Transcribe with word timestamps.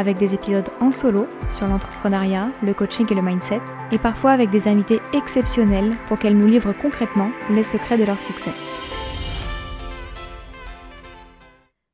avec 0.00 0.16
des 0.16 0.34
épisodes 0.34 0.68
en 0.80 0.92
solo 0.92 1.26
sur 1.50 1.66
l'entrepreneuriat, 1.66 2.48
le 2.62 2.72
coaching 2.72 3.06
et 3.10 3.14
le 3.14 3.20
mindset, 3.20 3.60
et 3.92 3.98
parfois 3.98 4.30
avec 4.30 4.50
des 4.50 4.66
invités 4.66 4.98
exceptionnels 5.12 5.90
pour 6.08 6.18
qu'elles 6.18 6.38
nous 6.38 6.48
livrent 6.48 6.72
concrètement 6.72 7.28
les 7.50 7.62
secrets 7.62 7.98
de 7.98 8.04
leur 8.04 8.20
succès. 8.20 8.52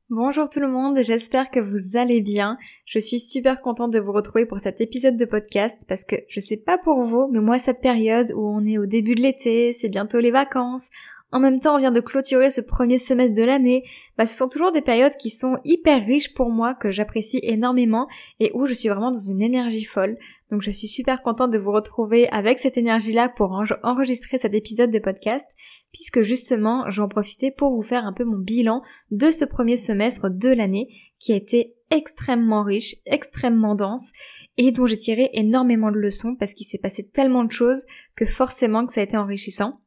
Bonjour 0.09 0.49
tout 0.49 0.61
le 0.61 0.69
monde, 0.69 0.99
j'espère 1.01 1.51
que 1.51 1.59
vous 1.59 1.97
allez 1.97 2.21
bien. 2.21 2.57
Je 2.85 2.97
suis 2.97 3.19
super 3.19 3.59
contente 3.59 3.91
de 3.91 3.99
vous 3.99 4.13
retrouver 4.13 4.45
pour 4.45 4.61
cet 4.61 4.79
épisode 4.79 5.17
de 5.17 5.25
podcast 5.25 5.81
parce 5.89 6.05
que 6.05 6.15
je 6.29 6.39
sais 6.39 6.55
pas 6.55 6.77
pour 6.77 7.03
vous, 7.03 7.27
mais 7.29 7.41
moi 7.41 7.57
cette 7.57 7.81
période 7.81 8.31
où 8.33 8.47
on 8.47 8.65
est 8.65 8.77
au 8.77 8.85
début 8.85 9.15
de 9.15 9.21
l'été, 9.21 9.73
c'est 9.73 9.89
bientôt 9.89 10.19
les 10.19 10.31
vacances, 10.31 10.89
en 11.33 11.41
même 11.41 11.59
temps, 11.59 11.75
on 11.75 11.79
vient 11.79 11.91
de 11.91 11.99
clôturer 11.99 12.49
ce 12.49 12.61
premier 12.61 12.97
semestre 12.97 13.35
de 13.35 13.43
l'année. 13.43 13.83
Bah, 14.17 14.25
ce 14.25 14.37
sont 14.37 14.47
toujours 14.47 14.71
des 14.71 14.81
périodes 14.81 15.17
qui 15.17 15.29
sont 15.29 15.57
hyper 15.65 16.05
riches 16.05 16.33
pour 16.33 16.49
moi, 16.49 16.73
que 16.73 16.89
j'apprécie 16.89 17.39
énormément 17.43 18.07
et 18.39 18.51
où 18.53 18.65
je 18.65 18.73
suis 18.73 18.87
vraiment 18.87 19.11
dans 19.11 19.17
une 19.17 19.41
énergie 19.41 19.83
folle. 19.83 20.17
Donc 20.51 20.61
je 20.61 20.71
suis 20.71 20.87
super 20.87 21.21
contente 21.21 21.51
de 21.51 21.57
vous 21.57 21.73
retrouver 21.73 22.29
avec 22.29 22.59
cette 22.59 22.77
énergie-là 22.77 23.27
pour 23.27 23.61
enregistrer 23.83 24.37
cet 24.37 24.53
épisode 24.53 24.89
de 24.89 24.99
podcast, 24.99 25.45
puisque 25.91 26.21
justement, 26.21 26.89
j'en 26.89 27.09
profiter 27.09 27.51
pour 27.51 27.75
vous 27.75 27.81
faire 27.81 28.05
un 28.05 28.13
peu 28.13 28.23
mon 28.23 28.37
bilan 28.37 28.81
de 29.11 29.29
ce 29.29 29.43
premier 29.43 29.75
semestre 29.75 30.29
de 30.29 30.49
l'année 30.49 30.87
qui 31.19 31.33
a 31.33 31.35
été 31.35 31.75
extrêmement 31.91 32.63
riche, 32.63 32.95
extrêmement 33.05 33.75
dense 33.75 34.13
et 34.57 34.71
dont 34.71 34.85
j'ai 34.85 34.97
tiré 34.97 35.29
énormément 35.33 35.91
de 35.91 35.97
leçons 35.97 36.35
parce 36.35 36.53
qu'il 36.53 36.65
s'est 36.65 36.77
passé 36.77 37.05
tellement 37.05 37.43
de 37.43 37.51
choses 37.51 37.85
que 38.15 38.25
forcément 38.25 38.85
que 38.85 38.93
ça 38.93 39.01
a 39.01 39.03
été 39.03 39.17
enrichissant. 39.17 39.81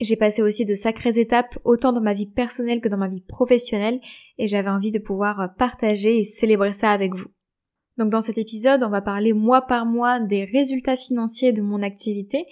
J'ai 0.00 0.16
passé 0.16 0.42
aussi 0.42 0.64
de 0.64 0.74
sacrées 0.74 1.18
étapes, 1.18 1.58
autant 1.64 1.92
dans 1.92 2.00
ma 2.00 2.14
vie 2.14 2.26
personnelle 2.26 2.80
que 2.80 2.88
dans 2.88 2.96
ma 2.96 3.08
vie 3.08 3.22
professionnelle, 3.22 4.00
et 4.38 4.48
j'avais 4.48 4.70
envie 4.70 4.90
de 4.90 4.98
pouvoir 4.98 5.54
partager 5.56 6.18
et 6.18 6.24
célébrer 6.24 6.72
ça 6.72 6.90
avec 6.90 7.14
vous. 7.14 7.28
Donc 7.96 8.10
dans 8.10 8.20
cet 8.20 8.38
épisode, 8.38 8.82
on 8.82 8.90
va 8.90 9.02
parler 9.02 9.32
mois 9.32 9.62
par 9.62 9.86
mois 9.86 10.18
des 10.18 10.44
résultats 10.44 10.96
financiers 10.96 11.52
de 11.52 11.62
mon 11.62 11.80
activité 11.80 12.46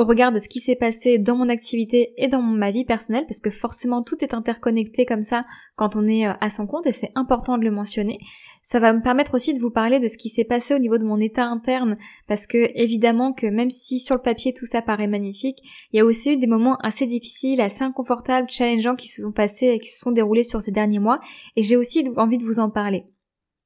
au 0.00 0.04
regard 0.04 0.32
de 0.32 0.38
ce 0.38 0.48
qui 0.48 0.60
s'est 0.60 0.76
passé 0.76 1.18
dans 1.18 1.36
mon 1.36 1.50
activité 1.50 2.14
et 2.16 2.26
dans 2.26 2.40
ma 2.40 2.70
vie 2.70 2.86
personnelle, 2.86 3.26
parce 3.26 3.38
que 3.38 3.50
forcément 3.50 4.02
tout 4.02 4.16
est 4.24 4.32
interconnecté 4.32 5.04
comme 5.04 5.22
ça 5.22 5.44
quand 5.76 5.94
on 5.94 6.06
est 6.06 6.26
euh, 6.26 6.32
à 6.40 6.48
son 6.48 6.66
compte 6.66 6.86
et 6.86 6.92
c'est 6.92 7.12
important 7.14 7.58
de 7.58 7.64
le 7.64 7.70
mentionner. 7.70 8.18
Ça 8.62 8.80
va 8.80 8.94
me 8.94 9.02
permettre 9.02 9.34
aussi 9.34 9.52
de 9.52 9.60
vous 9.60 9.70
parler 9.70 9.98
de 9.98 10.08
ce 10.08 10.16
qui 10.16 10.30
s'est 10.30 10.44
passé 10.44 10.74
au 10.74 10.78
niveau 10.78 10.96
de 10.96 11.04
mon 11.04 11.20
état 11.20 11.44
interne, 11.44 11.98
parce 12.28 12.46
que 12.46 12.70
évidemment 12.74 13.34
que 13.34 13.46
même 13.46 13.68
si 13.68 14.00
sur 14.00 14.14
le 14.14 14.22
papier 14.22 14.54
tout 14.54 14.66
ça 14.66 14.80
paraît 14.80 15.06
magnifique, 15.06 15.58
il 15.92 15.98
y 15.98 16.00
a 16.00 16.06
aussi 16.06 16.32
eu 16.32 16.36
des 16.38 16.46
moments 16.46 16.76
assez 16.76 17.06
difficiles, 17.06 17.60
assez 17.60 17.84
inconfortables, 17.84 18.48
challengeants 18.48 18.96
qui 18.96 19.08
se 19.08 19.20
sont 19.20 19.32
passés 19.32 19.68
et 19.68 19.80
qui 19.80 19.90
se 19.90 19.98
sont 19.98 20.12
déroulés 20.12 20.44
sur 20.44 20.62
ces 20.62 20.72
derniers 20.72 20.98
mois, 20.98 21.20
et 21.56 21.62
j'ai 21.62 21.76
aussi 21.76 22.04
envie 22.16 22.38
de 22.38 22.44
vous 22.44 22.58
en 22.58 22.70
parler. 22.70 23.04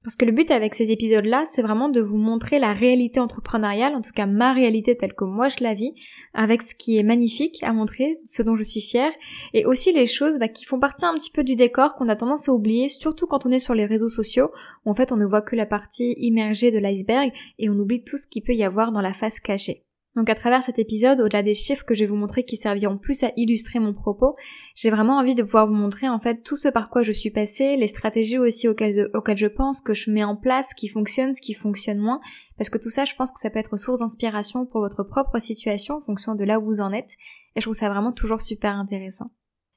Parce 0.04 0.16
que 0.16 0.26
le 0.26 0.32
but 0.32 0.50
avec 0.50 0.74
ces 0.74 0.92
épisodes-là, 0.92 1.44
c'est 1.50 1.62
vraiment 1.62 1.88
de 1.88 2.02
vous 2.02 2.18
montrer 2.18 2.58
la 2.58 2.74
réalité 2.74 3.20
entrepreneuriale, 3.20 3.94
en 3.94 4.02
tout 4.02 4.12
cas 4.14 4.26
ma 4.26 4.52
réalité 4.52 4.98
telle 4.98 5.14
que 5.14 5.24
moi 5.24 5.48
je 5.48 5.56
la 5.60 5.72
vis, 5.72 5.94
avec 6.34 6.60
ce 6.60 6.74
qui 6.74 6.98
est 6.98 7.02
magnifique 7.02 7.62
à 7.62 7.72
montrer, 7.72 8.18
ce 8.26 8.42
dont 8.42 8.54
je 8.54 8.62
suis 8.62 8.82
fière, 8.82 9.12
et 9.54 9.64
aussi 9.64 9.94
les 9.94 10.04
choses 10.04 10.38
bah, 10.38 10.48
qui 10.48 10.66
font 10.66 10.78
partie 10.78 11.06
un 11.06 11.14
petit 11.14 11.30
peu 11.30 11.42
du 11.42 11.56
décor 11.56 11.94
qu'on 11.94 12.10
a 12.10 12.16
tendance 12.16 12.50
à 12.50 12.52
oublier, 12.52 12.90
surtout 12.90 13.26
quand 13.26 13.46
on 13.46 13.50
est 13.50 13.58
sur 13.58 13.72
les 13.72 13.86
réseaux 13.86 14.10
sociaux, 14.10 14.50
où 14.84 14.90
en 14.90 14.94
fait 14.94 15.10
on 15.10 15.16
ne 15.16 15.24
voit 15.24 15.40
que 15.40 15.56
la 15.56 15.64
partie 15.64 16.14
immergée 16.18 16.70
de 16.70 16.78
l'iceberg 16.78 17.32
et 17.58 17.70
on 17.70 17.78
oublie 17.78 18.04
tout 18.04 18.18
ce 18.18 18.26
qu'il 18.26 18.42
peut 18.42 18.54
y 18.54 18.62
avoir 18.62 18.92
dans 18.92 19.00
la 19.00 19.14
face 19.14 19.40
cachée. 19.40 19.84
Donc 20.16 20.30
à 20.30 20.34
travers 20.34 20.62
cet 20.62 20.78
épisode, 20.78 21.20
au-delà 21.20 21.42
des 21.42 21.54
chiffres 21.54 21.84
que 21.84 21.94
je 21.94 22.00
vais 22.00 22.06
vous 22.06 22.16
montrer 22.16 22.44
qui 22.44 22.56
serviront 22.56 22.98
plus 22.98 23.24
à 23.24 23.32
illustrer 23.36 23.80
mon 23.80 23.92
propos, 23.92 24.36
j'ai 24.74 24.90
vraiment 24.90 25.18
envie 25.18 25.34
de 25.34 25.42
pouvoir 25.42 25.66
vous 25.66 25.74
montrer 25.74 26.08
en 26.08 26.20
fait 26.20 26.42
tout 26.42 26.56
ce 26.56 26.68
par 26.68 26.88
quoi 26.88 27.02
je 27.02 27.12
suis 27.12 27.30
passée, 27.30 27.76
les 27.76 27.88
stratégies 27.88 28.38
aussi 28.38 28.68
auxquelles, 28.68 28.92
je 28.92 29.46
pense 29.46 29.80
que 29.80 29.92
je 29.92 30.10
mets 30.10 30.24
en 30.24 30.36
place, 30.36 30.68
ce 30.70 30.74
qui 30.76 30.88
fonctionne, 30.88 31.34
ce 31.34 31.40
qui 31.40 31.54
fonctionne 31.54 31.98
moins, 31.98 32.20
parce 32.56 32.70
que 32.70 32.78
tout 32.78 32.90
ça 32.90 33.04
je 33.04 33.14
pense 33.16 33.32
que 33.32 33.40
ça 33.40 33.50
peut 33.50 33.58
être 33.58 33.76
source 33.76 33.98
d'inspiration 33.98 34.66
pour 34.66 34.80
votre 34.80 35.02
propre 35.02 35.40
situation 35.40 35.96
en 35.96 36.00
fonction 36.00 36.36
de 36.36 36.44
là 36.44 36.60
où 36.60 36.64
vous 36.64 36.80
en 36.80 36.92
êtes, 36.92 37.10
et 37.56 37.60
je 37.60 37.62
trouve 37.62 37.74
ça 37.74 37.88
vraiment 37.88 38.12
toujours 38.12 38.40
super 38.40 38.76
intéressant. 38.76 39.30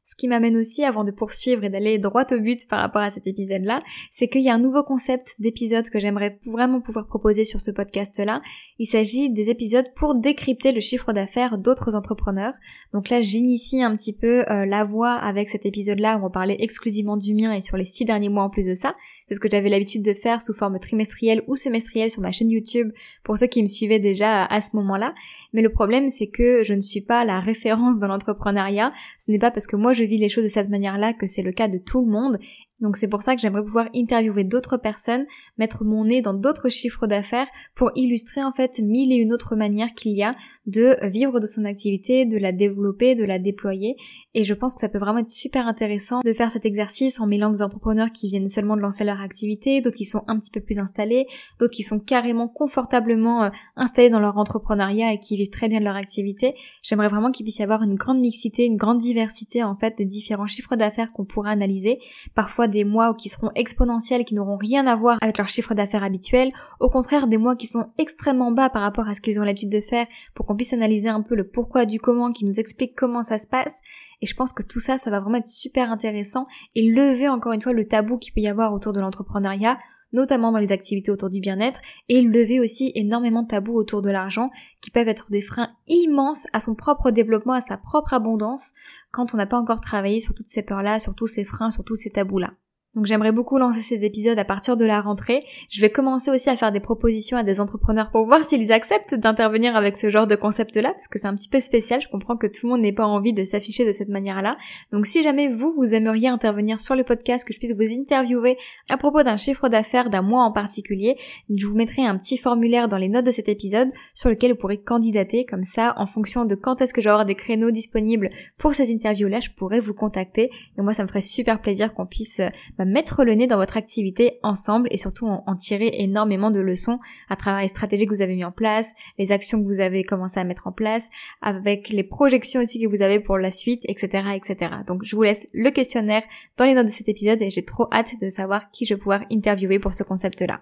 Ce 0.07 0.15
qui 0.15 0.29
m'amène 0.29 0.55
aussi, 0.55 0.85
avant 0.85 1.03
de 1.03 1.11
poursuivre 1.11 1.65
et 1.65 1.69
d'aller 1.69 1.97
droit 1.97 2.23
au 2.31 2.39
but 2.39 2.65
par 2.69 2.79
rapport 2.79 3.01
à 3.01 3.09
cet 3.09 3.27
épisode-là, 3.27 3.83
c'est 4.09 4.29
qu'il 4.29 4.41
y 4.41 4.49
a 4.49 4.53
un 4.53 4.57
nouveau 4.57 4.81
concept 4.81 5.35
d'épisode 5.39 5.89
que 5.89 5.99
j'aimerais 5.99 6.39
vraiment 6.45 6.79
pouvoir 6.79 7.07
proposer 7.07 7.43
sur 7.43 7.59
ce 7.59 7.71
podcast-là. 7.71 8.41
Il 8.79 8.85
s'agit 8.85 9.29
des 9.29 9.49
épisodes 9.49 9.87
pour 9.97 10.15
décrypter 10.15 10.71
le 10.71 10.79
chiffre 10.79 11.11
d'affaires 11.11 11.57
d'autres 11.57 11.93
entrepreneurs. 11.93 12.53
Donc 12.93 13.09
là, 13.09 13.19
j'initie 13.19 13.83
un 13.83 13.97
petit 13.97 14.13
peu 14.13 14.49
euh, 14.49 14.65
la 14.65 14.85
voix 14.85 15.11
avec 15.11 15.49
cet 15.49 15.65
épisode-là 15.65 16.17
où 16.17 16.25
on 16.25 16.31
parlait 16.31 16.55
exclusivement 16.57 17.17
du 17.17 17.33
mien 17.33 17.51
et 17.51 17.59
sur 17.59 17.75
les 17.75 17.83
six 17.83 18.05
derniers 18.05 18.29
mois 18.29 18.43
en 18.43 18.49
plus 18.49 18.63
de 18.63 18.75
ça. 18.75 18.95
C'est 19.27 19.35
ce 19.35 19.39
que 19.39 19.49
j'avais 19.49 19.69
l'habitude 19.69 20.03
de 20.03 20.13
faire 20.13 20.41
sous 20.41 20.53
forme 20.53 20.79
trimestrielle 20.79 21.43
ou 21.47 21.55
semestrielle 21.55 22.09
sur 22.09 22.21
ma 22.21 22.31
chaîne 22.31 22.49
YouTube 22.49 22.91
pour 23.23 23.37
ceux 23.37 23.47
qui 23.47 23.61
me 23.61 23.67
suivaient 23.67 23.99
déjà 23.99 24.45
à 24.45 24.61
ce 24.61 24.75
moment-là. 24.77 25.13
Mais 25.53 25.61
le 25.61 25.69
problème, 25.69 26.07
c'est 26.07 26.27
que 26.27 26.63
je 26.63 26.73
ne 26.73 26.81
suis 26.81 27.01
pas 27.01 27.25
la 27.25 27.39
référence 27.39 27.99
dans 27.99 28.07
l'entrepreneuriat. 28.07 28.93
Ce 29.19 29.29
n'est 29.31 29.39
pas 29.39 29.51
parce 29.51 29.67
que 29.67 29.75
moi 29.75 29.91
je 29.93 30.03
vis 30.03 30.17
les 30.17 30.29
choses 30.29 30.43
de 30.43 30.49
cette 30.49 30.69
manière-là 30.69 31.13
que 31.13 31.25
c'est 31.25 31.41
le 31.41 31.51
cas 31.51 31.67
de 31.67 31.77
tout 31.77 32.05
le 32.05 32.11
monde. 32.11 32.39
Donc 32.79 32.95
c'est 32.95 33.07
pour 33.07 33.23
ça 33.23 33.35
que 33.35 33.41
j'aimerais 33.41 33.63
pouvoir 33.63 33.89
interviewer 33.95 34.43
d'autres 34.43 34.77
personnes, 34.77 35.25
mettre 35.57 35.83
mon 35.83 36.05
nez 36.05 36.21
dans 36.21 36.33
d'autres 36.33 36.69
chiffres 36.69 37.07
d'affaires 37.07 37.47
pour 37.73 37.91
illustrer 37.95 38.43
en 38.43 38.51
fait 38.51 38.79
mille 38.79 39.11
et 39.11 39.15
une 39.15 39.33
autres 39.33 39.55
manières 39.55 39.93
qu'il 39.95 40.11
y 40.11 40.21
a 40.21 40.35
de 40.67 40.97
vivre 41.07 41.39
de 41.39 41.47
son 41.47 41.65
activité, 41.65 42.25
de 42.25 42.37
la 42.37 42.51
développer, 42.51 43.15
de 43.15 43.25
la 43.25 43.39
déployer. 43.39 43.95
Et 44.35 44.43
je 44.43 44.53
pense 44.53 44.75
que 44.75 44.81
ça 44.81 44.89
peut 44.89 44.99
vraiment 44.99 45.19
être 45.19 45.29
super 45.29 45.65
intéressant 45.65 46.19
de 46.23 46.33
faire 46.33 46.51
cet 46.51 46.65
exercice 46.65 47.19
en 47.19 47.25
mêlant 47.25 47.49
des 47.49 47.63
entrepreneurs 47.63 48.11
qui 48.11 48.27
viennent 48.27 48.47
seulement 48.47 48.75
de 48.75 48.81
lancer 48.81 49.03
leur 49.03 49.21
activité, 49.21 49.81
d'autres 49.81 49.97
qui 49.97 50.05
sont 50.05 50.23
un 50.27 50.37
petit 50.37 50.51
peu 50.51 50.59
plus 50.59 50.77
installés, 50.77 51.25
d'autres 51.59 51.73
qui 51.73 51.83
sont 51.83 51.99
carrément 51.99 52.47
confortablement 52.47 53.45
euh, 53.45 53.49
installés 53.75 54.09
dans 54.09 54.19
leur 54.19 54.37
entrepreneuriat 54.37 55.13
et 55.13 55.19
qui 55.19 55.37
vivent 55.37 55.49
très 55.49 55.67
bien 55.67 55.79
de 55.79 55.85
leur 55.85 55.95
activité. 55.95 56.53
J'aimerais 56.83 57.07
vraiment 57.07 57.31
qu'il 57.31 57.45
puisse 57.45 57.59
y 57.59 57.63
avoir 57.63 57.81
une 57.81 57.95
grande 57.95 58.19
mixité, 58.19 58.65
une 58.65 58.77
grande 58.77 58.99
diversité 58.99 59.63
en 59.63 59.75
fait 59.75 59.97
des 59.97 60.05
différents 60.05 60.47
chiffres 60.47 60.75
d'affaires 60.75 61.11
qu'on 61.11 61.25
pourra 61.25 61.49
analyser. 61.49 61.99
Parfois 62.35 62.66
des 62.67 62.83
mois 62.83 63.13
qui 63.13 63.29
seront 63.29 63.51
exponentiels, 63.55 64.25
qui 64.25 64.35
n'auront 64.35 64.57
rien 64.57 64.87
à 64.87 64.95
voir 64.95 65.17
avec 65.21 65.37
leur 65.37 65.47
chiffre 65.47 65.73
d'affaires 65.73 66.03
habituel, 66.03 66.51
au 66.79 66.89
contraire 66.89 67.27
des 67.27 67.37
mois 67.37 67.55
qui 67.55 67.67
sont 67.67 67.87
extrêmement 67.97 68.51
bas 68.51 68.69
par 68.69 68.81
rapport 68.81 69.07
à 69.07 69.13
ce 69.13 69.21
qu'ils 69.21 69.39
ont 69.39 69.43
l'habitude 69.43 69.71
de 69.71 69.81
faire 69.81 70.07
pour 70.33 70.45
qu'on 70.45 70.55
puisse 70.55 70.73
analyser 70.73 71.09
un 71.09 71.21
peu 71.21 71.35
le 71.35 71.47
pourquoi 71.47 71.85
du 71.85 71.99
comment, 71.99 72.31
qui 72.31 72.45
nous 72.45 72.59
explique 72.59 72.95
comment 72.95 73.23
ça 73.23 73.37
se 73.37 73.47
passe. 73.47 73.81
Et 74.21 74.25
je 74.25 74.35
pense 74.35 74.53
que 74.53 74.63
tout 74.63 74.79
ça, 74.79 74.97
ça 74.97 75.11
va 75.11 75.19
vraiment 75.19 75.37
être 75.37 75.47
super 75.47 75.91
intéressant 75.91 76.47
et 76.75 76.89
lever 76.89 77.29
encore 77.29 77.53
une 77.53 77.61
fois 77.61 77.73
le 77.73 77.85
tabou 77.85 78.17
qu'il 78.17 78.33
peut 78.33 78.41
y 78.41 78.47
avoir 78.47 78.73
autour 78.73 78.93
de 78.93 78.99
l'entrepreneuriat, 78.99 79.77
notamment 80.13 80.51
dans 80.51 80.59
les 80.59 80.71
activités 80.71 81.11
autour 81.11 81.29
du 81.29 81.39
bien-être, 81.39 81.81
et 82.09 82.21
lever 82.21 82.59
aussi 82.59 82.91
énormément 82.95 83.43
de 83.43 83.47
tabous 83.47 83.75
autour 83.75 84.01
de 84.01 84.09
l'argent, 84.09 84.49
qui 84.81 84.91
peuvent 84.91 85.07
être 85.07 85.31
des 85.31 85.41
freins 85.41 85.71
immenses 85.87 86.47
à 86.53 86.59
son 86.59 86.75
propre 86.75 87.11
développement, 87.11 87.53
à 87.53 87.61
sa 87.61 87.77
propre 87.77 88.13
abondance, 88.13 88.73
quand 89.11 89.33
on 89.33 89.37
n'a 89.37 89.47
pas 89.47 89.59
encore 89.59 89.81
travaillé 89.81 90.19
sur 90.19 90.33
toutes 90.33 90.49
ces 90.49 90.63
peurs-là, 90.63 90.99
sur 90.99 91.15
tous 91.15 91.27
ces 91.27 91.43
freins, 91.43 91.71
sur 91.71 91.83
tous 91.83 91.95
ces 91.95 92.11
tabous-là. 92.11 92.53
Donc 92.97 93.05
j'aimerais 93.05 93.31
beaucoup 93.31 93.59
lancer 93.59 93.81
ces 93.81 94.05
épisodes 94.05 94.39
à 94.39 94.43
partir 94.43 94.75
de 94.75 94.83
la 94.83 95.01
rentrée. 95.01 95.45
Je 95.69 95.81
vais 95.81 95.91
commencer 95.91 96.31
aussi 96.31 96.49
à 96.49 96.57
faire 96.57 96.71
des 96.71 96.79
propositions 96.79 97.37
à 97.37 97.43
des 97.43 97.61
entrepreneurs 97.61 98.09
pour 98.09 98.25
voir 98.25 98.43
s'ils 98.43 98.73
acceptent 98.73 99.13
d'intervenir 99.13 99.75
avec 99.75 99.97
ce 99.97 100.09
genre 100.09 100.25
de 100.25 100.35
concept-là, 100.35 100.93
parce 100.93 101.07
que 101.07 101.19
c'est 101.19 101.27
un 101.27 101.35
petit 101.35 101.47
peu 101.47 101.59
spécial. 101.59 102.01
Je 102.01 102.07
comprends 102.07 102.37
que 102.37 102.47
tout 102.47 102.65
le 102.65 102.71
monde 102.71 102.81
n'ait 102.81 102.91
pas 102.91 103.05
envie 103.05 103.33
de 103.33 103.43
s'afficher 103.43 103.85
de 103.85 103.91
cette 103.91 104.09
manière-là. 104.09 104.57
Donc 104.91 105.05
si 105.05 105.21
jamais 105.21 105.47
vous, 105.47 105.75
vous 105.77 105.93
aimeriez 105.93 106.27
intervenir 106.27 106.81
sur 106.81 106.95
le 106.95 107.03
podcast, 107.03 107.47
que 107.47 107.53
je 107.53 107.59
puisse 107.59 107.75
vous 107.75 107.83
interviewer 107.83 108.57
à 108.89 108.97
propos 108.97 109.21
d'un 109.21 109.37
chiffre 109.37 109.69
d'affaires 109.69 110.09
d'un 110.09 110.23
mois 110.23 110.41
en 110.41 110.51
particulier, 110.51 111.17
je 111.55 111.67
vous 111.67 111.75
mettrai 111.75 112.01
un 112.01 112.17
petit 112.17 112.37
formulaire 112.37 112.87
dans 112.87 112.97
les 112.97 113.09
notes 113.09 113.27
de 113.27 113.31
cet 113.31 113.47
épisode 113.47 113.89
sur 114.15 114.31
lequel 114.31 114.53
vous 114.53 114.57
pourrez 114.57 114.79
candidater. 114.79 115.45
Comme 115.45 115.61
ça, 115.61 115.93
en 115.97 116.07
fonction 116.07 116.45
de 116.45 116.55
quand 116.55 116.81
est-ce 116.81 116.95
que 116.95 117.01
j'aurai 117.03 117.25
des 117.25 117.35
créneaux 117.35 117.69
disponibles 117.69 118.29
pour 118.57 118.73
ces 118.73 118.91
interviews-là, 118.91 119.39
je 119.39 119.51
pourrai 119.51 119.81
vous 119.81 119.93
contacter. 119.93 120.49
Et 120.79 120.81
moi, 120.81 120.93
ça 120.93 121.03
me 121.03 121.07
ferait 121.07 121.21
super 121.21 121.61
plaisir 121.61 121.93
qu'on 121.93 122.07
puisse 122.07 122.41
bah, 122.79 122.85
mettre 122.87 123.23
le 123.23 123.33
nez 123.33 123.47
dans 123.47 123.57
votre 123.57 123.77
activité 123.77 124.39
ensemble 124.43 124.87
et 124.91 124.97
surtout 124.97 125.27
en, 125.27 125.55
tirer 125.55 125.91
énormément 125.93 126.51
de 126.51 126.59
leçons 126.59 126.99
à 127.29 127.35
travers 127.35 127.61
les 127.61 127.67
stratégies 127.67 128.05
que 128.05 128.13
vous 128.13 128.21
avez 128.21 128.35
mis 128.35 128.45
en 128.45 128.51
place, 128.51 128.93
les 129.17 129.31
actions 129.31 129.59
que 129.61 129.65
vous 129.65 129.79
avez 129.79 130.03
commencé 130.03 130.39
à 130.39 130.43
mettre 130.43 130.67
en 130.67 130.71
place, 130.71 131.09
avec 131.41 131.89
les 131.89 132.03
projections 132.03 132.61
aussi 132.61 132.79
que 132.79 132.87
vous 132.87 133.01
avez 133.01 133.19
pour 133.19 133.37
la 133.37 133.51
suite, 133.51 133.81
etc., 133.85 134.29
etc. 134.35 134.71
Donc 134.87 135.03
je 135.03 135.15
vous 135.15 135.23
laisse 135.23 135.47
le 135.53 135.71
questionnaire 135.71 136.23
dans 136.57 136.65
les 136.65 136.73
notes 136.73 136.85
de 136.85 136.91
cet 136.91 137.09
épisode 137.09 137.41
et 137.41 137.49
j'ai 137.49 137.65
trop 137.65 137.87
hâte 137.91 138.13
de 138.21 138.29
savoir 138.29 138.71
qui 138.71 138.85
je 138.85 138.93
vais 138.93 138.99
pouvoir 138.99 139.21
interviewer 139.31 139.79
pour 139.79 139.93
ce 139.93 140.03
concept-là. 140.03 140.61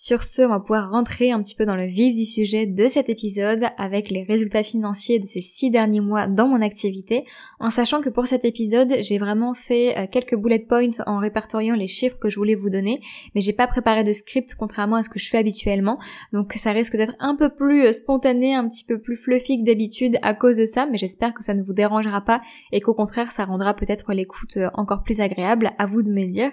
Sur 0.00 0.22
ce, 0.22 0.42
on 0.42 0.50
va 0.50 0.60
pouvoir 0.60 0.92
rentrer 0.92 1.32
un 1.32 1.42
petit 1.42 1.56
peu 1.56 1.66
dans 1.66 1.74
le 1.74 1.86
vif 1.86 2.14
du 2.14 2.24
sujet 2.24 2.66
de 2.66 2.86
cet 2.86 3.08
épisode 3.08 3.64
avec 3.78 4.10
les 4.10 4.22
résultats 4.22 4.62
financiers 4.62 5.18
de 5.18 5.24
ces 5.24 5.40
six 5.40 5.70
derniers 5.72 6.00
mois 6.00 6.28
dans 6.28 6.46
mon 6.46 6.60
activité, 6.60 7.24
en 7.58 7.68
sachant 7.68 8.00
que 8.00 8.08
pour 8.08 8.28
cet 8.28 8.44
épisode, 8.44 8.94
j'ai 9.00 9.18
vraiment 9.18 9.54
fait 9.54 9.98
euh, 9.98 10.06
quelques 10.06 10.36
bullet 10.36 10.60
points 10.60 11.02
en 11.06 11.18
répertoriant 11.18 11.74
les 11.74 11.88
chiffres 11.88 12.16
que 12.16 12.30
je 12.30 12.36
voulais 12.36 12.54
vous 12.54 12.70
donner, 12.70 13.00
mais 13.34 13.40
j'ai 13.40 13.52
pas 13.52 13.66
préparé 13.66 14.04
de 14.04 14.12
script 14.12 14.54
contrairement 14.54 14.94
à 14.94 15.02
ce 15.02 15.10
que 15.10 15.18
je 15.18 15.28
fais 15.28 15.38
habituellement, 15.38 15.98
donc 16.32 16.52
ça 16.52 16.70
risque 16.70 16.96
d'être 16.96 17.16
un 17.18 17.34
peu 17.34 17.48
plus 17.48 17.86
euh, 17.86 17.90
spontané, 17.90 18.54
un 18.54 18.68
petit 18.68 18.84
peu 18.84 19.00
plus 19.00 19.16
fluffy 19.16 19.58
que 19.58 19.66
d'habitude 19.66 20.16
à 20.22 20.32
cause 20.32 20.58
de 20.58 20.64
ça, 20.64 20.86
mais 20.86 20.96
j'espère 20.96 21.34
que 21.34 21.42
ça 21.42 21.54
ne 21.54 21.62
vous 21.64 21.72
dérangera 21.72 22.20
pas 22.20 22.40
et 22.70 22.80
qu'au 22.80 22.94
contraire, 22.94 23.32
ça 23.32 23.46
rendra 23.46 23.74
peut-être 23.74 24.12
l'écoute 24.12 24.58
euh, 24.58 24.70
encore 24.74 25.02
plus 25.02 25.20
agréable, 25.20 25.72
à 25.76 25.86
vous 25.86 26.04
de 26.04 26.12
me 26.12 26.24
dire. 26.26 26.52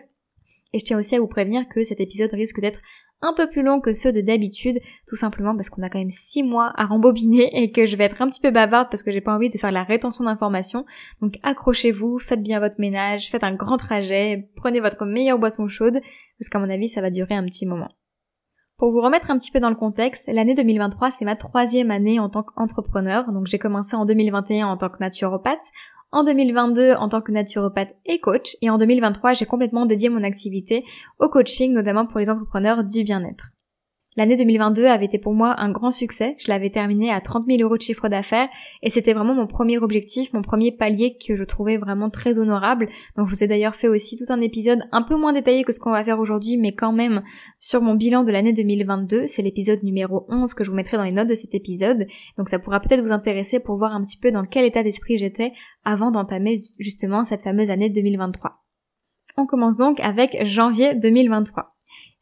Et 0.76 0.80
je 0.80 0.84
tiens 0.84 1.00
aussi 1.00 1.16
à 1.16 1.22
vous 1.22 1.28
prévenir 1.28 1.70
que 1.70 1.86
cet 1.86 2.02
épisode 2.02 2.34
risque 2.34 2.60
d'être 2.60 2.82
un 3.22 3.34
peu 3.34 3.50
plus 3.50 3.64
long 3.64 3.80
que 3.80 3.94
ceux 3.94 4.12
de 4.12 4.22
d'habitude, 4.22 4.80
tout 5.08 5.16
simplement 5.16 5.56
parce 5.56 5.70
qu'on 5.70 5.82
a 5.82 5.90
quand 5.90 6.00
même 6.00 6.10
6 6.10 6.44
mois 6.44 6.72
à 6.76 6.86
rembobiner 6.86 7.50
et 7.62 7.72
que 7.72 7.86
je 7.86 7.96
vais 7.96 8.04
être 8.04 8.22
un 8.22 8.30
petit 8.30 8.42
peu 8.42 8.52
bavarde 8.52 8.90
parce 8.90 9.04
que 9.04 9.12
j'ai 9.12 9.22
pas 9.22 9.34
envie 9.34 9.50
de 9.50 9.58
faire 9.58 9.72
la 9.72 9.84
rétention 9.84 10.26
d'informations. 10.26 10.86
Donc 11.22 11.36
accrochez-vous, 11.44 12.20
faites 12.20 12.44
bien 12.44 12.60
votre 12.60 12.80
ménage, 12.80 13.30
faites 13.30 13.44
un 13.44 13.56
grand 13.56 13.78
trajet, 13.78 14.50
prenez 14.56 14.80
votre 14.80 15.06
meilleure 15.06 15.40
boisson 15.40 15.68
chaude, 15.68 16.00
parce 16.40 16.50
qu'à 16.50 16.60
mon 16.60 16.70
avis 16.70 16.90
ça 16.90 17.02
va 17.02 17.10
durer 17.10 17.36
un 17.36 17.46
petit 17.46 17.66
moment. 17.66 17.90
Pour 18.78 18.92
vous 18.92 19.00
remettre 19.00 19.32
un 19.32 19.40
petit 19.40 19.52
peu 19.52 19.62
dans 19.62 19.70
le 19.70 19.76
contexte, 19.76 20.28
l'année 20.28 20.54
2023 20.54 21.10
c'est 21.10 21.24
ma 21.24 21.38
troisième 21.38 21.92
année 21.92 22.20
en 22.20 22.30
tant 22.30 22.44
qu'entrepreneur, 22.44 23.32
donc 23.32 23.48
j'ai 23.48 23.58
commencé 23.58 23.96
en 23.96 24.06
2021 24.06 24.68
en 24.68 24.76
tant 24.76 24.90
que 24.90 25.00
naturopathe, 25.00 25.72
en 26.16 26.24
2022 26.24 26.94
en 26.94 27.10
tant 27.10 27.20
que 27.20 27.34
naturopathe 27.34 27.94
et 28.06 28.20
coach 28.20 28.56
et 28.62 28.70
en 28.70 28.78
2023 28.78 29.34
j'ai 29.34 29.46
complètement 29.46 29.86
dédié 29.86 30.08
mon 30.08 30.24
activité 30.24 30.86
au 31.20 31.28
coaching 31.28 31.74
notamment 31.74 32.06
pour 32.06 32.20
les 32.20 32.30
entrepreneurs 32.30 32.86
du 32.86 33.04
bien-être. 33.04 33.55
L'année 34.18 34.38
2022 34.38 34.86
avait 34.86 35.06
été 35.06 35.20
pour 35.20 35.34
moi 35.34 35.56
un 35.58 35.70
grand 35.72 35.92
succès. 35.92 36.36
Je 36.40 36.48
l'avais 36.48 36.70
terminé 36.70 37.12
à 37.12 37.20
30 37.20 37.46
000 37.48 37.62
euros 37.62 37.76
de 37.76 37.82
chiffre 37.82 38.08
d'affaires 38.08 38.48
et 38.82 38.90
c'était 38.90 39.14
vraiment 39.14 39.36
mon 39.36 39.46
premier 39.46 39.78
objectif, 39.78 40.32
mon 40.32 40.42
premier 40.42 40.72
palier 40.72 41.18
que 41.18 41.36
je 41.36 41.44
trouvais 41.44 41.76
vraiment 41.76 42.10
très 42.10 42.40
honorable. 42.40 42.88
Donc 43.18 43.28
je 43.28 43.36
vous 43.36 43.44
ai 43.44 43.48
d'ailleurs 43.48 43.76
fait 43.76 43.90
aussi 43.90 44.18
tout 44.18 44.32
un 44.32 44.40
épisode 44.40 44.84
un 44.94 45.02
peu 45.02 45.18
moins 45.18 45.34
détaillé 45.34 45.66
que 45.66 45.74
ce 45.74 45.82
qu'on 45.82 45.92
va 45.92 46.04
faire 46.04 46.20
aujourd'hui, 46.20 46.56
mais 46.56 46.74
quand 46.74 46.94
même 46.94 47.24
sur 47.60 47.82
mon 47.82 47.96
bilan 47.96 48.24
de 48.24 48.32
l'année 48.32 48.54
2022. 48.54 49.28
C'est 49.28 49.42
l'épisode 49.42 49.84
numéro 49.84 50.26
11 50.30 50.54
que 50.54 50.64
je 50.64 50.70
vous 50.70 50.78
mettrai 50.78 50.96
dans 50.96 51.04
les 51.04 51.12
notes 51.12 51.28
de 51.28 51.36
cet 51.36 51.54
épisode. 51.54 52.08
Donc 52.38 52.48
ça 52.48 52.58
pourra 52.58 52.80
peut-être 52.80 53.02
vous 53.02 53.12
intéresser 53.12 53.60
pour 53.60 53.76
voir 53.76 53.94
un 53.94 54.02
petit 54.02 54.18
peu 54.18 54.32
dans 54.32 54.46
quel 54.46 54.64
état 54.64 54.82
d'esprit 54.82 55.18
j'étais 55.18 55.52
avant 55.84 56.12
d'entamer 56.12 56.62
justement 56.80 57.26
cette 57.26 57.42
fameuse 57.42 57.70
année 57.70 57.90
2023. 57.90 58.64
On 59.36 59.46
commence 59.46 59.76
donc 59.76 60.00
avec 60.00 60.46
janvier 60.46 60.96
2023. 60.96 61.75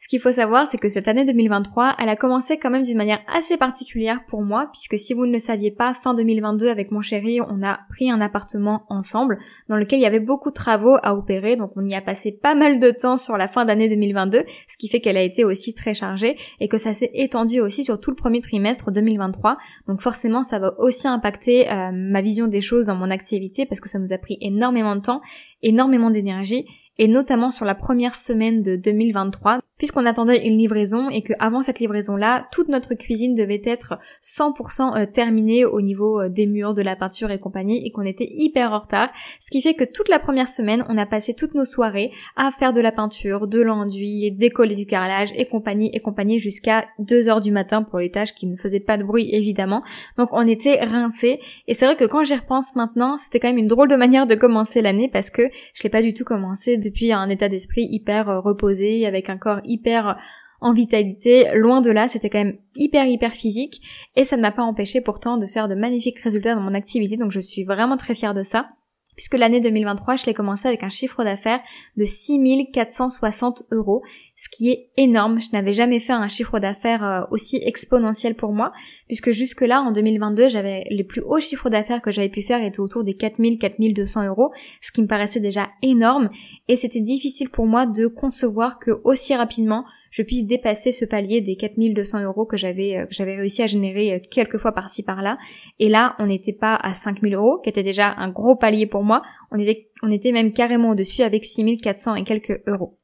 Ce 0.03 0.09
qu'il 0.09 0.19
faut 0.19 0.33
savoir, 0.33 0.67
c'est 0.67 0.77
que 0.77 0.89
cette 0.89 1.07
année 1.07 1.23
2023, 1.23 1.95
elle 1.97 2.09
a 2.09 2.17
commencé 2.17 2.57
quand 2.57 2.69
même 2.69 2.83
d'une 2.83 2.97
manière 2.97 3.21
assez 3.25 3.55
particulière 3.55 4.19
pour 4.27 4.41
moi, 4.41 4.67
puisque 4.69 4.99
si 4.99 5.13
vous 5.13 5.25
ne 5.25 5.31
le 5.31 5.39
saviez 5.39 5.71
pas, 5.71 5.93
fin 5.93 6.13
2022, 6.13 6.67
avec 6.67 6.91
mon 6.91 6.99
chéri, 6.99 7.39
on 7.39 7.63
a 7.63 7.79
pris 7.87 8.11
un 8.11 8.19
appartement 8.19 8.83
ensemble, 8.89 9.39
dans 9.69 9.77
lequel 9.77 9.99
il 9.99 10.01
y 10.01 10.05
avait 10.05 10.19
beaucoup 10.19 10.49
de 10.49 10.55
travaux 10.55 10.97
à 11.03 11.15
opérer, 11.15 11.55
donc 11.55 11.71
on 11.77 11.85
y 11.85 11.95
a 11.95 12.01
passé 12.01 12.33
pas 12.33 12.53
mal 12.53 12.79
de 12.79 12.91
temps 12.91 13.15
sur 13.15 13.37
la 13.37 13.47
fin 13.47 13.63
d'année 13.63 13.87
2022, 13.87 14.43
ce 14.67 14.77
qui 14.77 14.89
fait 14.89 14.99
qu'elle 14.99 15.15
a 15.15 15.21
été 15.21 15.45
aussi 15.45 15.73
très 15.73 15.93
chargée, 15.93 16.35
et 16.59 16.67
que 16.67 16.77
ça 16.77 16.93
s'est 16.93 17.11
étendu 17.13 17.61
aussi 17.61 17.85
sur 17.85 17.97
tout 18.01 18.11
le 18.11 18.17
premier 18.17 18.41
trimestre 18.41 18.91
2023, 18.91 19.57
donc 19.87 20.01
forcément 20.01 20.43
ça 20.43 20.59
va 20.59 20.73
aussi 20.79 21.07
impacter 21.07 21.71
euh, 21.71 21.91
ma 21.93 22.19
vision 22.19 22.47
des 22.47 22.59
choses 22.59 22.87
dans 22.87 22.95
mon 22.95 23.09
activité, 23.09 23.65
parce 23.65 23.79
que 23.79 23.87
ça 23.87 23.99
nous 23.99 24.11
a 24.11 24.17
pris 24.17 24.37
énormément 24.41 24.97
de 24.97 25.01
temps, 25.01 25.21
énormément 25.61 26.11
d'énergie, 26.11 26.65
et 26.97 27.07
notamment 27.07 27.51
sur 27.51 27.65
la 27.65 27.73
première 27.73 28.15
semaine 28.15 28.61
de 28.61 28.75
2023 28.75 29.59
puisqu'on 29.77 30.05
attendait 30.05 30.47
une 30.47 30.57
livraison 30.57 31.09
et 31.09 31.21
que 31.21 31.33
avant 31.39 31.61
cette 31.61 31.79
livraison-là, 31.79 32.47
toute 32.51 32.67
notre 32.67 32.93
cuisine 32.93 33.35
devait 33.35 33.61
être 33.65 33.99
100% 34.21 34.97
euh, 34.97 35.05
terminée 35.05 35.65
au 35.65 35.81
niveau 35.81 36.21
euh, 36.21 36.29
des 36.29 36.45
murs, 36.45 36.73
de 36.73 36.81
la 36.81 36.95
peinture 36.95 37.31
et 37.31 37.39
compagnie 37.39 37.85
et 37.85 37.91
qu'on 37.91 38.03
était 38.03 38.29
hyper 38.29 38.71
en 38.71 38.79
retard, 38.79 39.09
ce 39.39 39.49
qui 39.51 39.61
fait 39.61 39.73
que 39.73 39.83
toute 39.83 40.09
la 40.09 40.19
première 40.19 40.47
semaine, 40.47 40.85
on 40.89 40.97
a 40.97 41.05
passé 41.05 41.33
toutes 41.33 41.55
nos 41.55 41.65
soirées 41.65 42.11
à 42.35 42.51
faire 42.51 42.73
de 42.73 42.81
la 42.81 42.91
peinture, 42.91 43.47
de 43.47 43.61
l'enduit, 43.61 44.31
décoller 44.31 44.75
du 44.75 44.85
carrelage 44.85 45.31
et 45.35 45.47
compagnie 45.47 45.89
et 45.93 45.99
compagnie 45.99 46.39
jusqu'à 46.39 46.85
2 46.99 47.29
heures 47.29 47.41
du 47.41 47.51
matin 47.51 47.83
pour 47.83 47.99
les 47.99 48.11
tâches 48.11 48.33
qui 48.33 48.47
ne 48.47 48.57
faisaient 48.57 48.79
pas 48.79 48.97
de 48.97 49.03
bruit 49.03 49.29
évidemment. 49.33 49.83
Donc 50.17 50.29
on 50.31 50.47
était 50.47 50.83
rincés 50.83 51.39
et 51.67 51.73
c'est 51.73 51.85
vrai 51.85 51.95
que 51.95 52.05
quand 52.05 52.23
j'y 52.23 52.35
repense 52.35 52.75
maintenant, 52.75 53.17
c'était 53.17 53.39
quand 53.39 53.47
même 53.47 53.57
une 53.57 53.67
drôle 53.67 53.89
de 53.89 53.95
manière 53.95 54.27
de 54.27 54.35
commencer 54.35 54.81
l'année 54.81 55.09
parce 55.11 55.29
que 55.29 55.43
je 55.73 55.83
l'ai 55.83 55.89
pas 55.89 56.01
du 56.01 56.13
tout 56.13 56.23
commencé 56.23 56.77
depuis 56.77 57.11
un 57.11 57.29
état 57.29 57.49
d'esprit 57.49 57.87
hyper 57.89 58.29
euh, 58.29 58.39
reposé 58.39 59.05
avec 59.05 59.29
un 59.29 59.37
corps 59.37 59.59
hyper 59.65 60.17
en 60.61 60.71
vitalité, 60.71 61.49
loin 61.55 61.81
de 61.81 61.91
là, 61.91 62.07
c'était 62.07 62.29
quand 62.29 62.41
même 62.41 62.57
hyper 62.75 63.05
hyper 63.05 63.33
physique. 63.33 63.81
Et 64.15 64.23
ça 64.23 64.37
ne 64.37 64.41
m'a 64.41 64.51
pas 64.51 64.63
empêché 64.63 65.01
pourtant 65.01 65.37
de 65.37 65.45
faire 65.45 65.67
de 65.67 65.75
magnifiques 65.75 66.19
résultats 66.19 66.55
dans 66.55 66.61
mon 66.61 66.73
activité. 66.73 67.17
Donc 67.17 67.31
je 67.31 67.41
suis 67.41 67.65
vraiment 67.65 67.97
très 67.97 68.15
fière 68.15 68.33
de 68.33 68.43
ça 68.43 68.69
puisque 69.15 69.35
l'année 69.35 69.59
2023, 69.59 70.17
je 70.17 70.25
l'ai 70.25 70.33
commencé 70.33 70.67
avec 70.67 70.83
un 70.83 70.89
chiffre 70.89 71.23
d'affaires 71.23 71.61
de 71.97 72.05
6460 72.05 73.63
euros, 73.71 74.03
ce 74.35 74.49
qui 74.49 74.69
est 74.69 74.89
énorme. 74.97 75.39
Je 75.39 75.49
n'avais 75.53 75.73
jamais 75.73 75.99
fait 75.99 76.13
un 76.13 76.27
chiffre 76.27 76.59
d'affaires 76.59 77.03
euh, 77.03 77.21
aussi 77.31 77.57
exponentiel 77.63 78.35
pour 78.35 78.53
moi, 78.53 78.71
puisque 79.07 79.31
jusque-là, 79.31 79.81
en 79.81 79.91
2022, 79.91 80.49
j'avais 80.49 80.85
les 80.89 81.03
plus 81.03 81.21
hauts 81.21 81.39
chiffres 81.39 81.69
d'affaires 81.69 82.01
que 82.01 82.11
j'avais 82.11 82.29
pu 82.29 82.41
faire 82.41 82.63
étaient 82.63 82.79
autour 82.79 83.03
des 83.03 83.15
4000, 83.15 83.57
4200 83.57 84.27
euros, 84.27 84.51
ce 84.81 84.91
qui 84.91 85.01
me 85.01 85.07
paraissait 85.07 85.39
déjà 85.39 85.69
énorme, 85.81 86.29
et 86.67 86.75
c'était 86.75 87.01
difficile 87.01 87.49
pour 87.49 87.65
moi 87.65 87.85
de 87.85 88.07
concevoir 88.07 88.79
que 88.79 88.91
aussi 89.03 89.35
rapidement, 89.35 89.85
je 90.13 90.21
puisse 90.21 90.45
dépasser 90.45 90.91
ce 90.91 91.05
palier 91.05 91.41
des 91.41 91.55
4200 91.55 92.21
euros 92.21 92.45
que 92.45 92.55
j'avais 92.55 92.97
euh, 92.97 93.05
j'avais 93.09 93.35
réussi 93.35 93.63
à 93.63 93.67
générer 93.67 94.13
euh, 94.13 94.19
quelques 94.29 94.59
fois 94.59 94.71
par-ci 94.71 95.01
par-là. 95.01 95.39
Et 95.79 95.89
là, 95.89 96.15
on 96.19 96.27
n'était 96.27 96.53
pas 96.53 96.75
à 96.75 96.93
5000 96.93 97.33
euros, 97.33 97.59
qui 97.63 97.69
était 97.69 97.81
déjà 97.81 98.13
un 98.17 98.29
gros 98.29 98.55
palier 98.55 98.85
pour 98.85 99.03
moi. 99.03 99.23
On 99.51 99.57
était, 99.57 99.89
on 100.03 100.11
était 100.11 100.31
même 100.31 100.53
carrément 100.53 100.91
au-dessus 100.91 101.23
avec 101.23 101.43
6400 101.45 102.15
et 102.15 102.23
quelques 102.23 102.61
euros. 102.67 102.99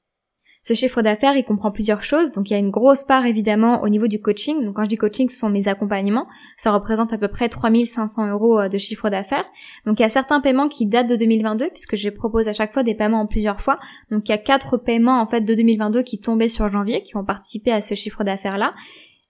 Ce 0.69 0.75
chiffre 0.75 1.01
d'affaires, 1.01 1.35
il 1.35 1.43
comprend 1.43 1.71
plusieurs 1.71 2.03
choses. 2.03 2.31
Donc 2.31 2.51
il 2.51 2.53
y 2.53 2.55
a 2.55 2.59
une 2.59 2.69
grosse 2.69 3.03
part 3.03 3.25
évidemment 3.25 3.81
au 3.81 3.89
niveau 3.89 4.05
du 4.05 4.21
coaching. 4.21 4.63
Donc 4.63 4.75
quand 4.75 4.83
je 4.83 4.89
dis 4.89 4.97
coaching, 4.97 5.27
ce 5.27 5.39
sont 5.39 5.49
mes 5.49 5.67
accompagnements. 5.67 6.27
Ça 6.57 6.71
représente 6.71 7.11
à 7.11 7.17
peu 7.17 7.27
près 7.27 7.49
3500 7.49 8.29
euros 8.29 8.59
euh, 8.59 8.69
de 8.69 8.77
chiffre 8.77 9.09
d'affaires. 9.09 9.45
Donc 9.87 9.99
il 9.99 10.03
y 10.03 10.05
a 10.05 10.09
certains 10.09 10.41
paiements 10.41 10.67
qui 10.67 10.85
datent 10.85 11.09
de 11.09 11.15
2022 11.15 11.69
puisque 11.71 11.95
je 11.95 12.09
propose 12.09 12.47
à 12.49 12.53
chaque 12.53 12.71
fois 12.71 12.83
des 12.83 12.93
paiements 12.93 13.21
en 13.21 13.25
plusieurs 13.25 13.61
fois. 13.61 13.79
Donc 14.11 14.29
il 14.29 14.31
y 14.31 14.35
a 14.35 14.37
quatre 14.37 14.77
paiements 14.77 15.19
en 15.19 15.25
fait 15.25 15.41
de 15.41 15.55
2022 15.55 16.03
qui 16.03 16.19
tombaient 16.19 16.47
sur 16.47 16.67
janvier, 16.67 17.01
qui 17.01 17.17
ont 17.17 17.25
participé 17.25 17.71
à 17.71 17.81
ce 17.81 17.95
chiffre 17.95 18.23
d'affaires 18.23 18.59
là. 18.59 18.75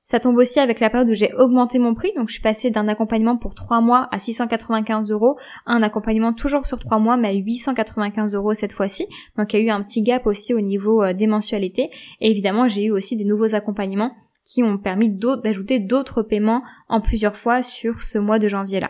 Ça 0.10 0.20
tombe 0.20 0.38
aussi 0.38 0.60
avec 0.60 0.80
la 0.80 0.89
période 0.89 1.08
où 1.12 1.13
j'ai 1.13 1.32
augmenté 1.36 1.78
mon 1.78 1.94
prix, 1.94 2.12
donc 2.16 2.30
je 2.30 2.34
suis 2.34 2.42
passée 2.42 2.72
d'un 2.72 2.88
accompagnement 2.88 3.38
pour 3.38 3.54
3 3.54 3.80
mois 3.80 4.08
à 4.12 4.18
695 4.18 5.12
euros 5.12 5.38
à 5.68 5.74
un 5.74 5.84
accompagnement 5.84 6.34
toujours 6.34 6.66
sur 6.66 6.80
3 6.80 6.98
mois 6.98 7.16
mais 7.16 7.28
à 7.28 7.34
895 7.34 8.34
euros 8.34 8.56
cette 8.56 8.74
fois-ci. 8.74 9.06
Donc 9.38 9.54
il 9.54 9.60
y 9.60 9.62
a 9.62 9.66
eu 9.68 9.70
un 9.70 9.84
petit 9.84 10.01
gap 10.01 10.25
aussi 10.25 10.56
au 10.56 10.62
niveau 10.62 11.04
euh, 11.04 11.13
des 11.13 11.28
mensualités. 11.28 11.92
Et 12.22 12.32
évidemment 12.32 12.68
j'ai 12.68 12.86
eu 12.86 12.92
aussi 12.92 13.18
des 13.18 13.24
nouveaux 13.24 13.54
accompagnements 13.54 14.16
qui 14.44 14.63
ont 14.63 14.80
permis 14.80 15.10
d'ajouter 15.10 15.78
d'autres 15.78 16.24
paiements 16.24 16.63
en 16.88 17.01
plusieurs 17.01 17.38
fois 17.38 17.62
sur 17.62 18.01
ce 18.01 18.18
mois 18.18 18.39
de 18.39 18.48
janvier 18.48 18.80
là. 18.80 18.89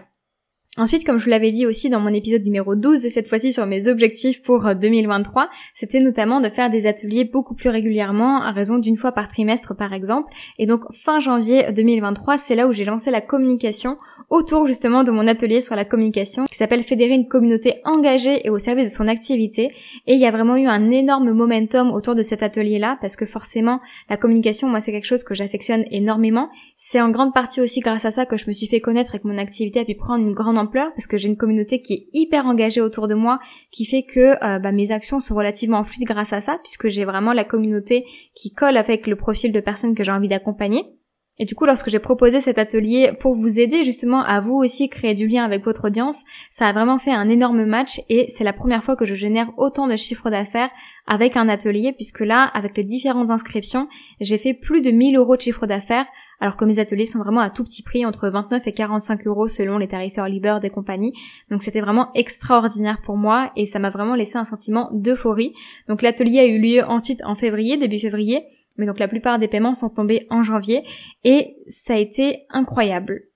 Ensuite, 0.80 1.06
comme 1.06 1.18
je 1.18 1.26
vous 1.26 1.30
l'avais 1.30 1.52
dit 1.52 1.66
aussi 1.66 1.90
dans 1.90 2.00
mon 2.00 2.14
épisode 2.14 2.42
numéro 2.42 2.74
12, 2.74 3.06
et 3.06 3.10
cette 3.10 3.28
fois-ci 3.28 3.52
sur 3.52 3.66
mes 3.66 3.90
objectifs 3.90 4.42
pour 4.42 4.64
2023, 4.74 5.44
euh, 5.44 5.46
c'était 5.74 6.00
notamment 6.00 6.40
de 6.40 6.48
faire 6.48 6.70
des 6.70 6.88
ateliers 6.88 7.26
beaucoup 7.26 7.54
plus 7.54 7.70
régulièrement, 7.70 8.42
à 8.42 8.52
raison 8.52 8.78
d'une 8.78 8.96
fois 8.96 9.12
par 9.12 9.28
trimestre 9.28 9.76
par 9.76 9.92
exemple. 9.92 10.32
Et 10.58 10.68
donc 10.68 10.84
fin 10.94 11.20
janvier 11.20 11.70
2023, 11.74 12.38
c'est 12.38 12.56
là 12.56 12.66
où 12.66 12.72
j'ai 12.72 12.86
lancé 12.86 13.12
la 13.12 13.20
communication 13.20 13.98
autour 14.30 14.68
justement 14.68 15.04
de 15.04 15.12
mon 15.12 15.28
atelier 15.28 15.60
sur 15.60 15.76
la 15.76 15.84
communication 15.84 16.46
qui 16.46 16.56
s'appelle 16.56 16.84
Fédérer 16.84 17.14
une 17.14 17.28
communauté 17.28 17.82
engagée 17.84 18.46
et 18.46 18.50
au 18.50 18.58
service 18.58 18.92
de 18.92 18.96
son 18.96 19.08
activité. 19.08 19.72
Et 20.08 20.14
il 20.14 20.20
y 20.20 20.26
a 20.26 20.32
vraiment 20.32 20.56
eu 20.56 20.68
un 20.68 20.92
énorme 20.92 21.32
momentum 21.32 21.92
autour 21.92 22.16
de 22.16 22.22
cet 22.22 22.42
atelier-là 22.42 22.98
parce 23.02 23.18
que 23.18 23.26
forcément 23.26 23.82
la 24.10 24.16
communication, 24.16 24.70
moi 24.70 24.80
c'est 24.80 24.94
quelque 24.94 25.08
chose 25.08 25.26
que 25.26 25.36
j'affectionne 25.36 25.84
énormément. 25.92 26.50
C'est 26.76 27.02
en 27.02 27.10
grande 27.10 27.34
partie 27.34 27.60
aussi 27.60 27.82
grâce 27.82 28.06
à 28.06 28.12
ça 28.12 28.26
que 28.26 28.38
je 28.38 28.46
me 28.48 28.54
suis 28.54 28.68
fait 28.68 28.80
connaître 28.80 29.16
et 29.16 29.20
que 29.20 29.28
mon 29.28 29.38
activité 29.38 29.82
a 29.82 29.86
pu 29.86 29.96
prendre 29.96 30.26
une 30.26 30.34
grande 30.34 30.58
ampleur 30.58 30.69
parce 30.72 31.08
que 31.08 31.18
j'ai 31.18 31.28
une 31.28 31.38
communauté 31.38 31.82
qui 31.82 31.94
est 31.94 32.06
hyper 32.14 32.46
engagée 32.46 32.82
autour 32.82 33.08
de 33.08 33.16
moi 33.16 33.40
qui 33.72 33.86
fait 33.86 34.04
que 34.04 34.44
euh, 34.44 34.60
bah, 34.60 34.72
mes 34.72 34.92
actions 34.92 35.20
sont 35.20 35.36
relativement 35.36 35.84
fluides 35.84 36.08
grâce 36.08 36.34
à 36.34 36.42
ça 36.42 36.60
puisque 36.64 36.88
j'ai 36.88 37.06
vraiment 37.06 37.34
la 37.34 37.44
communauté 37.44 38.06
qui 38.36 38.54
colle 38.54 38.78
avec 38.78 39.08
le 39.08 39.16
profil 39.16 39.52
de 39.52 39.60
personnes 39.60 39.96
que 39.96 40.04
j'ai 40.04 40.12
envie 40.12 40.28
d'accompagner. 40.28 40.84
Et 41.42 41.46
du 41.46 41.56
coup, 41.56 41.66
lorsque 41.66 41.90
j'ai 41.90 42.00
proposé 42.00 42.42
cet 42.42 42.58
atelier 42.58 43.14
pour 43.18 43.34
vous 43.34 43.62
aider 43.62 43.86
justement 43.86 44.22
à 44.24 44.42
vous 44.42 44.56
aussi 44.56 44.90
créer 44.90 45.14
du 45.14 45.26
lien 45.26 45.46
avec 45.46 45.64
votre 45.64 45.88
audience, 45.88 46.26
ça 46.52 46.68
a 46.68 46.74
vraiment 46.74 46.98
fait 46.98 47.14
un 47.14 47.30
énorme 47.30 47.64
match 47.64 48.02
et 48.10 48.26
c'est 48.28 48.44
la 48.44 48.52
première 48.52 48.84
fois 48.84 48.98
que 48.98 49.06
je 49.06 49.16
génère 49.16 49.50
autant 49.58 49.88
de 49.88 49.96
chiffres 49.96 50.30
d'affaires 50.30 50.70
avec 51.08 51.38
un 51.38 51.48
atelier 51.48 51.94
puisque 51.94 52.20
là, 52.20 52.44
avec 52.44 52.76
les 52.76 52.84
différentes 52.84 53.30
inscriptions, 53.30 53.88
j'ai 54.20 54.38
fait 54.38 54.54
plus 54.54 54.82
de 54.82 54.92
1000 54.92 55.16
euros 55.16 55.38
de 55.38 55.42
chiffre 55.42 55.66
d'affaires 55.66 56.08
alors 56.40 56.58
que 56.58 56.66
mes 56.66 56.80
ateliers 56.80 57.06
sont 57.06 57.20
vraiment 57.20 57.42
à 57.42 57.50
tout 57.50 57.64
petit 57.64 57.84
prix, 57.84 58.06
entre 58.06 58.30
29 58.30 58.66
et 58.68 58.74
45 58.74 59.28
euros 59.28 59.48
selon 59.48 59.78
les 59.78 59.88
tarifs 59.88 60.18
early 60.18 60.42
des 60.62 60.70
compagnies. 60.70 61.14
Donc 61.50 61.62
c'était 61.62 61.82
vraiment 61.82 62.12
extraordinaire 62.14 63.02
pour 63.04 63.18
moi 63.18 63.52
et 63.56 63.66
ça 63.66 63.80
m'a 63.80 63.90
vraiment 63.90 64.16
laissé 64.16 64.38
un 64.38 64.44
sentiment 64.44 64.90
d'euphorie. 64.94 65.54
Donc 65.88 66.02
l'atelier 66.02 66.40
a 66.40 66.46
eu 66.46 66.60
lieu 66.60 66.84
ensuite 66.84 67.22
en 67.26 67.36
février, 67.36 67.78
début 67.78 68.00
février, 68.00 68.46
Mais 68.78 68.86
donc 68.86 69.00
la 69.00 69.08
plupart 69.08 69.40
des 69.40 69.48
paiements 69.48 69.74
sont 69.74 69.90
tombés 69.90 70.26
en 70.30 70.44
janvier 70.44 70.84
et 71.24 71.58
ça 71.68 71.94
a 71.96 71.98
été 71.98 72.46
incroyable. 72.50 73.29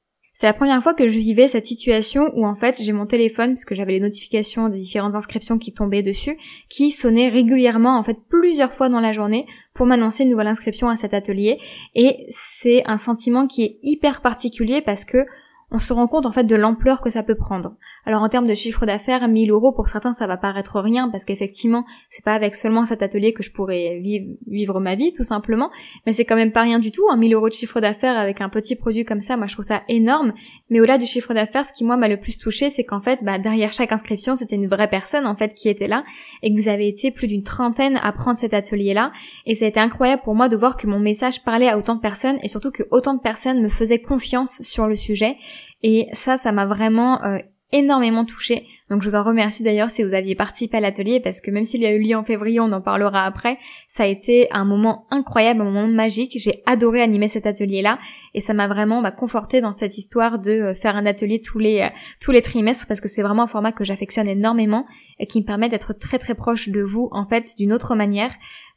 C'est 0.43 0.47
la 0.47 0.53
première 0.53 0.83
fois 0.83 0.93
que 0.93 1.07
je 1.07 1.17
vivais 1.19 1.47
cette 1.47 1.65
situation 1.65 2.29
où 2.35 2.45
en 2.45 2.53
fait 2.53 2.75
j'ai 2.83 2.91
mon 2.91 3.05
téléphone, 3.05 3.53
puisque 3.53 3.75
j'avais 3.75 3.93
les 3.93 4.01
notifications 4.01 4.67
des 4.67 4.77
différentes 4.77 5.15
inscriptions 5.15 5.57
qui 5.57 5.73
tombaient 5.73 6.03
dessus, 6.03 6.37
qui 6.67 6.91
sonnaient 6.91 7.29
régulièrement 7.29 7.97
en 7.97 8.03
fait 8.03 8.17
plusieurs 8.27 8.73
fois 8.73 8.89
dans 8.89 8.99
la 8.99 9.13
journée 9.13 9.45
pour 9.73 9.85
m'annoncer 9.85 10.23
une 10.23 10.31
nouvelle 10.31 10.47
inscription 10.47 10.89
à 10.89 10.97
cet 10.97 11.13
atelier. 11.13 11.59
Et 11.95 12.25
c'est 12.27 12.83
un 12.87 12.97
sentiment 12.97 13.47
qui 13.47 13.63
est 13.63 13.79
hyper 13.83 14.21
particulier 14.21 14.81
parce 14.81 15.05
que 15.05 15.25
on 15.73 15.79
se 15.79 15.91
rend 15.91 16.07
compte 16.07 16.27
en 16.27 16.31
fait 16.31 16.43
de 16.43 16.55
l'ampleur 16.55 17.01
que 17.01 17.09
ça 17.09 17.23
peut 17.23 17.35
prendre. 17.35 17.75
Alors 18.05 18.21
en 18.21 18.29
termes 18.29 18.47
de 18.47 18.53
chiffre 18.53 18.85
d'affaires, 18.85 19.27
1000 19.27 19.49
euros 19.49 19.71
pour 19.71 19.89
certains 19.89 20.13
ça 20.13 20.27
va 20.27 20.37
paraître 20.37 20.79
rien 20.79 21.09
parce 21.09 21.25
qu'effectivement 21.25 21.83
c'est 22.09 22.23
pas 22.23 22.33
avec 22.33 22.53
seulement 22.53 22.85
cet 22.85 23.01
atelier 23.01 23.33
que 23.33 23.41
je 23.41 23.51
pourrais 23.51 23.99
vivre, 23.99 24.79
ma 24.79 24.93
vie 24.93 25.13
tout 25.13 25.23
simplement, 25.23 25.71
mais 26.05 26.11
c'est 26.11 26.25
quand 26.25 26.35
même 26.35 26.51
pas 26.51 26.61
rien 26.61 26.77
du 26.77 26.91
tout, 26.91 27.07
hein, 27.09 27.17
1000 27.17 27.33
euros 27.33 27.49
de 27.49 27.53
chiffre 27.53 27.81
d'affaires 27.81 28.17
avec 28.17 28.39
un 28.39 28.49
petit 28.49 28.75
produit 28.75 29.03
comme 29.03 29.19
ça, 29.19 29.35
moi 29.35 29.47
je 29.47 29.53
trouve 29.53 29.65
ça 29.65 29.81
énorme. 29.89 30.33
Mais 30.69 30.79
au-delà 30.79 30.99
du 30.99 31.05
chiffre 31.05 31.33
d'affaires, 31.33 31.65
ce 31.65 31.73
qui 31.73 31.83
moi 31.83 31.97
m'a 31.97 32.07
le 32.07 32.19
plus 32.19 32.37
touché, 32.37 32.69
c'est 32.69 32.83
qu'en 32.83 33.01
fait 33.01 33.23
bah, 33.23 33.39
derrière 33.39 33.73
chaque 33.73 33.91
inscription 33.91 34.35
c'était 34.35 34.55
une 34.55 34.67
vraie 34.67 34.89
personne 34.89 35.25
en 35.25 35.35
fait 35.35 35.55
qui 35.55 35.69
était 35.69 35.87
là. 35.87 36.03
Et 36.43 36.53
que 36.53 36.59
vous 36.59 36.69
avez 36.69 36.87
été 36.87 37.09
plus 37.09 37.27
d'une 37.27 37.43
trentaine 37.43 37.99
à 38.03 38.11
prendre 38.11 38.37
cet 38.37 38.53
atelier 38.53 38.93
là 38.93 39.11
et 39.47 39.55
ça 39.55 39.65
a 39.65 39.69
été 39.69 39.79
incroyable 39.79 40.21
pour 40.23 40.35
moi 40.35 40.49
de 40.49 40.55
voir 40.55 40.77
que 40.77 40.85
mon 40.85 40.99
message 40.99 41.43
parlait 41.43 41.67
à 41.67 41.79
autant 41.79 41.95
de 41.95 42.01
personnes 42.01 42.37
et 42.43 42.47
surtout 42.47 42.69
que 42.69 42.83
autant 42.91 43.15
de 43.15 43.21
personnes 43.21 43.59
me 43.59 43.69
faisaient 43.69 44.01
confiance 44.01 44.61
sur 44.61 44.87
le 44.87 44.95
sujet 44.95 45.37
et 45.81 46.07
ça, 46.13 46.37
ça 46.37 46.51
m'a 46.51 46.65
vraiment 46.65 47.23
euh, 47.23 47.39
énormément 47.73 48.23
touchée. 48.23 48.65
Donc 48.89 49.01
je 49.01 49.09
vous 49.09 49.15
en 49.15 49.23
remercie 49.23 49.63
d'ailleurs 49.63 49.89
si 49.89 50.03
vous 50.03 50.13
aviez 50.13 50.35
participé 50.35 50.77
à 50.77 50.79
l'atelier 50.79 51.19
parce 51.19 51.41
que 51.41 51.49
même 51.49 51.63
s'il 51.63 51.81
y 51.81 51.85
a 51.87 51.91
eu 51.91 51.99
lieu 51.99 52.15
en 52.15 52.23
février, 52.23 52.59
on 52.59 52.71
en 52.71 52.81
parlera 52.81 53.25
après, 53.25 53.57
ça 53.87 54.03
a 54.03 54.05
été 54.05 54.47
un 54.51 54.65
moment 54.65 55.07
incroyable, 55.09 55.61
un 55.61 55.65
moment 55.65 55.87
magique. 55.87 56.33
J'ai 56.35 56.61
adoré 56.67 57.01
animer 57.01 57.27
cet 57.27 57.47
atelier-là 57.47 57.97
et 58.35 58.41
ça 58.41 58.53
m'a 58.53 58.67
vraiment 58.67 59.01
bah, 59.01 59.09
conforté 59.09 59.61
dans 59.61 59.71
cette 59.71 59.97
histoire 59.97 60.37
de 60.37 60.51
euh, 60.51 60.73
faire 60.75 60.95
un 60.95 61.07
atelier 61.07 61.41
tous 61.41 61.57
les 61.57 61.81
euh, 61.81 61.89
tous 62.21 62.31
les 62.31 62.43
trimestres 62.43 62.85
parce 62.85 63.01
que 63.01 63.07
c'est 63.07 63.23
vraiment 63.23 63.43
un 63.43 63.47
format 63.47 63.71
que 63.71 63.83
j'affectionne 63.83 64.27
énormément 64.27 64.85
et 65.17 65.25
qui 65.25 65.41
me 65.41 65.45
permet 65.45 65.69
d'être 65.69 65.93
très 65.93 66.19
très 66.19 66.35
proche 66.35 66.69
de 66.69 66.81
vous 66.81 67.09
en 67.11 67.25
fait 67.25 67.55
d'une 67.57 67.73
autre 67.73 67.95
manière 67.95 68.31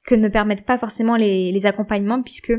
que 0.07 0.14
ne 0.14 0.28
permettent 0.28 0.64
pas 0.64 0.78
forcément 0.78 1.16
les, 1.16 1.52
les 1.52 1.66
accompagnements 1.66 2.23
puisque 2.23 2.55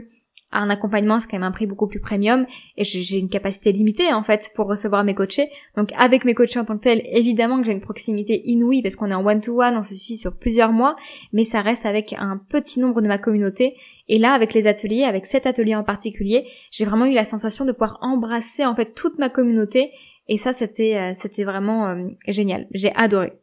un 0.51 0.69
accompagnement, 0.69 1.19
c'est 1.19 1.27
quand 1.27 1.37
même 1.37 1.43
un 1.43 1.51
prix 1.51 1.65
beaucoup 1.65 1.87
plus 1.87 1.99
premium 1.99 2.45
et 2.77 2.83
j'ai 2.83 3.17
une 3.17 3.29
capacité 3.29 3.71
limitée 3.71 4.13
en 4.13 4.23
fait 4.23 4.51
pour 4.55 4.67
recevoir 4.67 5.03
mes 5.03 5.13
coachés. 5.13 5.49
Donc 5.75 5.91
avec 5.97 6.23
mes 6.23 6.33
coachés 6.33 6.59
en 6.59 6.65
tant 6.65 6.77
que 6.77 6.83
tel, 6.83 7.01
évidemment 7.05 7.59
que 7.59 7.65
j'ai 7.65 7.73
une 7.73 7.81
proximité 7.81 8.41
inouïe 8.45 8.81
parce 8.81 8.95
qu'on 8.95 9.11
est 9.11 9.13
en 9.13 9.25
one-to-one, 9.25 9.75
on 9.77 9.83
se 9.83 9.95
suit 9.95 10.17
sur 10.17 10.35
plusieurs 10.35 10.71
mois, 10.71 10.95
mais 11.33 11.43
ça 11.43 11.61
reste 11.61 11.85
avec 11.85 12.13
un 12.13 12.39
petit 12.49 12.79
nombre 12.79 13.01
de 13.01 13.07
ma 13.07 13.17
communauté. 13.17 13.75
Et 14.07 14.19
là, 14.19 14.33
avec 14.33 14.53
les 14.53 14.67
ateliers, 14.67 15.03
avec 15.03 15.25
cet 15.25 15.45
atelier 15.45 15.75
en 15.75 15.83
particulier, 15.83 16.47
j'ai 16.71 16.85
vraiment 16.85 17.05
eu 17.05 17.13
la 17.13 17.25
sensation 17.25 17.65
de 17.65 17.73
pouvoir 17.73 17.97
embrasser 18.01 18.65
en 18.65 18.73
fait 18.73 18.93
toute 18.95 19.19
ma 19.19 19.29
communauté 19.29 19.91
et 20.29 20.37
ça 20.37 20.53
c'était 20.53 20.95
euh, 20.97 21.13
c'était 21.13 21.43
vraiment 21.43 21.87
euh, 21.87 22.07
génial. 22.27 22.67
J'ai 22.71 22.93
adoré. 22.95 23.33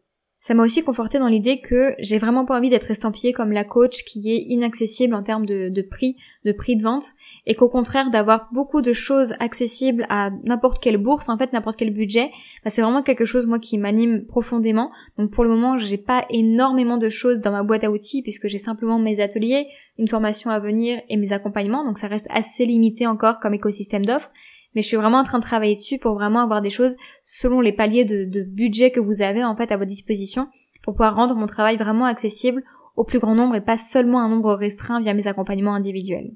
Ça 0.44 0.52
m'a 0.52 0.62
aussi 0.62 0.84
conforté 0.84 1.18
dans 1.18 1.26
l'idée 1.26 1.62
que 1.62 1.94
j'ai 2.00 2.18
vraiment 2.18 2.44
pas 2.44 2.58
envie 2.58 2.68
d'être 2.68 2.90
estampillée 2.90 3.32
comme 3.32 3.50
la 3.50 3.64
coach 3.64 4.04
qui 4.04 4.30
est 4.30 4.42
inaccessible 4.42 5.14
en 5.14 5.22
termes 5.22 5.46
de, 5.46 5.80
prix, 5.80 6.16
de 6.44 6.52
prix 6.52 6.76
de 6.76 6.82
vente, 6.82 7.06
et 7.46 7.54
qu'au 7.54 7.70
contraire 7.70 8.10
d'avoir 8.10 8.50
beaucoup 8.52 8.82
de 8.82 8.92
choses 8.92 9.32
accessibles 9.40 10.04
à 10.10 10.28
n'importe 10.44 10.82
quelle 10.82 10.98
bourse, 10.98 11.30
en 11.30 11.38
fait 11.38 11.54
n'importe 11.54 11.78
quel 11.78 11.94
budget, 11.94 12.30
bah, 12.62 12.68
c'est 12.68 12.82
vraiment 12.82 13.02
quelque 13.02 13.24
chose 13.24 13.46
moi 13.46 13.58
qui 13.58 13.78
m'anime 13.78 14.26
profondément. 14.26 14.90
Donc 15.16 15.30
pour 15.30 15.44
le 15.44 15.50
moment 15.50 15.78
j'ai 15.78 15.96
pas 15.96 16.26
énormément 16.28 16.98
de 16.98 17.08
choses 17.08 17.40
dans 17.40 17.50
ma 17.50 17.62
boîte 17.62 17.84
à 17.84 17.90
outils 17.90 18.20
puisque 18.20 18.46
j'ai 18.46 18.58
simplement 18.58 18.98
mes 18.98 19.20
ateliers, 19.20 19.68
une 19.96 20.08
formation 20.08 20.50
à 20.50 20.58
venir 20.58 21.00
et 21.08 21.16
mes 21.16 21.32
accompagnements, 21.32 21.86
donc 21.86 21.96
ça 21.96 22.06
reste 22.06 22.26
assez 22.28 22.66
limité 22.66 23.06
encore 23.06 23.40
comme 23.40 23.54
écosystème 23.54 24.04
d'offres 24.04 24.30
mais 24.74 24.82
je 24.82 24.88
suis 24.88 24.96
vraiment 24.96 25.18
en 25.18 25.24
train 25.24 25.38
de 25.38 25.44
travailler 25.44 25.74
dessus 25.74 25.98
pour 25.98 26.14
vraiment 26.14 26.40
avoir 26.40 26.60
des 26.60 26.70
choses 26.70 26.96
selon 27.22 27.60
les 27.60 27.72
paliers 27.72 28.04
de, 28.04 28.42
budget 28.42 28.90
que 28.90 29.00
vous 29.00 29.22
avez 29.22 29.44
en 29.44 29.56
fait 29.56 29.72
à 29.72 29.76
votre 29.76 29.90
disposition 29.90 30.48
pour 30.82 30.94
pouvoir 30.94 31.14
rendre 31.14 31.34
mon 31.34 31.46
travail 31.46 31.76
vraiment 31.76 32.04
accessible 32.04 32.62
au 32.96 33.04
plus 33.04 33.18
grand 33.18 33.34
nombre 33.34 33.56
et 33.56 33.60
pas 33.60 33.76
seulement 33.76 34.20
un 34.20 34.28
nombre 34.28 34.52
restreint 34.54 35.00
via 35.00 35.14
mes 35.14 35.26
accompagnements 35.26 35.74
individuels. 35.74 36.32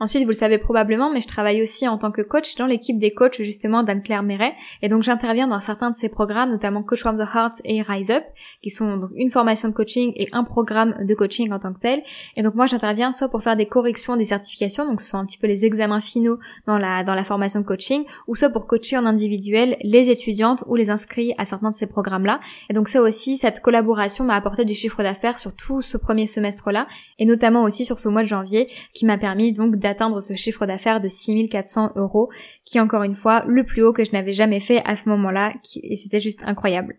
Ensuite, 0.00 0.22
vous 0.22 0.30
le 0.30 0.34
savez 0.34 0.58
probablement, 0.58 1.10
mais 1.10 1.20
je 1.20 1.28
travaille 1.28 1.62
aussi 1.62 1.86
en 1.86 1.98
tant 1.98 2.10
que 2.10 2.22
coach 2.22 2.56
dans 2.56 2.66
l'équipe 2.66 2.98
des 2.98 3.12
coachs 3.12 3.40
justement 3.40 3.82
d'Anne-Claire 3.82 4.22
Méret. 4.22 4.54
Et 4.82 4.88
donc 4.88 5.02
j'interviens 5.02 5.46
dans 5.46 5.60
certains 5.60 5.90
de 5.90 5.96
ces 5.96 6.08
programmes, 6.08 6.50
notamment 6.50 6.82
Coach 6.82 7.00
from 7.00 7.16
the 7.16 7.28
Heart 7.34 7.60
et 7.64 7.82
Rise 7.82 8.10
Up, 8.10 8.24
qui 8.62 8.70
sont 8.70 8.96
donc 8.96 9.10
une 9.14 9.30
formation 9.30 9.68
de 9.68 9.74
coaching 9.74 10.12
et 10.16 10.28
un 10.32 10.44
programme 10.44 10.96
de 11.00 11.14
coaching 11.14 11.52
en 11.52 11.58
tant 11.58 11.72
que 11.72 11.80
tel. 11.80 12.02
Et 12.36 12.42
donc 12.42 12.54
moi 12.54 12.66
j'interviens 12.66 13.12
soit 13.12 13.28
pour 13.28 13.42
faire 13.42 13.56
des 13.56 13.66
corrections 13.66 14.16
des 14.16 14.24
certifications, 14.24 14.86
donc 14.86 15.00
ce 15.00 15.10
sont 15.10 15.18
un 15.18 15.26
petit 15.26 15.38
peu 15.38 15.46
les 15.46 15.64
examens 15.64 16.00
finaux 16.00 16.38
dans 16.66 16.78
la, 16.78 17.04
dans 17.04 17.14
la 17.14 17.24
formation 17.24 17.60
de 17.60 17.64
coaching, 17.64 18.04
ou 18.26 18.34
soit 18.34 18.50
pour 18.50 18.66
coacher 18.66 18.96
en 18.96 19.06
individuel 19.06 19.76
les 19.82 20.10
étudiantes 20.10 20.64
ou 20.66 20.74
les 20.76 20.90
inscrits 20.90 21.34
à 21.38 21.44
certains 21.44 21.70
de 21.70 21.76
ces 21.76 21.86
programmes-là. 21.86 22.40
Et 22.68 22.74
donc 22.74 22.88
ça 22.88 23.00
aussi, 23.00 23.36
cette 23.36 23.60
collaboration 23.60 24.24
m'a 24.24 24.34
apporté 24.34 24.64
du 24.64 24.74
chiffre 24.74 25.02
d'affaires 25.02 25.38
sur 25.38 25.54
tout 25.54 25.82
ce 25.82 25.96
premier 25.96 26.26
semestre-là, 26.26 26.86
et 27.18 27.26
notamment 27.26 27.62
aussi 27.62 27.84
sur 27.84 27.98
ce 27.98 28.08
mois 28.08 28.22
de 28.22 28.28
janvier, 28.28 28.66
qui 28.92 29.06
m'a 29.06 29.18
permis 29.18 29.52
donc 29.52 29.76
d'atteindre 29.84 30.20
ce 30.20 30.34
chiffre 30.34 30.66
d'affaires 30.66 31.00
de 31.00 31.08
6400 31.08 31.92
euros, 31.94 32.30
qui 32.64 32.78
est 32.78 32.80
encore 32.80 33.04
une 33.04 33.14
fois 33.14 33.44
le 33.46 33.64
plus 33.64 33.82
haut 33.82 33.92
que 33.92 34.04
je 34.04 34.12
n'avais 34.12 34.32
jamais 34.32 34.60
fait 34.60 34.82
à 34.84 34.96
ce 34.96 35.08
moment-là, 35.10 35.52
et 35.82 35.96
c'était 35.96 36.20
juste 36.20 36.42
incroyable. 36.46 36.96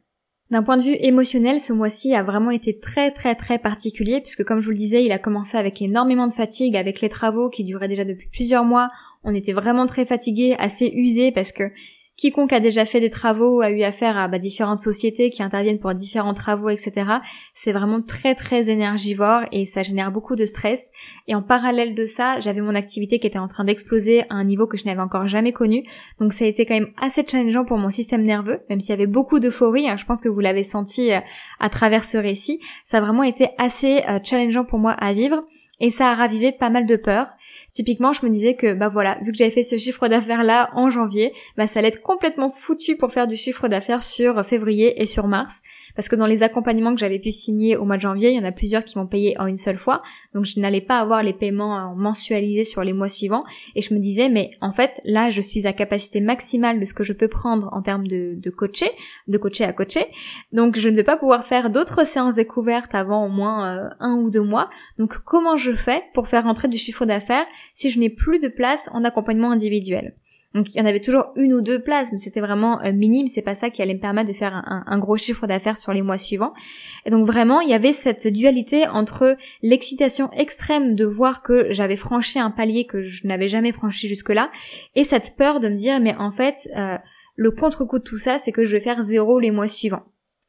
D'un 0.51 0.61
point 0.61 0.77
de 0.77 0.83
vue 0.83 0.95
émotionnel, 0.99 1.59
ce 1.59 1.73
mois-ci 1.73 2.13
a 2.13 2.21
vraiment 2.21 2.51
été 2.51 2.77
très 2.77 3.09
très 3.09 3.33
très 3.33 3.57
particulier 3.57 4.21
puisque 4.21 4.43
comme 4.43 4.59
je 4.59 4.65
vous 4.65 4.71
le 4.71 4.77
disais, 4.77 5.03
il 5.03 5.11
a 5.11 5.17
commencé 5.17 5.57
avec 5.57 5.81
énormément 5.81 6.27
de 6.27 6.33
fatigue, 6.33 6.77
avec 6.77 7.01
les 7.01 7.09
travaux 7.09 7.49
qui 7.49 7.63
duraient 7.63 7.87
déjà 7.87 8.05
depuis 8.05 8.29
plusieurs 8.31 8.63
mois. 8.63 8.89
On 9.23 9.33
était 9.33 9.53
vraiment 9.53 9.87
très 9.87 10.05
fatigués, 10.05 10.55
assez 10.59 10.91
usés 10.93 11.31
parce 11.31 11.51
que 11.51 11.63
Quiconque 12.17 12.53
a 12.53 12.61
déjà 12.61 12.85
fait 12.85 13.01
des 13.01 13.09
travaux, 13.09 13.61
a 13.61 13.71
eu 13.71 13.83
affaire 13.83 14.17
à 14.17 14.27
bah, 14.27 14.39
différentes 14.39 14.79
sociétés 14.79 15.29
qui 15.29 15.43
interviennent 15.43 15.79
pour 15.79 15.93
différents 15.93 16.33
travaux, 16.33 16.69
etc. 16.69 16.93
C'est 17.53 17.73
vraiment 17.73 18.01
très 18.01 18.35
très 18.35 18.69
énergivore 18.69 19.41
et 19.51 19.65
ça 19.65 19.83
génère 19.83 20.11
beaucoup 20.11 20.35
de 20.35 20.45
stress. 20.45 20.91
Et 21.27 21.35
en 21.35 21.41
parallèle 21.41 21.93
de 21.93 22.05
ça, 22.05 22.39
j'avais 22.39 22.61
mon 22.61 22.73
activité 22.73 23.19
qui 23.19 23.27
était 23.27 23.39
en 23.39 23.47
train 23.47 23.65
d'exploser 23.65 24.21
à 24.29 24.35
un 24.35 24.45
niveau 24.45 24.65
que 24.65 24.77
je 24.77 24.85
n'avais 24.85 25.01
encore 25.01 25.27
jamais 25.27 25.51
connu. 25.51 25.83
Donc 26.19 26.31
ça 26.31 26.45
a 26.45 26.47
été 26.47 26.65
quand 26.65 26.73
même 26.73 26.93
assez 27.01 27.25
challengeant 27.27 27.65
pour 27.65 27.77
mon 27.77 27.89
système 27.89 28.23
nerveux, 28.23 28.61
même 28.69 28.79
s'il 28.79 28.91
y 28.91 28.93
avait 28.93 29.07
beaucoup 29.07 29.39
d'euphorie. 29.39 29.89
Hein, 29.89 29.97
je 29.97 30.05
pense 30.05 30.21
que 30.21 30.29
vous 30.29 30.39
l'avez 30.39 30.63
senti 30.63 31.11
euh, 31.11 31.19
à 31.59 31.69
travers 31.69 32.05
ce 32.05 32.17
récit. 32.17 32.61
Ça 32.85 32.99
a 32.99 33.01
vraiment 33.01 33.23
été 33.23 33.49
assez 33.57 34.03
euh, 34.07 34.19
challengeant 34.23 34.63
pour 34.63 34.79
moi 34.79 34.91
à 34.91 35.11
vivre. 35.11 35.43
Et 35.81 35.89
ça 35.89 36.09
a 36.09 36.15
ravivé 36.15 36.53
pas 36.53 36.69
mal 36.69 36.85
de 36.85 36.95
peur. 36.95 37.27
Typiquement, 37.71 38.13
je 38.13 38.25
me 38.25 38.31
disais 38.31 38.55
que, 38.55 38.73
bah 38.73 38.89
voilà, 38.89 39.17
vu 39.21 39.31
que 39.31 39.37
j'avais 39.37 39.51
fait 39.51 39.63
ce 39.63 39.77
chiffre 39.77 40.07
d'affaires 40.07 40.43
là 40.43 40.69
en 40.73 40.89
janvier, 40.89 41.31
bah 41.57 41.67
ça 41.67 41.79
allait 41.79 41.89
être 41.89 42.01
complètement 42.01 42.49
foutu 42.49 42.95
pour 42.97 43.11
faire 43.11 43.27
du 43.27 43.35
chiffre 43.35 43.67
d'affaires 43.67 44.03
sur 44.03 44.43
février 44.45 45.01
et 45.01 45.05
sur 45.05 45.27
mars. 45.27 45.61
Parce 45.95 46.09
que 46.09 46.15
dans 46.15 46.27
les 46.27 46.43
accompagnements 46.43 46.93
que 46.93 46.99
j'avais 46.99 47.19
pu 47.19 47.31
signer 47.31 47.77
au 47.77 47.85
mois 47.85 47.97
de 47.97 48.01
janvier, 48.01 48.31
il 48.31 48.35
y 48.35 48.39
en 48.39 48.45
a 48.45 48.51
plusieurs 48.51 48.83
qui 48.83 48.97
m'ont 48.97 49.07
payé 49.07 49.39
en 49.39 49.47
une 49.47 49.57
seule 49.57 49.77
fois. 49.77 50.01
Donc 50.33 50.45
je 50.45 50.59
n'allais 50.59 50.81
pas 50.81 50.99
avoir 50.99 51.23
les 51.23 51.33
paiements 51.33 51.95
mensualisés 51.95 52.63
sur 52.63 52.83
les 52.83 52.93
mois 52.93 53.09
suivants. 53.09 53.43
Et 53.75 53.81
je 53.81 53.93
me 53.93 53.99
disais, 53.99 54.29
mais 54.29 54.51
en 54.61 54.71
fait, 54.71 54.99
là, 55.03 55.29
je 55.29 55.41
suis 55.41 55.67
à 55.67 55.73
capacité 55.73 56.21
maximale 56.21 56.79
de 56.79 56.85
ce 56.85 56.93
que 56.93 57.03
je 57.03 57.13
peux 57.13 57.27
prendre 57.27 57.69
en 57.73 57.81
termes 57.81 58.07
de, 58.07 58.35
de 58.35 58.49
coacher, 58.49 58.91
de 59.27 59.37
coacher 59.37 59.63
à 59.63 59.73
coacher. 59.73 60.05
Donc 60.51 60.77
je 60.77 60.89
ne 60.89 60.95
vais 60.95 61.03
pas 61.03 61.17
pouvoir 61.17 61.45
faire 61.45 61.69
d'autres 61.69 62.05
séances 62.05 62.35
découvertes 62.35 62.95
avant 62.95 63.25
au 63.25 63.29
moins 63.29 63.77
euh, 63.77 63.89
un 63.99 64.15
ou 64.15 64.29
deux 64.29 64.41
mois. 64.41 64.69
Donc 64.97 65.17
comment 65.19 65.57
je 65.57 65.71
fais 65.71 66.03
pour 66.13 66.27
faire 66.27 66.43
rentrer 66.43 66.67
du 66.67 66.77
chiffre 66.77 67.05
d'affaires 67.05 67.44
si 67.73 67.89
je 67.89 67.99
n'ai 67.99 68.09
plus 68.09 68.39
de 68.39 68.47
place 68.47 68.89
en 68.93 69.03
accompagnement 69.03 69.51
individuel 69.51 70.15
donc 70.55 70.73
il 70.73 70.77
y 70.77 70.81
en 70.81 70.85
avait 70.85 71.01
toujours 71.01 71.33
une 71.35 71.53
ou 71.53 71.61
deux 71.61 71.83
places, 71.83 72.13
mais 72.13 72.17
c'était 72.17 72.39
vraiment 72.39 72.81
euh, 72.81 72.93
minime. 72.93 73.27
C'est 73.27 73.41
pas 73.41 73.53
ça 73.53 73.69
qui 73.69 73.81
allait 73.81 73.93
me 73.93 73.99
permettre 73.99 74.29
de 74.29 74.33
faire 74.33 74.63
un, 74.65 74.97
gros 74.99 75.17
chiffre 75.17 75.45
d'affaires 75.47 75.77
sur 75.77 75.91
les 75.91 76.01
mois 76.01 76.17
suivants. 76.17 76.53
Et 77.05 77.09
donc 77.09 77.27
vraiment, 77.27 77.59
il 77.59 77.69
y 77.69 77.73
avait 77.73 77.91
cette 77.91 78.25
dualité 78.25 78.87
entre 78.87 79.35
l'excitation 79.61 80.31
extrême 80.31 80.95
de 80.95 81.03
voir 81.03 81.41
que 81.43 81.67
j'avais 81.71 81.97
franchi 81.97 82.39
un 82.39 82.51
palier 82.51 82.85
que 82.85 83.03
je 83.03 83.27
n'avais 83.27 83.49
jamais 83.49 83.73
franchi 83.73 84.07
jusque-là, 84.07 84.49
et 84.95 85.03
cette 85.03 85.35
peur 85.35 85.59
de 85.59 85.67
me 85.67 85.75
dire 85.75 85.99
mais 85.99 86.15
en 86.15 86.31
fait 86.31 86.69
euh, 86.77 86.97
le 87.35 87.51
contre-coup 87.51 87.99
de 87.99 88.03
tout 88.03 88.17
ça, 88.17 88.37
c'est 88.37 88.53
que 88.53 88.63
je 88.63 88.71
vais 88.71 88.79
faire 88.79 89.01
zéro 89.01 89.39
les 89.39 89.51
mois 89.51 89.67
suivants. 89.67 90.03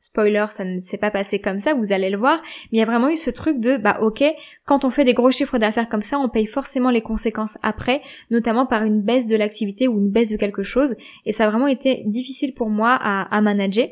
Spoiler, 0.06 0.46
ça 0.50 0.64
ne 0.64 0.78
s'est 0.78 0.98
pas 0.98 1.10
passé 1.10 1.40
comme 1.40 1.58
ça, 1.58 1.74
vous 1.74 1.92
allez 1.92 2.10
le 2.10 2.16
voir, 2.16 2.40
mais 2.70 2.78
il 2.78 2.78
y 2.78 2.82
a 2.82 2.84
vraiment 2.84 3.08
eu 3.08 3.16
ce 3.16 3.28
truc 3.28 3.58
de, 3.58 3.76
bah 3.76 3.98
ok, 4.00 4.22
quand 4.64 4.84
on 4.84 4.90
fait 4.90 5.02
des 5.02 5.14
gros 5.14 5.32
chiffres 5.32 5.58
d'affaires 5.58 5.88
comme 5.88 6.02
ça, 6.02 6.20
on 6.20 6.28
paye 6.28 6.46
forcément 6.46 6.90
les 6.90 7.00
conséquences 7.00 7.58
après, 7.64 8.02
notamment 8.30 8.66
par 8.66 8.84
une 8.84 9.02
baisse 9.02 9.26
de 9.26 9.34
l'activité 9.34 9.88
ou 9.88 9.98
une 9.98 10.12
baisse 10.12 10.30
de 10.30 10.36
quelque 10.36 10.62
chose, 10.62 10.94
et 11.24 11.32
ça 11.32 11.46
a 11.46 11.50
vraiment 11.50 11.66
été 11.66 12.04
difficile 12.06 12.54
pour 12.54 12.70
moi 12.70 12.90
à, 12.90 13.22
à 13.36 13.40
manager. 13.40 13.88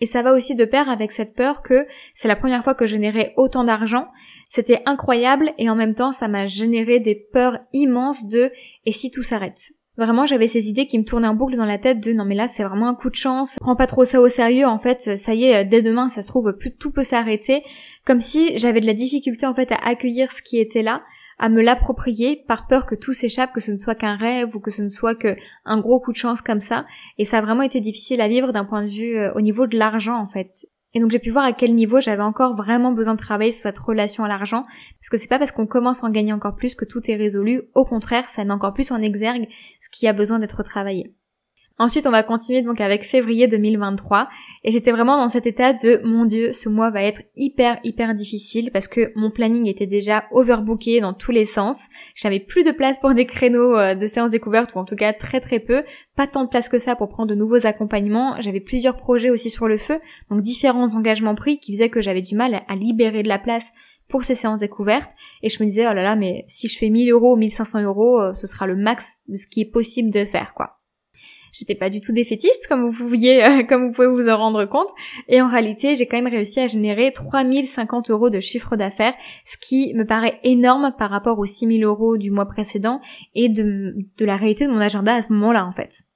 Et 0.00 0.06
ça 0.06 0.22
va 0.22 0.32
aussi 0.32 0.54
de 0.54 0.64
pair 0.64 0.88
avec 0.88 1.12
cette 1.12 1.34
peur 1.34 1.62
que 1.62 1.86
c'est 2.14 2.28
la 2.28 2.36
première 2.36 2.64
fois 2.64 2.72
que 2.72 2.86
je 2.86 2.92
générais 2.92 3.34
autant 3.36 3.64
d'argent. 3.64 4.08
C'était 4.48 4.80
incroyable 4.86 5.52
et 5.58 5.68
en 5.68 5.74
même 5.74 5.94
temps 5.94 6.12
ça 6.12 6.28
m'a 6.28 6.46
généré 6.46 6.98
des 6.98 7.14
peurs 7.14 7.58
immenses 7.74 8.26
de 8.26 8.50
et 8.86 8.92
si 8.92 9.10
tout 9.10 9.22
s'arrête? 9.22 9.72
Vraiment, 9.98 10.24
j'avais 10.24 10.46
ces 10.46 10.70
idées 10.70 10.86
qui 10.86 10.98
me 10.98 11.04
tournaient 11.04 11.28
en 11.28 11.34
boucle 11.34 11.56
dans 11.56 11.66
la 11.66 11.76
tête 11.76 12.00
de 12.00 12.12
non 12.12 12.24
mais 12.24 12.36
là 12.36 12.46
c'est 12.46 12.62
vraiment 12.62 12.88
un 12.88 12.94
coup 12.94 13.10
de 13.10 13.16
chance, 13.16 13.58
prends 13.60 13.74
pas 13.74 13.88
trop 13.88 14.04
ça 14.04 14.20
au 14.20 14.28
sérieux, 14.28 14.64
en 14.64 14.78
fait 14.78 15.16
ça 15.16 15.34
y 15.34 15.44
est, 15.44 15.64
dès 15.64 15.82
demain 15.82 16.06
ça 16.06 16.22
se 16.22 16.28
trouve 16.28 16.56
tout 16.78 16.92
peut 16.92 17.02
s'arrêter, 17.02 17.64
comme 18.06 18.20
si 18.20 18.56
j'avais 18.56 18.80
de 18.80 18.86
la 18.86 18.94
difficulté 18.94 19.44
en 19.44 19.54
fait 19.54 19.72
à 19.72 19.76
accueillir 19.84 20.30
ce 20.30 20.40
qui 20.40 20.58
était 20.60 20.82
là, 20.82 21.02
à 21.38 21.48
me 21.48 21.62
l'approprier 21.62 22.44
par 22.46 22.66
peur 22.66 22.86
que 22.86 22.94
tout 22.94 23.12
s'échappe, 23.12 23.52
que 23.52 23.60
ce 23.60 23.70
ne 23.70 23.76
soit 23.76 23.94
qu'un 23.94 24.16
rêve 24.16 24.54
ou 24.54 24.60
que 24.60 24.70
ce 24.70 24.82
ne 24.82 24.88
soit 24.88 25.14
que 25.14 25.36
un 25.64 25.80
gros 25.80 26.00
coup 26.00 26.12
de 26.12 26.16
chance 26.16 26.42
comme 26.42 26.60
ça. 26.60 26.84
Et 27.16 27.24
ça 27.24 27.38
a 27.38 27.40
vraiment 27.40 27.62
été 27.62 27.80
difficile 27.80 28.20
à 28.20 28.28
vivre 28.28 28.52
d'un 28.52 28.64
point 28.64 28.82
de 28.82 28.88
vue 28.90 29.16
euh, 29.16 29.32
au 29.34 29.40
niveau 29.40 29.66
de 29.66 29.76
l'argent 29.76 30.20
en 30.20 30.26
fait. 30.26 30.66
Et 30.94 31.00
donc 31.00 31.10
j'ai 31.10 31.18
pu 31.18 31.30
voir 31.30 31.44
à 31.44 31.52
quel 31.52 31.74
niveau 31.74 32.00
j'avais 32.00 32.22
encore 32.22 32.56
vraiment 32.56 32.92
besoin 32.92 33.14
de 33.14 33.20
travailler 33.20 33.50
sur 33.50 33.62
cette 33.62 33.78
relation 33.78 34.24
à 34.24 34.28
l'argent, 34.28 34.64
parce 35.00 35.10
que 35.10 35.16
c'est 35.16 35.28
pas 35.28 35.38
parce 35.38 35.52
qu'on 35.52 35.66
commence 35.66 36.02
à 36.02 36.06
en 36.06 36.10
gagner 36.10 36.32
encore 36.32 36.56
plus 36.56 36.74
que 36.74 36.84
tout 36.84 37.10
est 37.10 37.16
résolu, 37.16 37.62
au 37.74 37.84
contraire, 37.84 38.28
ça 38.28 38.44
met 38.44 38.52
encore 38.52 38.72
plus 38.72 38.90
en 38.90 39.02
exergue 39.02 39.48
ce 39.80 39.90
qui 39.90 40.06
a 40.06 40.12
besoin 40.12 40.38
d'être 40.38 40.62
travaillé. 40.62 41.14
Ensuite, 41.80 42.08
on 42.08 42.10
va 42.10 42.24
continuer 42.24 42.62
donc 42.62 42.80
avec 42.80 43.04
février 43.04 43.46
2023 43.46 44.28
et 44.64 44.72
j'étais 44.72 44.90
vraiment 44.90 45.16
dans 45.16 45.28
cet 45.28 45.46
état 45.46 45.72
de 45.72 46.00
mon 46.04 46.24
dieu, 46.24 46.50
ce 46.50 46.68
mois 46.68 46.90
va 46.90 47.04
être 47.04 47.22
hyper 47.36 47.78
hyper 47.84 48.14
difficile 48.14 48.70
parce 48.72 48.88
que 48.88 49.12
mon 49.14 49.30
planning 49.30 49.68
était 49.68 49.86
déjà 49.86 50.24
overbooké 50.32 51.00
dans 51.00 51.12
tous 51.12 51.30
les 51.30 51.44
sens. 51.44 51.86
J'avais 52.16 52.40
plus 52.40 52.64
de 52.64 52.72
place 52.72 52.98
pour 52.98 53.14
des 53.14 53.26
créneaux 53.26 53.76
euh, 53.76 53.94
de 53.94 54.06
séances 54.06 54.30
découvertes 54.30 54.74
ou 54.74 54.78
en 54.78 54.84
tout 54.84 54.96
cas 54.96 55.12
très 55.12 55.40
très 55.40 55.60
peu, 55.60 55.84
pas 56.16 56.26
tant 56.26 56.42
de 56.42 56.48
place 56.48 56.68
que 56.68 56.78
ça 56.78 56.96
pour 56.96 57.08
prendre 57.08 57.28
de 57.28 57.36
nouveaux 57.36 57.64
accompagnements. 57.64 58.40
J'avais 58.40 58.60
plusieurs 58.60 58.96
projets 58.96 59.30
aussi 59.30 59.48
sur 59.48 59.68
le 59.68 59.78
feu, 59.78 60.00
donc 60.32 60.42
différents 60.42 60.96
engagements 60.96 61.36
pris 61.36 61.60
qui 61.60 61.72
faisaient 61.72 61.90
que 61.90 62.00
j'avais 62.00 62.22
du 62.22 62.34
mal 62.34 62.64
à 62.66 62.74
libérer 62.74 63.22
de 63.22 63.28
la 63.28 63.38
place 63.38 63.72
pour 64.08 64.24
ces 64.24 64.34
séances 64.34 64.60
découvertes 64.60 65.10
et 65.42 65.48
je 65.48 65.62
me 65.62 65.68
disais 65.68 65.86
oh 65.86 65.92
là 65.92 66.02
là 66.02 66.16
mais 66.16 66.44
si 66.48 66.66
je 66.66 66.76
fais 66.76 66.88
1000 66.88 67.12
euros 67.12 67.34
ou 67.34 67.36
1500 67.36 67.82
euros 67.82 68.20
euh, 68.20 68.34
ce 68.34 68.46
sera 68.46 68.66
le 68.66 68.74
max 68.74 69.20
de 69.28 69.36
ce 69.36 69.46
qui 69.46 69.60
est 69.60 69.70
possible 69.70 70.10
de 70.10 70.24
faire 70.24 70.54
quoi. 70.54 70.77
J'étais 71.52 71.74
pas 71.74 71.90
du 71.90 72.00
tout 72.00 72.12
défaitiste, 72.12 72.66
comme 72.66 72.88
vous 72.88 72.96
pouviez, 72.96 73.44
euh, 73.44 73.62
comme 73.68 73.86
vous 73.86 73.92
pouvez 73.92 74.08
vous 74.08 74.28
en 74.28 74.36
rendre 74.36 74.64
compte. 74.64 74.88
Et 75.28 75.40
en 75.40 75.48
réalité, 75.48 75.96
j'ai 75.96 76.06
quand 76.06 76.20
même 76.20 76.32
réussi 76.32 76.60
à 76.60 76.66
générer 76.66 77.12
3050 77.12 78.10
euros 78.10 78.30
de 78.30 78.40
chiffre 78.40 78.76
d'affaires, 78.76 79.14
ce 79.44 79.56
qui 79.58 79.92
me 79.94 80.04
paraît 80.04 80.40
énorme 80.44 80.92
par 80.98 81.10
rapport 81.10 81.38
aux 81.38 81.46
6000 81.46 81.84
euros 81.84 82.16
du 82.16 82.30
mois 82.30 82.46
précédent 82.46 83.00
et 83.34 83.48
de, 83.48 83.94
de 84.16 84.24
la 84.24 84.36
réalité 84.36 84.66
de 84.66 84.72
mon 84.72 84.80
agenda 84.80 85.14
à 85.14 85.22
ce 85.22 85.32
moment-là, 85.32 85.66
en 85.66 85.72
fait. 85.72 86.07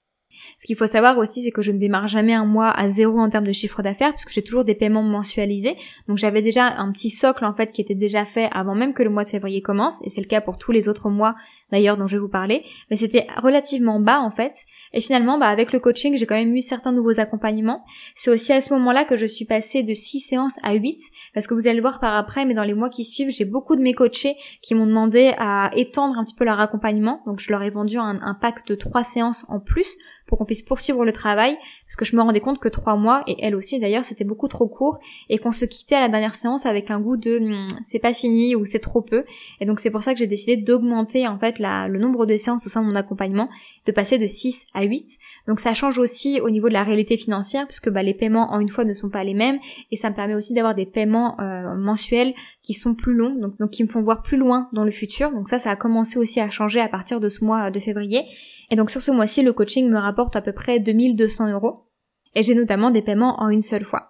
Ce 0.58 0.66
qu'il 0.66 0.76
faut 0.76 0.86
savoir 0.86 1.18
aussi, 1.18 1.42
c'est 1.42 1.50
que 1.50 1.62
je 1.62 1.72
ne 1.72 1.78
démarre 1.78 2.08
jamais 2.08 2.34
un 2.34 2.44
mois 2.44 2.70
à 2.70 2.88
zéro 2.88 3.18
en 3.18 3.28
termes 3.28 3.46
de 3.46 3.52
chiffre 3.52 3.82
d'affaires, 3.82 4.12
puisque 4.12 4.32
j'ai 4.32 4.42
toujours 4.42 4.64
des 4.64 4.74
paiements 4.74 5.02
mensualisés. 5.02 5.76
Donc 6.08 6.18
j'avais 6.18 6.42
déjà 6.42 6.66
un 6.66 6.92
petit 6.92 7.10
socle 7.10 7.44
en 7.44 7.52
fait 7.52 7.72
qui 7.72 7.80
était 7.80 7.94
déjà 7.94 8.24
fait 8.24 8.48
avant 8.52 8.74
même 8.74 8.94
que 8.94 9.02
le 9.02 9.10
mois 9.10 9.24
de 9.24 9.28
février 9.28 9.62
commence, 9.62 10.00
et 10.04 10.10
c'est 10.10 10.20
le 10.20 10.26
cas 10.26 10.40
pour 10.40 10.58
tous 10.58 10.72
les 10.72 10.88
autres 10.88 11.10
mois 11.10 11.34
d'ailleurs 11.70 11.96
dont 11.96 12.06
je 12.06 12.16
vais 12.16 12.20
vous 12.20 12.28
parler. 12.28 12.64
Mais 12.90 12.96
c'était 12.96 13.26
relativement 13.42 14.00
bas 14.00 14.20
en 14.20 14.30
fait. 14.30 14.52
Et 14.92 15.00
finalement, 15.00 15.38
bah, 15.38 15.46
avec 15.46 15.72
le 15.72 15.78
coaching, 15.78 16.16
j'ai 16.16 16.26
quand 16.26 16.34
même 16.34 16.54
eu 16.54 16.60
certains 16.60 16.92
nouveaux 16.92 17.18
accompagnements. 17.18 17.84
C'est 18.14 18.30
aussi 18.30 18.52
à 18.52 18.60
ce 18.60 18.72
moment-là 18.74 19.04
que 19.04 19.16
je 19.16 19.26
suis 19.26 19.44
passée 19.44 19.82
de 19.82 19.94
6 19.94 20.20
séances 20.20 20.58
à 20.62 20.74
8, 20.74 20.98
parce 21.34 21.46
que 21.46 21.54
vous 21.54 21.66
allez 21.66 21.76
le 21.76 21.82
voir 21.82 21.98
par 22.00 22.14
après, 22.14 22.44
mais 22.44 22.54
dans 22.54 22.64
les 22.64 22.74
mois 22.74 22.90
qui 22.90 23.04
suivent, 23.04 23.30
j'ai 23.30 23.44
beaucoup 23.44 23.76
de 23.76 23.80
mes 23.80 23.94
coachés 23.94 24.36
qui 24.60 24.74
m'ont 24.74 24.86
demandé 24.86 25.34
à 25.38 25.70
étendre 25.74 26.18
un 26.18 26.24
petit 26.24 26.34
peu 26.34 26.44
leur 26.44 26.60
accompagnement. 26.60 27.22
Donc 27.26 27.40
je 27.40 27.50
leur 27.50 27.62
ai 27.62 27.70
vendu 27.70 27.96
un, 27.98 28.18
un 28.20 28.34
pack 28.34 28.66
de 28.66 28.74
3 28.74 29.02
séances 29.04 29.46
en 29.48 29.60
plus 29.60 29.96
pour 30.32 30.38
qu'on 30.38 30.46
puisse 30.46 30.62
poursuivre 30.62 31.04
le 31.04 31.12
travail, 31.12 31.58
parce 31.86 31.96
que 31.96 32.06
je 32.06 32.16
me 32.16 32.22
rendais 32.22 32.40
compte 32.40 32.58
que 32.58 32.70
trois 32.70 32.96
mois, 32.96 33.22
et 33.26 33.36
elle 33.40 33.54
aussi 33.54 33.78
d'ailleurs, 33.78 34.06
c'était 34.06 34.24
beaucoup 34.24 34.48
trop 34.48 34.66
court, 34.66 34.98
et 35.28 35.36
qu'on 35.36 35.52
se 35.52 35.66
quittait 35.66 35.96
à 35.96 36.00
la 36.00 36.08
dernière 36.08 36.34
séance 36.36 36.64
avec 36.64 36.90
un 36.90 37.00
goût 37.00 37.18
de 37.18 37.38
hmm, 37.38 37.68
c'est 37.82 37.98
pas 37.98 38.14
fini 38.14 38.56
ou 38.56 38.64
c'est 38.64 38.78
trop 38.78 39.02
peu. 39.02 39.24
Et 39.60 39.66
donc 39.66 39.78
c'est 39.78 39.90
pour 39.90 40.02
ça 40.02 40.14
que 40.14 40.18
j'ai 40.18 40.26
décidé 40.26 40.56
d'augmenter 40.56 41.28
en 41.28 41.36
fait 41.36 41.58
le 41.58 41.98
nombre 41.98 42.24
de 42.24 42.34
séances 42.38 42.64
au 42.64 42.70
sein 42.70 42.80
de 42.80 42.86
mon 42.86 42.94
accompagnement, 42.94 43.50
de 43.84 43.92
passer 43.92 44.16
de 44.16 44.26
6 44.26 44.68
à 44.72 44.84
8. 44.84 45.18
Donc 45.48 45.60
ça 45.60 45.74
change 45.74 45.98
aussi 45.98 46.40
au 46.40 46.48
niveau 46.48 46.68
de 46.68 46.72
la 46.72 46.82
réalité 46.82 47.18
financière, 47.18 47.66
puisque 47.66 47.90
bah, 47.90 48.02
les 48.02 48.14
paiements 48.14 48.54
en 48.54 48.60
une 48.60 48.70
fois 48.70 48.86
ne 48.86 48.94
sont 48.94 49.10
pas 49.10 49.24
les 49.24 49.34
mêmes, 49.34 49.58
et 49.90 49.96
ça 49.96 50.08
me 50.08 50.14
permet 50.14 50.34
aussi 50.34 50.54
d'avoir 50.54 50.74
des 50.74 50.86
paiements 50.86 51.38
euh, 51.42 51.74
mensuels 51.74 52.32
qui 52.62 52.72
sont 52.72 52.94
plus 52.94 53.12
longs, 53.12 53.34
donc, 53.38 53.58
donc 53.58 53.68
qui 53.68 53.84
me 53.84 53.88
font 53.90 54.00
voir 54.00 54.22
plus 54.22 54.38
loin 54.38 54.70
dans 54.72 54.84
le 54.84 54.92
futur. 54.92 55.30
Donc 55.30 55.46
ça, 55.46 55.58
ça 55.58 55.68
a 55.68 55.76
commencé 55.76 56.18
aussi 56.18 56.40
à 56.40 56.48
changer 56.48 56.80
à 56.80 56.88
partir 56.88 57.20
de 57.20 57.28
ce 57.28 57.44
mois 57.44 57.70
de 57.70 57.78
février. 57.78 58.24
Et 58.73 58.76
donc 58.76 58.91
sur 58.91 59.02
ce 59.02 59.11
mois-ci, 59.11 59.43
le 59.43 59.52
coaching 59.52 59.91
me 59.91 59.99
rapporte 59.99 60.35
à 60.35 60.41
peu 60.41 60.52
près 60.52 60.80
2200 60.80 61.52
euros. 61.52 61.91
Et 62.35 62.43
j'ai 62.43 62.54
notamment 62.54 62.91
des 62.91 63.02
paiements 63.02 63.39
en 63.43 63.50
une 63.50 63.61
seule 63.61 63.85
fois. 63.85 64.06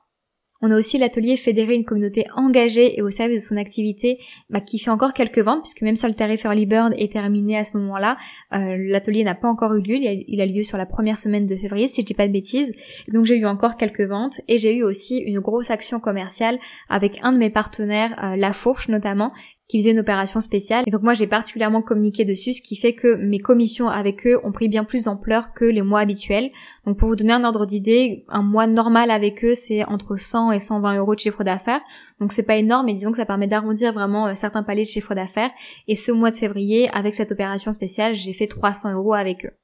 On 0.64 0.70
a 0.70 0.78
aussi 0.78 0.98
l'atelier 0.98 1.36
fédérer 1.36 1.74
une 1.74 1.84
communauté 1.84 2.26
engagée 2.36 2.96
et 2.96 3.02
au 3.02 3.10
service 3.10 3.42
de 3.42 3.48
son 3.48 3.56
activité 3.56 4.20
bah, 4.50 4.60
qui 4.60 4.78
fait 4.78 4.90
encore 4.90 5.14
quelques 5.14 5.40
ventes 5.40 5.62
puisque 5.62 5.82
même 5.82 5.96
si 5.96 6.06
le 6.06 6.14
tarif 6.14 6.44
Early 6.44 6.66
Bird 6.66 6.94
est 6.96 7.10
terminé 7.10 7.58
à 7.58 7.64
ce 7.64 7.76
moment-là, 7.78 8.16
euh, 8.54 8.76
l'atelier 8.78 9.24
n'a 9.24 9.34
pas 9.34 9.48
encore 9.48 9.74
eu 9.74 9.80
lieu, 9.80 9.96
il 9.96 10.40
a, 10.40 10.46
lieu 10.46 10.62
sur 10.62 10.78
la 10.78 10.86
première 10.86 11.18
semaine 11.18 11.46
de 11.46 11.56
février 11.56 11.88
si 11.88 12.02
je 12.02 12.06
dis 12.06 12.14
pas 12.14 12.28
de 12.28 12.32
bêtises. 12.32 12.70
Donc 13.08 13.24
j'ai 13.24 13.38
eu 13.38 13.46
encore 13.46 13.76
quelques 13.76 14.02
ventes 14.02 14.40
et 14.46 14.58
j'ai 14.58 14.76
eu 14.76 14.84
aussi 14.84 15.18
une 15.18 15.40
grosse 15.40 15.72
action 15.72 15.98
commerciale 15.98 16.60
avec 16.88 17.18
un 17.24 17.32
de 17.32 17.38
mes 17.38 17.50
partenaires, 17.50 18.14
euh, 18.22 18.36
La 18.36 18.52
Fourche 18.52 18.88
notamment, 18.88 19.32
qui 19.72 19.80
faisait 19.80 19.92
une 19.92 20.00
opération 20.00 20.40
spéciale. 20.40 20.84
Et 20.86 20.90
donc 20.90 21.02
moi 21.02 21.14
j'ai 21.14 21.26
particulièrement 21.26 21.80
communiqué 21.80 22.26
dessus, 22.26 22.52
ce 22.52 22.60
qui 22.60 22.76
fait 22.76 22.92
que 22.92 23.14
mes 23.14 23.38
commissions 23.38 23.88
avec 23.88 24.26
eux 24.26 24.38
ont 24.44 24.52
pris 24.52 24.68
bien 24.68 24.84
plus 24.84 25.04
d'ampleur 25.04 25.54
que 25.54 25.64
les 25.64 25.80
mois 25.80 26.00
habituels. 26.00 26.50
Donc 26.84 26.98
pour 26.98 27.08
vous 27.08 27.16
donner 27.16 27.32
un 27.32 27.42
ordre 27.42 27.64
d'idée, 27.64 28.26
un 28.28 28.42
mois 28.42 28.66
normal 28.66 29.10
avec 29.10 29.42
eux 29.46 29.54
c'est 29.54 29.82
entre 29.86 30.16
100 30.16 30.52
et 30.52 30.60
120 30.60 30.98
euros 30.98 31.14
de 31.14 31.20
chiffre 31.20 31.42
d'affaires. 31.42 31.80
Donc 32.20 32.32
c'est 32.32 32.42
pas 32.42 32.56
énorme, 32.56 32.84
mais 32.84 32.92
disons 32.92 33.12
que 33.12 33.16
ça 33.16 33.24
permet 33.24 33.46
d'arrondir 33.46 33.94
vraiment 33.94 34.26
euh, 34.26 34.34
certains 34.34 34.62
paliers 34.62 34.82
de 34.82 34.88
chiffre 34.88 35.14
d'affaires. 35.14 35.50
Et 35.88 35.96
ce 35.96 36.12
mois 36.12 36.30
de 36.30 36.36
février, 36.36 36.90
avec 36.92 37.14
cette 37.14 37.32
opération 37.32 37.72
spéciale, 37.72 38.14
j'ai 38.14 38.34
fait 38.34 38.48
300 38.48 38.92
euros 38.92 39.14
avec 39.14 39.46
eux. 39.46 39.61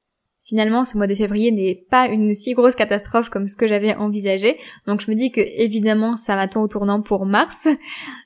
Finalement, 0.48 0.82
ce 0.82 0.96
mois 0.96 1.06
de 1.06 1.14
février 1.14 1.52
n'est 1.52 1.84
pas 1.90 2.06
une 2.06 2.32
si 2.32 2.54
grosse 2.54 2.74
catastrophe 2.74 3.28
comme 3.28 3.46
ce 3.46 3.54
que 3.54 3.68
j'avais 3.68 3.94
envisagé, 3.94 4.56
donc 4.86 5.02
je 5.02 5.10
me 5.10 5.14
dis 5.14 5.30
que 5.30 5.42
évidemment 5.42 6.16
ça 6.16 6.36
m'attend 6.36 6.62
au 6.62 6.68
tournant 6.68 7.02
pour 7.02 7.26
mars. 7.26 7.68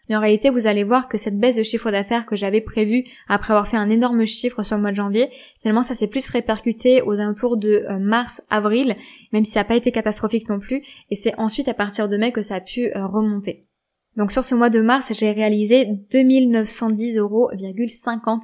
Mais 0.08 0.14
en 0.14 0.20
réalité, 0.20 0.48
vous 0.48 0.68
allez 0.68 0.84
voir 0.84 1.08
que 1.08 1.18
cette 1.18 1.36
baisse 1.36 1.56
de 1.56 1.64
chiffre 1.64 1.90
d'affaires 1.90 2.24
que 2.24 2.36
j'avais 2.36 2.60
prévue 2.60 3.02
après 3.28 3.54
avoir 3.54 3.66
fait 3.66 3.76
un 3.76 3.90
énorme 3.90 4.24
chiffre 4.24 4.62
sur 4.62 4.76
le 4.76 4.82
mois 4.82 4.92
de 4.92 4.96
janvier, 4.96 5.30
finalement 5.60 5.82
ça 5.82 5.94
s'est 5.94 6.06
plus 6.06 6.28
répercuté 6.28 7.02
aux 7.02 7.18
alentours 7.18 7.56
de 7.56 7.84
euh, 7.88 7.98
mars-avril, 7.98 8.94
même 9.32 9.44
si 9.44 9.50
ça 9.50 9.60
n'a 9.60 9.64
pas 9.64 9.74
été 9.74 9.90
catastrophique 9.90 10.48
non 10.48 10.60
plus, 10.60 10.84
et 11.10 11.16
c'est 11.16 11.36
ensuite 11.40 11.66
à 11.66 11.74
partir 11.74 12.08
de 12.08 12.16
mai 12.16 12.30
que 12.30 12.42
ça 12.42 12.54
a 12.54 12.60
pu 12.60 12.86
euh, 12.94 13.04
remonter. 13.04 13.66
Donc 14.16 14.30
sur 14.30 14.44
ce 14.44 14.54
mois 14.54 14.68
de 14.68 14.80
mars, 14.80 15.12
j'ai 15.14 15.30
réalisé 15.30 15.86
2910 16.10 17.16
euros, 17.16 17.50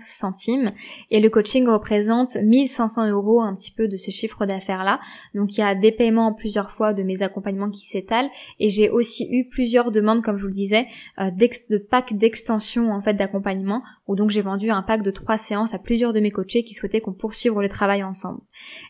centimes 0.06 0.70
et 1.10 1.20
le 1.20 1.28
coaching 1.28 1.68
représente 1.68 2.36
1500 2.36 3.10
euros 3.10 3.42
un 3.42 3.54
petit 3.54 3.70
peu 3.70 3.86
de 3.86 3.98
ce 3.98 4.10
chiffre 4.10 4.46
d'affaires 4.46 4.82
là. 4.82 4.98
Donc 5.34 5.56
il 5.56 5.60
y 5.60 5.62
a 5.62 5.74
des 5.74 5.92
paiements 5.92 6.32
plusieurs 6.32 6.70
fois 6.70 6.94
de 6.94 7.02
mes 7.02 7.22
accompagnements 7.22 7.68
qui 7.68 7.86
s'étalent 7.86 8.30
et 8.58 8.70
j'ai 8.70 8.88
aussi 8.88 9.28
eu 9.30 9.46
plusieurs 9.46 9.90
demandes, 9.90 10.22
comme 10.22 10.38
je 10.38 10.42
vous 10.42 10.48
le 10.48 10.54
disais, 10.54 10.86
euh, 11.18 11.30
de 11.30 11.76
packs 11.76 12.16
d'extension 12.16 12.90
en 12.90 13.02
fait 13.02 13.14
d'accompagnement 13.14 13.82
où 14.08 14.16
donc 14.16 14.30
j'ai 14.30 14.40
vendu 14.40 14.70
un 14.70 14.82
pack 14.82 15.02
de 15.02 15.10
trois 15.10 15.36
séances 15.36 15.74
à 15.74 15.78
plusieurs 15.78 16.12
de 16.12 16.20
mes 16.20 16.30
coachés 16.30 16.64
qui 16.64 16.74
souhaitaient 16.74 17.00
qu'on 17.00 17.12
poursuive 17.12 17.60
le 17.60 17.68
travail 17.68 18.02
ensemble. 18.02 18.40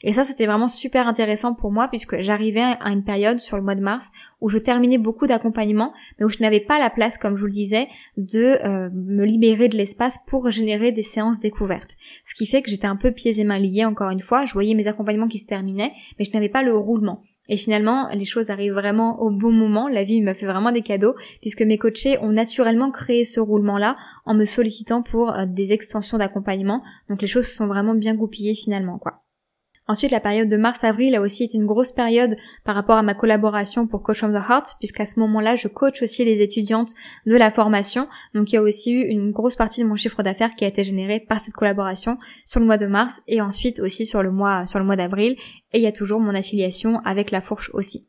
Et 0.02 0.12
ça 0.12 0.24
c'était 0.24 0.46
vraiment 0.46 0.68
super 0.68 1.06
intéressant 1.06 1.54
pour 1.54 1.70
moi 1.70 1.88
puisque 1.88 2.20
j'arrivais 2.20 2.62
à 2.80 2.90
une 2.90 3.04
période 3.04 3.40
sur 3.40 3.56
le 3.56 3.62
mois 3.62 3.74
de 3.74 3.82
mars 3.82 4.10
où 4.40 4.48
je 4.48 4.58
terminais 4.58 4.98
beaucoup 4.98 5.26
d'accompagnements 5.26 5.92
mais 6.18 6.24
où 6.24 6.28
je 6.28 6.38
n'avais 6.40 6.60
pas 6.60 6.78
la 6.78 6.90
place, 6.90 7.18
comme 7.18 7.36
je 7.36 7.40
vous 7.40 7.46
le 7.46 7.52
disais, 7.52 7.88
de 8.16 8.64
euh, 8.64 8.88
me 8.92 9.24
libérer 9.24 9.68
de 9.68 9.76
l'espace 9.76 10.18
pour 10.26 10.50
générer 10.50 10.92
des 10.92 11.02
séances 11.02 11.38
découvertes. 11.38 11.96
Ce 12.24 12.34
qui 12.34 12.46
fait 12.46 12.62
que 12.62 12.70
j'étais 12.70 12.86
un 12.86 12.96
peu 12.96 13.12
pieds 13.12 13.40
et 13.40 13.44
mains 13.44 13.58
liés 13.58 13.84
encore 13.84 14.10
une 14.10 14.20
fois. 14.20 14.44
Je 14.44 14.52
voyais 14.52 14.74
mes 14.74 14.86
accompagnements 14.86 15.28
qui 15.28 15.38
se 15.38 15.46
terminaient, 15.46 15.92
mais 16.18 16.24
je 16.24 16.32
n'avais 16.32 16.48
pas 16.48 16.62
le 16.62 16.76
roulement. 16.76 17.22
Et 17.48 17.56
finalement, 17.56 18.08
les 18.12 18.24
choses 18.24 18.50
arrivent 18.50 18.74
vraiment 18.74 19.20
au 19.20 19.30
bon 19.30 19.52
moment. 19.52 19.88
La 19.88 20.04
vie 20.04 20.20
m'a 20.20 20.34
fait 20.34 20.46
vraiment 20.46 20.72
des 20.72 20.82
cadeaux 20.82 21.14
puisque 21.40 21.62
mes 21.62 21.78
coachés 21.78 22.18
ont 22.18 22.32
naturellement 22.32 22.90
créé 22.90 23.24
ce 23.24 23.40
roulement-là 23.40 23.96
en 24.26 24.34
me 24.34 24.44
sollicitant 24.44 25.02
pour 25.02 25.30
euh, 25.30 25.46
des 25.46 25.72
extensions 25.72 26.18
d'accompagnement. 26.18 26.82
Donc 27.08 27.22
les 27.22 27.28
choses 27.28 27.46
se 27.46 27.54
sont 27.54 27.66
vraiment 27.66 27.94
bien 27.94 28.14
goupillées 28.14 28.54
finalement, 28.54 28.98
quoi. 28.98 29.22
Ensuite, 29.90 30.10
la 30.10 30.20
période 30.20 30.50
de 30.50 30.56
mars-avril 30.58 31.16
a 31.16 31.22
aussi 31.22 31.44
été 31.44 31.56
une 31.56 31.64
grosse 31.64 31.92
période 31.92 32.36
par 32.62 32.74
rapport 32.74 32.96
à 32.96 33.02
ma 33.02 33.14
collaboration 33.14 33.86
pour 33.86 34.02
Coach 34.02 34.18
from 34.18 34.32
the 34.32 34.50
Heart, 34.50 34.76
puisqu'à 34.78 35.06
ce 35.06 35.18
moment-là, 35.20 35.56
je 35.56 35.66
coach 35.66 36.02
aussi 36.02 36.26
les 36.26 36.42
étudiantes 36.42 36.92
de 37.24 37.34
la 37.34 37.50
formation. 37.50 38.06
Donc, 38.34 38.52
il 38.52 38.56
y 38.56 38.58
a 38.58 38.62
aussi 38.62 38.92
eu 38.92 39.06
une 39.06 39.30
grosse 39.30 39.56
partie 39.56 39.82
de 39.82 39.86
mon 39.86 39.96
chiffre 39.96 40.22
d'affaires 40.22 40.54
qui 40.56 40.66
a 40.66 40.68
été 40.68 40.84
générée 40.84 41.20
par 41.20 41.40
cette 41.40 41.54
collaboration 41.54 42.18
sur 42.44 42.60
le 42.60 42.66
mois 42.66 42.76
de 42.76 42.86
mars 42.86 43.22
et 43.26 43.40
ensuite 43.40 43.80
aussi 43.80 44.04
sur 44.04 44.22
le 44.22 44.30
mois, 44.30 44.66
sur 44.66 44.78
le 44.78 44.84
mois 44.84 44.96
d'avril. 44.96 45.36
Et 45.72 45.78
il 45.78 45.82
y 45.82 45.86
a 45.86 45.92
toujours 45.92 46.20
mon 46.20 46.34
affiliation 46.34 47.00
avec 47.06 47.30
la 47.30 47.40
fourche 47.40 47.70
aussi. 47.72 48.08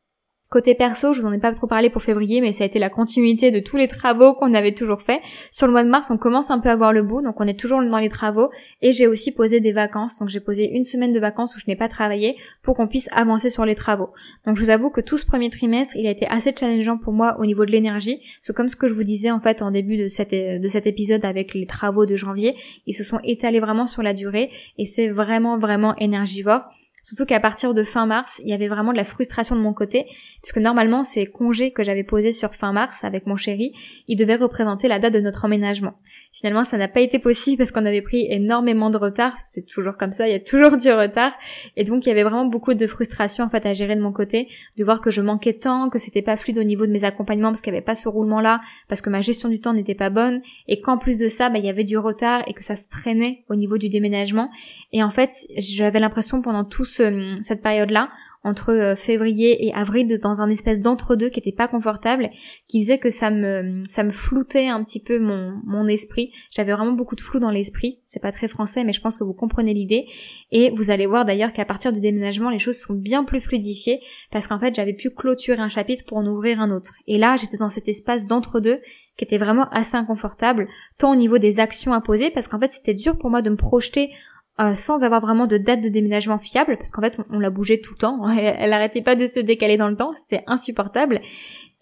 Côté 0.49 0.73
perso, 0.73 1.13
je 1.13 1.21
vous 1.21 1.27
en 1.27 1.31
ai 1.31 1.37
pas 1.37 1.53
trop 1.53 1.67
parlé 1.67 1.91
pour 1.91 2.01
février, 2.01 2.41
mais 2.41 2.53
ça 2.53 2.63
a 2.63 2.67
été 2.67 2.79
la 2.79 2.89
continuité 2.89 3.51
de 3.51 3.59
tous 3.59 3.77
les 3.77 3.87
travaux 3.87 4.33
qu'on 4.33 4.55
avait 4.55 4.73
toujours 4.73 5.03
fait. 5.03 5.19
Sur 5.51 5.67
le 5.67 5.73
mois 5.73 5.83
de 5.83 5.89
mars, 5.89 6.09
on 6.09 6.17
commence 6.17 6.49
un 6.49 6.57
peu 6.57 6.69
à 6.69 6.75
voir 6.75 6.91
le 6.91 7.03
bout, 7.03 7.21
donc 7.21 7.39
on 7.39 7.45
est 7.45 7.59
toujours 7.59 7.83
dans 7.83 7.99
les 7.99 8.09
travaux. 8.09 8.49
Et 8.81 8.91
j'ai 8.91 9.05
aussi 9.05 9.31
posé 9.31 9.59
des 9.59 9.73
vacances, 9.73 10.17
donc 10.17 10.29
j'ai 10.29 10.39
posé 10.39 10.67
une 10.67 10.85
semaine 10.85 11.11
de 11.11 11.19
vacances 11.19 11.55
où 11.55 11.59
je 11.59 11.65
n'ai 11.67 11.75
pas 11.75 11.87
travaillé 11.87 12.35
pour 12.63 12.75
qu'on 12.75 12.87
puisse 12.87 13.09
avancer 13.11 13.51
sur 13.51 13.63
les 13.63 13.75
travaux. 13.75 14.09
Donc 14.47 14.57
je 14.57 14.63
vous 14.63 14.71
avoue 14.71 14.89
que 14.89 15.01
tout 15.01 15.19
ce 15.19 15.25
premier 15.27 15.51
trimestre, 15.51 15.95
il 15.95 16.07
a 16.07 16.09
été 16.09 16.25
assez 16.25 16.51
challengeant 16.59 16.97
pour 16.97 17.13
moi 17.13 17.37
au 17.39 17.45
niveau 17.45 17.63
de 17.63 17.71
l'énergie. 17.71 18.19
C'est 18.41 18.55
comme 18.55 18.69
ce 18.69 18.75
que 18.75 18.87
je 18.87 18.95
vous 18.95 19.03
disais 19.03 19.29
en 19.29 19.39
fait 19.39 19.61
en 19.61 19.69
début 19.69 19.97
de, 19.97 20.07
cet 20.07 20.33
épisode 20.33 21.25
avec 21.25 21.53
les 21.53 21.67
travaux 21.67 22.07
de 22.07 22.15
janvier. 22.15 22.55
Ils 22.87 22.93
se 22.93 23.03
sont 23.03 23.19
étalés 23.23 23.59
vraiment 23.59 23.85
sur 23.85 24.01
la 24.01 24.13
durée 24.13 24.49
et 24.79 24.85
c'est 24.85 25.09
vraiment 25.09 25.59
vraiment 25.59 25.95
énergivore. 25.97 26.61
Surtout 27.09 27.25
qu'à 27.25 27.39
partir 27.39 27.73
de 27.73 27.83
fin 27.83 28.05
mars, 28.05 28.39
il 28.43 28.51
y 28.51 28.53
avait 28.53 28.67
vraiment 28.67 28.91
de 28.91 28.97
la 28.97 29.03
frustration 29.03 29.55
de 29.55 29.61
mon 29.61 29.73
côté, 29.73 30.05
puisque 30.43 30.59
normalement 30.59 31.01
ces 31.01 31.25
congés 31.25 31.71
que 31.71 31.83
j'avais 31.83 32.03
posés 32.03 32.31
sur 32.31 32.53
fin 32.53 32.71
mars 32.71 33.03
avec 33.03 33.25
mon 33.25 33.35
chéri, 33.35 33.73
ils 34.07 34.15
devaient 34.15 34.35
représenter 34.35 34.87
la 34.87 34.99
date 34.99 35.15
de 35.15 35.19
notre 35.19 35.43
emménagement. 35.43 35.95
Finalement, 36.31 36.63
ça 36.63 36.77
n'a 36.77 36.87
pas 36.87 37.01
été 37.01 37.17
possible 37.17 37.57
parce 37.57 37.71
qu'on 37.71 37.85
avait 37.85 38.03
pris 38.03 38.27
énormément 38.29 38.89
de 38.89 38.97
retard. 38.97 39.33
C'est 39.39 39.65
toujours 39.65 39.97
comme 39.97 40.11
ça, 40.11 40.27
il 40.27 40.31
y 40.31 40.35
a 40.35 40.39
toujours 40.39 40.77
du 40.77 40.91
retard. 40.91 41.31
Et 41.75 41.83
donc, 41.83 42.05
il 42.05 42.09
y 42.09 42.11
avait 42.11 42.23
vraiment 42.23 42.45
beaucoup 42.45 42.73
de 42.75 42.87
frustration 42.87 43.43
en 43.43 43.49
fait 43.49 43.65
à 43.65 43.73
gérer 43.73 43.95
de 43.95 44.01
mon 44.01 44.11
côté, 44.11 44.47
de 44.77 44.83
voir 44.83 45.01
que 45.01 45.09
je 45.09 45.21
manquais 45.21 45.53
de 45.53 45.59
temps, 45.59 45.89
que 45.89 45.97
c'était 45.97 46.21
pas 46.21 46.37
fluide 46.37 46.59
au 46.59 46.63
niveau 46.63 46.85
de 46.85 46.91
mes 46.91 47.03
accompagnements 47.03 47.49
parce 47.49 47.61
qu'il 47.61 47.73
n'y 47.73 47.77
avait 47.77 47.85
pas 47.85 47.95
ce 47.95 48.07
roulement-là, 48.07 48.61
parce 48.87 49.01
que 49.01 49.09
ma 49.09 49.21
gestion 49.21 49.49
du 49.49 49.59
temps 49.59 49.73
n'était 49.73 49.95
pas 49.95 50.09
bonne, 50.09 50.41
et 50.67 50.81
qu'en 50.81 50.97
plus 50.97 51.17
de 51.17 51.27
ça, 51.27 51.49
bah, 51.49 51.57
il 51.57 51.65
y 51.65 51.69
avait 51.69 51.83
du 51.83 51.97
retard 51.97 52.43
et 52.47 52.53
que 52.53 52.63
ça 52.63 52.75
se 52.75 52.87
traînait 52.89 53.43
au 53.49 53.55
niveau 53.55 53.77
du 53.77 53.89
déménagement. 53.89 54.49
Et 54.91 55.03
en 55.03 55.09
fait, 55.09 55.31
j'avais 55.57 55.99
l'impression 55.99 56.41
pendant 56.41 56.63
toute 56.63 56.87
cette 56.87 57.61
période-là, 57.61 58.09
entre 58.43 58.71
euh, 58.71 58.95
février 58.95 59.67
et 59.67 59.73
avril 59.73 60.19
dans 60.21 60.41
un 60.41 60.49
espèce 60.49 60.81
d'entre-deux 60.81 61.29
qui 61.29 61.39
était 61.39 61.51
pas 61.51 61.67
confortable, 61.67 62.29
qui 62.67 62.81
faisait 62.81 62.97
que 62.97 63.09
ça 63.09 63.29
me 63.29 63.83
ça 63.87 64.03
me 64.03 64.11
floutait 64.11 64.67
un 64.67 64.83
petit 64.83 65.01
peu 65.01 65.19
mon 65.19 65.59
mon 65.65 65.87
esprit. 65.87 66.31
J'avais 66.51 66.71
vraiment 66.71 66.93
beaucoup 66.93 67.15
de 67.15 67.21
flou 67.21 67.39
dans 67.39 67.51
l'esprit. 67.51 67.99
C'est 68.05 68.21
pas 68.21 68.31
très 68.31 68.47
français, 68.47 68.83
mais 68.83 68.93
je 68.93 69.01
pense 69.01 69.17
que 69.17 69.23
vous 69.23 69.33
comprenez 69.33 69.73
l'idée. 69.73 70.05
Et 70.51 70.69
vous 70.71 70.89
allez 70.89 71.05
voir 71.05 71.25
d'ailleurs 71.25 71.51
qu'à 71.51 71.65
partir 71.65 71.91
du 71.91 71.99
déménagement, 71.99 72.49
les 72.49 72.59
choses 72.59 72.79
sont 72.79 72.93
bien 72.93 73.25
plus 73.25 73.41
fluidifiées 73.41 73.99
parce 74.31 74.47
qu'en 74.47 74.59
fait, 74.59 74.73
j'avais 74.73 74.93
pu 74.93 75.09
clôturer 75.09 75.59
un 75.59 75.69
chapitre 75.69 76.05
pour 76.05 76.17
en 76.17 76.25
ouvrir 76.25 76.61
un 76.61 76.71
autre. 76.71 76.93
Et 77.07 77.17
là, 77.17 77.35
j'étais 77.35 77.57
dans 77.57 77.69
cet 77.69 77.87
espace 77.87 78.25
d'entre-deux 78.25 78.79
qui 79.19 79.25
était 79.25 79.37
vraiment 79.37 79.67
assez 79.71 79.97
inconfortable, 79.97 80.69
tant 80.97 81.11
au 81.11 81.15
niveau 81.15 81.39
des 81.39 81.59
actions 81.59 81.91
à 81.91 81.99
poser, 81.99 82.31
parce 82.31 82.47
qu'en 82.47 82.57
fait 82.57 82.71
c'était 82.71 82.93
dur 82.93 83.17
pour 83.17 83.29
moi 83.29 83.41
de 83.41 83.49
me 83.49 83.57
projeter 83.57 84.11
euh, 84.59 84.75
sans 84.75 85.03
avoir 85.03 85.21
vraiment 85.21 85.47
de 85.47 85.57
date 85.57 85.81
de 85.81 85.89
déménagement 85.89 86.37
fiable, 86.37 86.77
parce 86.77 86.91
qu'en 86.91 87.01
fait 87.01 87.19
on, 87.31 87.39
l'a 87.39 87.49
bougé 87.49 87.81
tout 87.81 87.93
le 87.93 87.99
temps, 87.99 88.29
elle, 88.37 88.73
arrêtait 88.73 89.01
pas 89.01 89.15
de 89.15 89.25
se 89.25 89.39
décaler 89.39 89.77
dans 89.77 89.89
le 89.89 89.95
temps, 89.95 90.13
c'était 90.15 90.43
insupportable, 90.47 91.21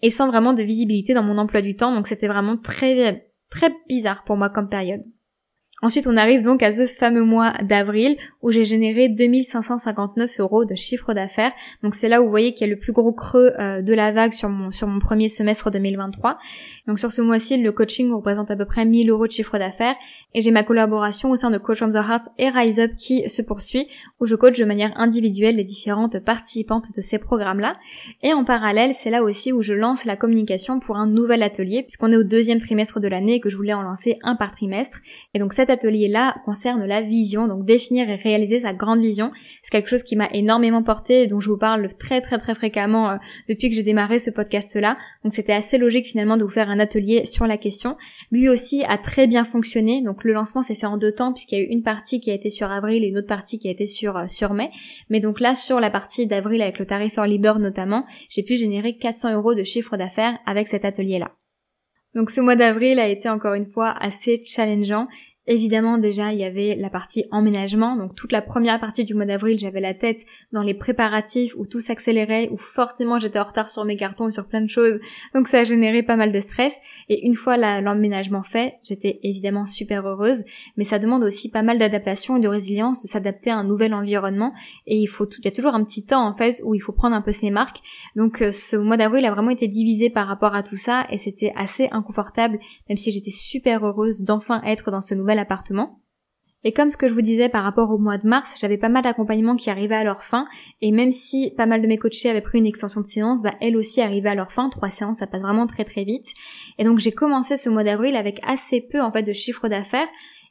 et 0.02 0.10
sans 0.10 0.28
vraiment 0.28 0.54
de 0.54 0.62
visibilité 0.62 1.14
dans 1.14 1.22
mon 1.22 1.38
emploi 1.38 1.62
du 1.62 1.76
temps, 1.76 1.94
donc 1.94 2.06
c'était 2.06 2.28
vraiment 2.28 2.56
très 2.56 3.26
très 3.50 3.74
bizarre 3.88 4.24
pour 4.24 4.36
moi 4.36 4.50
comme 4.50 4.68
période. 4.68 5.02
Ensuite, 5.80 6.08
on 6.08 6.16
arrive 6.16 6.42
donc 6.42 6.60
à 6.64 6.72
ce 6.72 6.88
fameux 6.88 7.22
mois 7.22 7.52
d'avril 7.62 8.16
où 8.42 8.50
j'ai 8.50 8.64
généré 8.64 9.08
2559 9.08 10.40
euros 10.40 10.64
de 10.64 10.74
chiffre 10.74 11.14
d'affaires. 11.14 11.52
Donc 11.84 11.94
c'est 11.94 12.08
là 12.08 12.20
où 12.20 12.24
vous 12.24 12.30
voyez 12.30 12.52
qu'il 12.52 12.66
y 12.66 12.70
a 12.70 12.74
le 12.74 12.80
plus 12.80 12.92
gros 12.92 13.12
creux 13.12 13.52
euh, 13.60 13.80
de 13.80 13.94
la 13.94 14.10
vague 14.10 14.32
sur 14.32 14.48
mon, 14.48 14.72
sur 14.72 14.88
mon 14.88 14.98
premier 14.98 15.28
semestre 15.28 15.70
2023. 15.70 16.36
Donc 16.88 16.98
sur 16.98 17.12
ce 17.12 17.22
mois-ci, 17.22 17.58
le 17.58 17.70
coaching 17.70 18.10
représente 18.10 18.50
à 18.50 18.56
peu 18.56 18.64
près 18.64 18.86
1000 18.86 19.08
euros 19.08 19.28
de 19.28 19.32
chiffre 19.32 19.56
d'affaires 19.56 19.94
et 20.34 20.40
j'ai 20.40 20.50
ma 20.50 20.64
collaboration 20.64 21.30
au 21.30 21.36
sein 21.36 21.48
de 21.48 21.58
Coach 21.58 21.78
from 21.78 21.90
the 21.90 21.96
Heart 21.96 22.24
et 22.38 22.48
Rise 22.48 22.80
Up 22.80 22.90
qui 22.96 23.30
se 23.30 23.40
poursuit 23.40 23.86
où 24.18 24.26
je 24.26 24.34
coach 24.34 24.58
de 24.58 24.64
manière 24.64 24.92
individuelle 24.96 25.54
les 25.54 25.64
différentes 25.64 26.18
participantes 26.18 26.88
de 26.96 27.00
ces 27.00 27.18
programmes-là. 27.18 27.76
Et 28.24 28.32
en 28.32 28.42
parallèle, 28.42 28.94
c'est 28.94 29.10
là 29.10 29.22
aussi 29.22 29.52
où 29.52 29.62
je 29.62 29.74
lance 29.74 30.04
la 30.06 30.16
communication 30.16 30.80
pour 30.80 30.96
un 30.96 31.06
nouvel 31.06 31.44
atelier 31.44 31.84
puisqu'on 31.84 32.10
est 32.10 32.16
au 32.16 32.24
deuxième 32.24 32.58
trimestre 32.58 32.98
de 32.98 33.06
l'année 33.06 33.34
et 33.34 33.40
que 33.40 33.48
je 33.48 33.56
voulais 33.56 33.74
en 33.74 33.82
lancer 33.82 34.18
un 34.24 34.34
par 34.34 34.50
trimestre. 34.50 34.98
Et 35.34 35.38
donc 35.38 35.52
cette 35.52 35.67
atelier-là 35.70 36.36
concerne 36.44 36.84
la 36.84 37.02
vision, 37.02 37.46
donc 37.48 37.64
définir 37.64 38.08
et 38.08 38.16
réaliser 38.16 38.60
sa 38.60 38.72
grande 38.72 39.00
vision. 39.00 39.30
C'est 39.62 39.70
quelque 39.70 39.88
chose 39.88 40.02
qui 40.02 40.16
m'a 40.16 40.28
énormément 40.32 40.82
porté 40.82 41.22
et 41.22 41.26
dont 41.26 41.40
je 41.40 41.50
vous 41.50 41.58
parle 41.58 41.88
très 41.98 42.20
très 42.20 42.38
très 42.38 42.54
fréquemment 42.54 43.10
euh, 43.10 43.16
depuis 43.48 43.68
que 43.68 43.74
j'ai 43.74 43.82
démarré 43.82 44.18
ce 44.18 44.30
podcast-là. 44.30 44.96
Donc 45.24 45.32
c'était 45.32 45.52
assez 45.52 45.78
logique 45.78 46.06
finalement 46.06 46.36
de 46.36 46.44
vous 46.44 46.50
faire 46.50 46.70
un 46.70 46.78
atelier 46.78 47.26
sur 47.26 47.46
la 47.46 47.56
question. 47.56 47.96
Lui 48.30 48.48
aussi 48.48 48.84
a 48.84 48.98
très 48.98 49.26
bien 49.26 49.44
fonctionné. 49.44 50.02
Donc 50.02 50.24
le 50.24 50.32
lancement 50.32 50.62
s'est 50.62 50.74
fait 50.74 50.86
en 50.86 50.96
deux 50.96 51.12
temps 51.12 51.32
puisqu'il 51.32 51.58
y 51.58 51.60
a 51.60 51.64
eu 51.64 51.68
une 51.68 51.82
partie 51.82 52.20
qui 52.20 52.30
a 52.30 52.34
été 52.34 52.50
sur 52.50 52.70
avril 52.70 53.04
et 53.04 53.08
une 53.08 53.18
autre 53.18 53.26
partie 53.26 53.58
qui 53.58 53.68
a 53.68 53.70
été 53.70 53.86
sur 53.86 54.16
euh, 54.16 54.24
sur 54.28 54.54
mai. 54.54 54.70
Mais 55.10 55.20
donc 55.20 55.40
là 55.40 55.54
sur 55.54 55.80
la 55.80 55.90
partie 55.90 56.26
d'avril 56.26 56.62
avec 56.62 56.78
le 56.78 56.86
tarif 56.86 57.16
Early 57.16 57.38
notamment, 57.38 58.04
j'ai 58.28 58.42
pu 58.42 58.56
générer 58.56 58.96
400 58.96 59.34
euros 59.34 59.54
de 59.54 59.64
chiffre 59.64 59.96
d'affaires 59.96 60.38
avec 60.46 60.68
cet 60.68 60.84
atelier-là. 60.84 61.32
Donc 62.14 62.30
ce 62.30 62.40
mois 62.40 62.56
d'avril 62.56 62.98
a 62.98 63.08
été 63.08 63.28
encore 63.28 63.54
une 63.54 63.66
fois 63.66 63.90
assez 63.90 64.42
challengeant 64.44 65.08
Évidemment, 65.50 65.96
déjà, 65.96 66.34
il 66.34 66.38
y 66.38 66.44
avait 66.44 66.76
la 66.76 66.90
partie 66.90 67.24
emménagement. 67.30 67.96
Donc, 67.96 68.14
toute 68.14 68.32
la 68.32 68.42
première 68.42 68.78
partie 68.78 69.06
du 69.06 69.14
mois 69.14 69.24
d'avril, 69.24 69.58
j'avais 69.58 69.80
la 69.80 69.94
tête 69.94 70.26
dans 70.52 70.62
les 70.62 70.74
préparatifs 70.74 71.54
où 71.56 71.64
tout 71.64 71.80
s'accélérait, 71.80 72.50
où 72.52 72.58
forcément 72.58 73.18
j'étais 73.18 73.38
en 73.38 73.44
retard 73.44 73.70
sur 73.70 73.86
mes 73.86 73.96
cartons 73.96 74.30
sur 74.30 74.46
plein 74.46 74.60
de 74.60 74.68
choses. 74.68 74.98
Donc, 75.34 75.48
ça 75.48 75.60
a 75.60 75.64
généré 75.64 76.02
pas 76.02 76.16
mal 76.16 76.32
de 76.32 76.40
stress. 76.40 76.76
Et 77.08 77.26
une 77.26 77.32
fois 77.32 77.56
l'emménagement 77.56 78.42
fait, 78.42 78.74
j'étais 78.84 79.20
évidemment 79.22 79.64
super 79.64 80.06
heureuse. 80.06 80.44
Mais 80.76 80.84
ça 80.84 80.98
demande 80.98 81.24
aussi 81.24 81.50
pas 81.50 81.62
mal 81.62 81.78
d'adaptation 81.78 82.36
et 82.36 82.40
de 82.40 82.48
résilience, 82.48 83.02
de 83.02 83.08
s'adapter 83.08 83.50
à 83.50 83.56
un 83.56 83.64
nouvel 83.64 83.94
environnement. 83.94 84.52
Et 84.86 84.98
il 84.98 85.06
faut, 85.06 85.26
il 85.38 85.46
y 85.46 85.48
a 85.48 85.52
toujours 85.52 85.74
un 85.74 85.82
petit 85.82 86.04
temps, 86.04 86.28
en 86.28 86.34
fait, 86.34 86.60
où 86.62 86.74
il 86.74 86.80
faut 86.80 86.92
prendre 86.92 87.16
un 87.16 87.22
peu 87.22 87.32
ses 87.32 87.50
marques. 87.50 87.80
Donc, 88.16 88.42
euh, 88.42 88.52
ce 88.52 88.76
mois 88.76 88.98
d'avril 88.98 89.24
a 89.24 89.30
vraiment 89.30 89.48
été 89.48 89.66
divisé 89.66 90.10
par 90.10 90.26
rapport 90.26 90.54
à 90.54 90.62
tout 90.62 90.76
ça 90.76 91.06
et 91.10 91.16
c'était 91.16 91.54
assez 91.56 91.88
inconfortable, 91.90 92.58
même 92.90 92.98
si 92.98 93.12
j'étais 93.12 93.30
super 93.30 93.86
heureuse 93.86 94.20
d'enfin 94.20 94.60
être 94.66 94.90
dans 94.90 95.00
ce 95.00 95.14
nouvel 95.14 95.37
appartement. 95.38 96.00
Et 96.64 96.72
comme 96.72 96.90
ce 96.90 96.96
que 96.96 97.08
je 97.08 97.14
vous 97.14 97.22
disais 97.22 97.48
par 97.48 97.62
rapport 97.62 97.90
au 97.90 97.98
mois 97.98 98.18
de 98.18 98.26
mars, 98.26 98.56
j'avais 98.60 98.78
pas 98.78 98.88
mal 98.88 99.04
d'accompagnements 99.04 99.54
qui 99.54 99.70
arrivaient 99.70 99.94
à 99.94 100.02
leur 100.02 100.24
fin, 100.24 100.48
et 100.80 100.90
même 100.90 101.12
si 101.12 101.52
pas 101.56 101.66
mal 101.66 101.80
de 101.80 101.86
mes 101.86 101.98
coachés 101.98 102.28
avaient 102.28 102.40
pris 102.40 102.58
une 102.58 102.66
extension 102.66 103.00
de 103.00 103.06
séance, 103.06 103.42
bah 103.42 103.54
elles 103.60 103.76
aussi 103.76 104.00
arrivaient 104.00 104.30
à 104.30 104.34
leur 104.34 104.50
fin, 104.50 104.68
trois 104.68 104.90
séances, 104.90 105.18
ça 105.18 105.28
passe 105.28 105.42
vraiment 105.42 105.68
très 105.68 105.84
très 105.84 106.02
vite. 106.02 106.34
Et 106.78 106.84
donc 106.84 106.98
j'ai 106.98 107.12
commencé 107.12 107.56
ce 107.56 107.70
mois 107.70 107.84
d'avril 107.84 108.16
avec 108.16 108.40
assez 108.44 108.80
peu 108.80 109.00
en 109.00 109.12
fait 109.12 109.22
de 109.22 109.32
chiffre 109.32 109.68
d'affaires, 109.68 110.08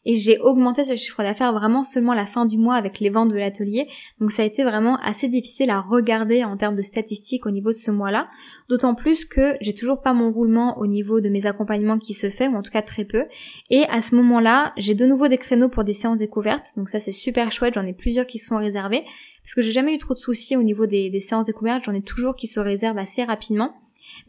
et 0.07 0.15
j'ai 0.15 0.39
augmenté 0.39 0.85
ce 0.85 0.95
chiffre 0.95 1.21
d'affaires 1.21 1.51
vraiment 1.51 1.83
seulement 1.83 2.13
à 2.13 2.15
la 2.15 2.25
fin 2.25 2.45
du 2.45 2.57
mois 2.57 2.75
avec 2.75 3.01
les 3.01 3.09
ventes 3.09 3.29
de 3.29 3.37
l'atelier. 3.37 3.89
Donc 4.21 4.31
ça 4.31 4.41
a 4.41 4.45
été 4.45 4.63
vraiment 4.63 4.95
assez 5.01 5.27
difficile 5.27 5.69
à 5.69 5.81
regarder 5.81 6.45
en 6.45 6.55
termes 6.55 6.75
de 6.75 6.81
statistiques 6.81 7.45
au 7.45 7.51
niveau 7.51 7.71
de 7.71 7.75
ce 7.75 7.91
mois-là. 7.91 8.29
D'autant 8.69 8.95
plus 8.95 9.25
que 9.25 9.57
j'ai 9.59 9.75
toujours 9.75 10.01
pas 10.01 10.13
mon 10.13 10.31
roulement 10.31 10.79
au 10.79 10.87
niveau 10.87 11.19
de 11.19 11.27
mes 11.27 11.45
accompagnements 11.45 11.99
qui 11.99 12.13
se 12.13 12.29
fait, 12.29 12.47
ou 12.47 12.55
en 12.55 12.61
tout 12.61 12.71
cas 12.71 12.81
très 12.81 13.03
peu. 13.03 13.25
Et 13.69 13.83
à 13.89 13.99
ce 13.99 14.15
moment-là, 14.15 14.71
j'ai 14.77 14.95
de 14.95 15.05
nouveau 15.05 15.27
des 15.27 15.37
créneaux 15.37 15.67
pour 15.67 15.83
des 15.83 15.91
séances 15.91 16.19
découvertes. 16.19 16.71
Donc 16.77 16.87
ça 16.89 17.01
c'est 17.01 17.11
super 17.11 17.51
chouette, 17.51 17.73
j'en 17.73 17.85
ai 17.85 17.93
plusieurs 17.93 18.27
qui 18.27 18.39
sont 18.39 18.57
réservés. 18.57 19.03
Parce 19.43 19.55
que 19.55 19.61
j'ai 19.61 19.73
jamais 19.73 19.93
eu 19.93 19.97
trop 19.97 20.13
de 20.13 20.19
soucis 20.19 20.55
au 20.55 20.63
niveau 20.63 20.85
des, 20.85 21.09
des 21.09 21.19
séances 21.19 21.45
découvertes, 21.45 21.83
j'en 21.83 21.93
ai 21.93 22.01
toujours 22.01 22.37
qui 22.37 22.47
se 22.47 22.61
réservent 22.61 22.97
assez 22.97 23.25
rapidement. 23.25 23.73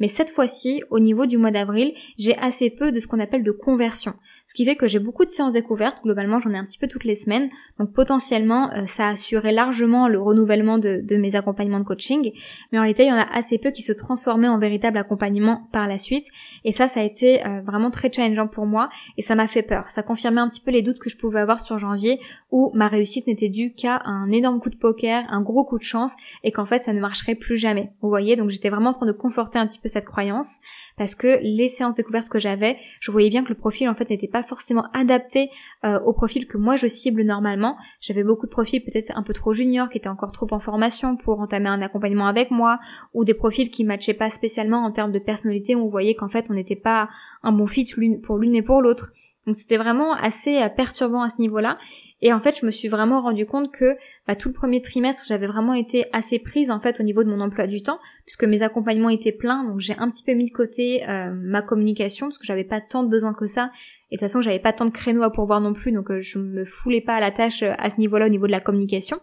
Mais 0.00 0.08
cette 0.08 0.30
fois-ci, 0.30 0.82
au 0.90 0.98
niveau 0.98 1.26
du 1.26 1.38
mois 1.38 1.50
d'avril, 1.50 1.94
j'ai 2.18 2.36
assez 2.36 2.70
peu 2.70 2.92
de 2.92 3.00
ce 3.00 3.06
qu'on 3.06 3.20
appelle 3.20 3.44
de 3.44 3.52
conversion. 3.52 4.14
Ce 4.48 4.54
qui 4.54 4.64
fait 4.64 4.76
que 4.76 4.86
j'ai 4.86 4.98
beaucoup 4.98 5.26
de 5.26 5.30
séances 5.30 5.52
découvertes, 5.52 6.02
globalement 6.02 6.40
j'en 6.40 6.52
ai 6.52 6.56
un 6.56 6.64
petit 6.64 6.78
peu 6.78 6.88
toutes 6.88 7.04
les 7.04 7.14
semaines, 7.14 7.50
donc 7.78 7.92
potentiellement 7.92 8.72
euh, 8.72 8.86
ça 8.86 9.08
assurait 9.08 9.52
largement 9.52 10.08
le 10.08 10.18
renouvellement 10.18 10.78
de, 10.78 11.04
mes 11.18 11.36
accompagnements 11.36 11.80
de 11.80 11.84
coaching, 11.84 12.32
mais 12.72 12.78
en 12.78 12.80
réalité 12.80 13.04
il 13.04 13.08
y 13.08 13.12
en 13.12 13.18
a 13.18 13.30
assez 13.30 13.58
peu 13.58 13.72
qui 13.72 13.82
se 13.82 13.92
transformaient 13.92 14.48
en 14.48 14.58
véritable 14.58 14.96
accompagnement 14.96 15.68
par 15.70 15.86
la 15.86 15.98
suite, 15.98 16.24
et 16.64 16.72
ça 16.72 16.88
ça 16.88 17.00
a 17.00 17.02
été 17.02 17.46
euh, 17.46 17.60
vraiment 17.60 17.90
très 17.90 18.10
challengeant 18.10 18.48
pour 18.48 18.64
moi, 18.64 18.88
et 19.18 19.22
ça 19.22 19.34
m'a 19.34 19.48
fait 19.48 19.62
peur, 19.62 19.90
ça 19.90 20.02
confirmait 20.02 20.40
un 20.40 20.48
petit 20.48 20.62
peu 20.62 20.70
les 20.70 20.80
doutes 20.80 20.98
que 20.98 21.10
je 21.10 21.18
pouvais 21.18 21.40
avoir 21.40 21.60
sur 21.60 21.76
janvier, 21.76 22.18
où 22.50 22.72
ma 22.72 22.88
réussite 22.88 23.26
n'était 23.26 23.50
due 23.50 23.74
qu'à 23.74 24.00
un 24.06 24.30
énorme 24.30 24.60
coup 24.60 24.70
de 24.70 24.76
poker, 24.76 25.26
un 25.28 25.42
gros 25.42 25.66
coup 25.66 25.76
de 25.76 25.84
chance, 25.84 26.14
et 26.42 26.52
qu'en 26.52 26.64
fait 26.64 26.84
ça 26.84 26.94
ne 26.94 27.00
marcherait 27.00 27.34
plus 27.34 27.58
jamais. 27.58 27.92
Vous 28.00 28.08
voyez, 28.08 28.34
donc 28.34 28.48
j'étais 28.48 28.70
vraiment 28.70 28.90
en 28.90 28.94
train 28.94 29.04
de 29.04 29.12
conforter 29.12 29.58
un 29.58 29.66
petit 29.66 29.78
peu 29.78 29.90
cette 29.90 30.06
croyance, 30.06 30.56
parce 30.98 31.14
que 31.14 31.38
les 31.42 31.68
séances 31.68 31.94
découvertes 31.94 32.28
que 32.28 32.38
j'avais, 32.38 32.76
je 33.00 33.10
voyais 33.10 33.30
bien 33.30 33.44
que 33.44 33.48
le 33.48 33.54
profil 33.54 33.88
en 33.88 33.94
fait 33.94 34.10
n'était 34.10 34.28
pas 34.28 34.42
forcément 34.42 34.86
adapté 34.92 35.50
euh, 35.84 36.00
au 36.00 36.12
profil 36.12 36.46
que 36.46 36.58
moi 36.58 36.76
je 36.76 36.86
cible 36.86 37.22
normalement. 37.22 37.76
J'avais 38.00 38.24
beaucoup 38.24 38.46
de 38.46 38.50
profils 38.50 38.84
peut-être 38.84 39.12
un 39.16 39.22
peu 39.22 39.32
trop 39.32 39.52
juniors 39.52 39.88
qui 39.88 39.98
étaient 39.98 40.08
encore 40.08 40.32
trop 40.32 40.48
en 40.50 40.60
formation 40.60 41.16
pour 41.16 41.40
entamer 41.40 41.68
un 41.68 41.80
accompagnement 41.80 42.26
avec 42.26 42.50
moi 42.50 42.80
ou 43.14 43.24
des 43.24 43.34
profils 43.34 43.70
qui 43.70 43.84
matchaient 43.84 44.14
pas 44.14 44.28
spécialement 44.28 44.84
en 44.84 44.90
termes 44.90 45.12
de 45.12 45.18
personnalité 45.18 45.74
où 45.74 45.84
on 45.84 45.88
voyait 45.88 46.14
qu'en 46.14 46.28
fait 46.28 46.46
on 46.50 46.54
n'était 46.54 46.76
pas 46.76 47.08
un 47.42 47.52
bon 47.52 47.66
fit 47.66 47.88
pour 48.22 48.38
l'une 48.38 48.54
et 48.54 48.62
pour 48.62 48.82
l'autre. 48.82 49.12
Donc 49.48 49.54
c'était 49.54 49.78
vraiment 49.78 50.12
assez 50.12 50.60
euh, 50.60 50.68
perturbant 50.68 51.22
à 51.22 51.30
ce 51.30 51.40
niveau-là. 51.40 51.78
Et 52.20 52.34
en 52.34 52.40
fait, 52.40 52.58
je 52.60 52.66
me 52.66 52.70
suis 52.70 52.88
vraiment 52.88 53.22
rendu 53.22 53.46
compte 53.46 53.72
que 53.72 53.96
bah, 54.26 54.36
tout 54.36 54.48
le 54.48 54.54
premier 54.54 54.82
trimestre, 54.82 55.24
j'avais 55.26 55.46
vraiment 55.46 55.72
été 55.72 56.04
assez 56.12 56.38
prise 56.38 56.70
en 56.70 56.80
fait 56.80 57.00
au 57.00 57.02
niveau 57.02 57.24
de 57.24 57.30
mon 57.30 57.40
emploi 57.40 57.66
du 57.66 57.82
temps, 57.82 57.98
puisque 58.26 58.44
mes 58.44 58.62
accompagnements 58.62 59.08
étaient 59.08 59.32
pleins, 59.32 59.64
donc 59.64 59.80
j'ai 59.80 59.96
un 59.98 60.10
petit 60.10 60.22
peu 60.22 60.32
mis 60.32 60.44
de 60.44 60.50
côté 60.50 61.08
euh, 61.08 61.32
ma 61.32 61.62
communication 61.62 62.26
parce 62.26 62.36
que 62.36 62.44
j'avais 62.44 62.64
pas 62.64 62.82
tant 62.82 63.04
de 63.04 63.08
besoin 63.08 63.32
que 63.32 63.46
ça. 63.46 63.70
Et 64.10 64.16
de 64.16 64.18
toute 64.18 64.28
façon, 64.28 64.42
j'avais 64.42 64.58
pas 64.58 64.74
tant 64.74 64.84
de 64.84 64.90
créneaux 64.90 65.22
à 65.22 65.30
pourvoir 65.30 65.62
non 65.62 65.72
plus, 65.72 65.92
donc 65.92 66.10
euh, 66.10 66.20
je 66.20 66.38
me 66.38 66.66
foulais 66.66 67.00
pas 67.00 67.14
à 67.14 67.20
la 67.20 67.30
tâche 67.30 67.62
euh, 67.62 67.72
à 67.78 67.88
ce 67.88 67.98
niveau-là 67.98 68.26
au 68.26 68.30
niveau 68.30 68.46
de 68.46 68.52
la 68.52 68.60
communication. 68.60 69.20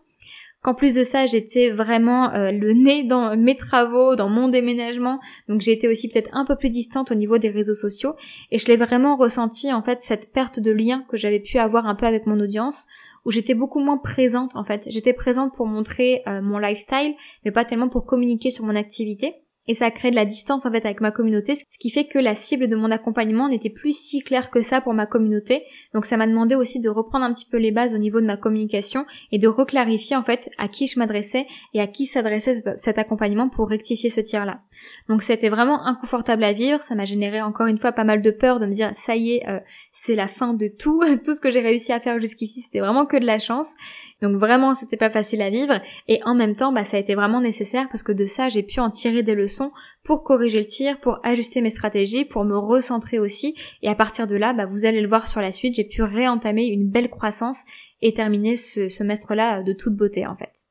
Qu'en 0.65 0.73
plus 0.73 0.95
de 0.95 1.03
ça, 1.03 1.27
j'étais 1.27 1.69
vraiment 1.69 2.33
euh, 2.33 2.49
le 2.49 2.73
nez 2.73 3.03
dans 3.03 3.37
mes 3.37 3.55
travaux, 3.55 4.15
dans 4.15 4.29
mon 4.29 4.47
déménagement, 4.47 5.19
donc 5.47 5.67
été 5.67 5.87
aussi 5.87 6.09
peut-être 6.09 6.31
un 6.33 6.43
peu 6.43 6.55
plus 6.55 6.71
distante 6.71 7.11
au 7.11 7.13
niveau 7.13 7.37
des 7.37 7.49
réseaux 7.49 7.75
sociaux, 7.75 8.15
et 8.49 8.57
je 8.57 8.65
l'ai 8.65 8.75
vraiment 8.75 9.15
ressenti 9.15 9.71
en 9.71 9.83
fait 9.83 10.01
cette 10.01 10.33
perte 10.33 10.59
de 10.59 10.71
lien 10.71 11.05
que 11.07 11.17
j'avais 11.17 11.39
pu 11.39 11.59
avoir 11.59 11.85
un 11.85 11.93
peu 11.93 12.07
avec 12.07 12.25
mon 12.25 12.39
audience, 12.39 12.87
où 13.25 13.31
j'étais 13.31 13.53
beaucoup 13.53 13.79
moins 13.79 13.99
présente 13.99 14.55
en 14.55 14.63
fait. 14.63 14.87
J'étais 14.87 15.13
présente 15.13 15.53
pour 15.53 15.67
montrer 15.67 16.23
mon 16.41 16.57
lifestyle, 16.57 17.13
mais 17.43 17.51
pas 17.51 17.63
tellement 17.63 17.89
pour 17.89 18.07
communiquer 18.07 18.49
sur 18.49 18.65
mon 18.65 18.75
activité 18.75 19.44
et 19.67 19.73
ça 19.73 19.85
a 19.85 19.91
créé 19.91 20.11
de 20.11 20.15
la 20.15 20.25
distance 20.25 20.65
en 20.65 20.71
fait 20.71 20.85
avec 20.85 21.01
ma 21.01 21.11
communauté, 21.11 21.55
ce 21.55 21.63
qui 21.79 21.89
fait 21.89 22.05
que 22.05 22.19
la 22.19 22.35
cible 22.35 22.67
de 22.67 22.75
mon 22.75 22.91
accompagnement 22.91 23.49
n'était 23.49 23.69
plus 23.69 23.97
si 23.97 24.21
claire 24.21 24.49
que 24.49 24.61
ça 24.61 24.81
pour 24.81 24.93
ma 24.93 25.05
communauté. 25.05 25.63
Donc 25.93 26.05
ça 26.05 26.17
m'a 26.17 26.27
demandé 26.27 26.55
aussi 26.55 26.79
de 26.79 26.89
reprendre 26.89 27.25
un 27.25 27.33
petit 27.33 27.47
peu 27.49 27.57
les 27.57 27.71
bases 27.71 27.93
au 27.93 27.97
niveau 27.97 28.21
de 28.21 28.25
ma 28.25 28.37
communication 28.37 29.05
et 29.31 29.39
de 29.39 29.47
reclarifier 29.47 30.15
en 30.15 30.23
fait 30.23 30.49
à 30.57 30.67
qui 30.67 30.87
je 30.87 30.99
m'adressais 30.99 31.47
et 31.73 31.81
à 31.81 31.87
qui 31.87 32.05
s'adressait 32.05 32.63
cet 32.77 32.97
accompagnement 32.97 33.49
pour 33.49 33.69
rectifier 33.69 34.09
ce 34.09 34.21
tir-là. 34.21 34.61
Donc 35.09 35.23
c'était 35.23 35.49
vraiment 35.49 35.85
inconfortable 35.85 36.43
à 36.43 36.53
vivre, 36.53 36.81
ça 36.81 36.95
m'a 36.95 37.05
généré 37.05 37.41
encore 37.41 37.67
une 37.67 37.77
fois 37.77 37.91
pas 37.91 38.03
mal 38.03 38.21
de 38.21 38.31
peur 38.31 38.59
de 38.59 38.65
me 38.65 38.71
dire 38.71 38.91
ça 38.95 39.15
y 39.15 39.35
est, 39.35 39.49
euh, 39.49 39.59
c'est 39.91 40.15
la 40.15 40.27
fin 40.27 40.53
de 40.53 40.67
tout, 40.67 41.01
tout 41.23 41.33
ce 41.33 41.41
que 41.41 41.49
j'ai 41.49 41.61
réussi 41.61 41.91
à 41.91 41.99
faire 41.99 42.19
jusqu'ici 42.19 42.61
c'était 42.61 42.79
vraiment 42.79 43.05
que 43.05 43.17
de 43.17 43.25
la 43.25 43.39
chance. 43.39 43.73
Donc 44.25 44.37
vraiment 44.37 44.73
c'était 44.73 44.97
pas 44.97 45.11
facile 45.11 45.43
à 45.43 45.51
vivre 45.51 45.79
et 46.07 46.19
en 46.23 46.33
même 46.33 46.55
temps 46.55 46.71
bah 46.71 46.83
ça 46.83 46.97
a 46.97 46.99
été 46.99 47.13
vraiment 47.13 47.41
nécessaire 47.41 47.87
parce 47.91 48.01
que 48.01 48.11
de 48.11 48.25
ça 48.25 48.49
j'ai 48.49 48.63
pu 48.63 48.79
en 48.79 48.89
tirer 48.89 49.21
des 49.21 49.35
leçons 49.35 49.71
pour 50.03 50.23
corriger 50.23 50.59
le 50.59 50.65
tir, 50.65 50.99
pour 50.99 51.19
ajuster 51.23 51.61
mes 51.61 51.69
stratégies, 51.69 52.25
pour 52.25 52.43
me 52.43 52.57
recentrer 52.57 53.19
aussi 53.19 53.53
et 53.83 53.87
à 53.87 53.93
partir 53.93 54.25
de 54.25 54.35
là 54.35 54.53
bah 54.53 54.65
vous 54.65 54.85
allez 54.85 55.01
le 55.01 55.07
voir 55.07 55.27
sur 55.27 55.41
la 55.41 55.51
suite, 55.51 55.75
j'ai 55.75 55.83
pu 55.83 56.01
réentamer 56.01 56.65
une 56.65 56.89
belle 56.89 57.11
croissance 57.11 57.63
et 58.01 58.15
terminer 58.15 58.55
ce 58.55 58.89
semestre-là 58.89 59.61
de 59.61 59.73
toute 59.73 59.95
beauté 59.95 60.25
en 60.25 60.35
fait. 60.35 60.65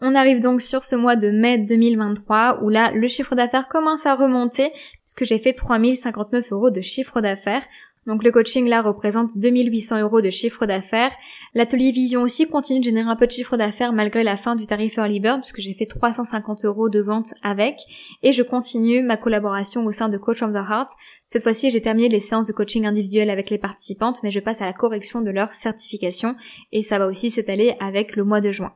On 0.00 0.16
arrive 0.16 0.40
donc 0.40 0.60
sur 0.60 0.82
ce 0.82 0.96
mois 0.96 1.14
de 1.14 1.30
mai 1.30 1.58
2023 1.58 2.64
où 2.64 2.70
là 2.70 2.90
le 2.90 3.06
chiffre 3.06 3.36
d'affaires 3.36 3.68
commence 3.68 4.04
à 4.04 4.16
remonter 4.16 4.72
puisque 5.04 5.24
j'ai 5.24 5.38
fait 5.38 5.52
3059 5.52 6.52
euros 6.52 6.70
de 6.70 6.80
chiffre 6.80 7.20
d'affaires. 7.20 7.62
Donc 8.06 8.24
le 8.24 8.30
coaching 8.30 8.66
là 8.66 8.80
représente 8.80 9.36
2800 9.36 10.00
euros 10.00 10.22
de 10.22 10.30
chiffre 10.30 10.64
d'affaires. 10.64 11.12
L'atelier 11.54 11.90
vision 11.90 12.22
aussi 12.22 12.46
continue 12.46 12.80
de 12.80 12.84
générer 12.84 13.08
un 13.08 13.16
peu 13.16 13.26
de 13.26 13.32
chiffre 13.32 13.56
d'affaires 13.56 13.92
malgré 13.92 14.24
la 14.24 14.36
fin 14.36 14.56
du 14.56 14.66
tarif 14.66 14.96
Early 14.96 15.20
Bird 15.20 15.40
puisque 15.40 15.60
j'ai 15.60 15.74
fait 15.74 15.86
350 15.86 16.64
euros 16.64 16.88
de 16.88 17.00
vente 17.00 17.34
avec. 17.42 17.76
Et 18.22 18.32
je 18.32 18.42
continue 18.42 19.02
ma 19.02 19.16
collaboration 19.16 19.84
au 19.84 19.92
sein 19.92 20.08
de 20.08 20.16
Coach 20.16 20.42
of 20.42 20.52
the 20.52 20.56
Heart. 20.56 20.90
Cette 21.26 21.42
fois-ci 21.42 21.70
j'ai 21.70 21.82
terminé 21.82 22.08
les 22.08 22.20
séances 22.20 22.46
de 22.46 22.52
coaching 22.52 22.86
individuel 22.86 23.28
avec 23.28 23.50
les 23.50 23.58
participantes 23.58 24.22
mais 24.22 24.30
je 24.30 24.40
passe 24.40 24.62
à 24.62 24.66
la 24.66 24.72
correction 24.72 25.20
de 25.20 25.30
leur 25.30 25.54
certification 25.54 26.36
et 26.72 26.82
ça 26.82 26.98
va 26.98 27.06
aussi 27.06 27.30
s'étaler 27.30 27.76
avec 27.80 28.16
le 28.16 28.24
mois 28.24 28.40
de 28.40 28.50
juin. 28.50 28.72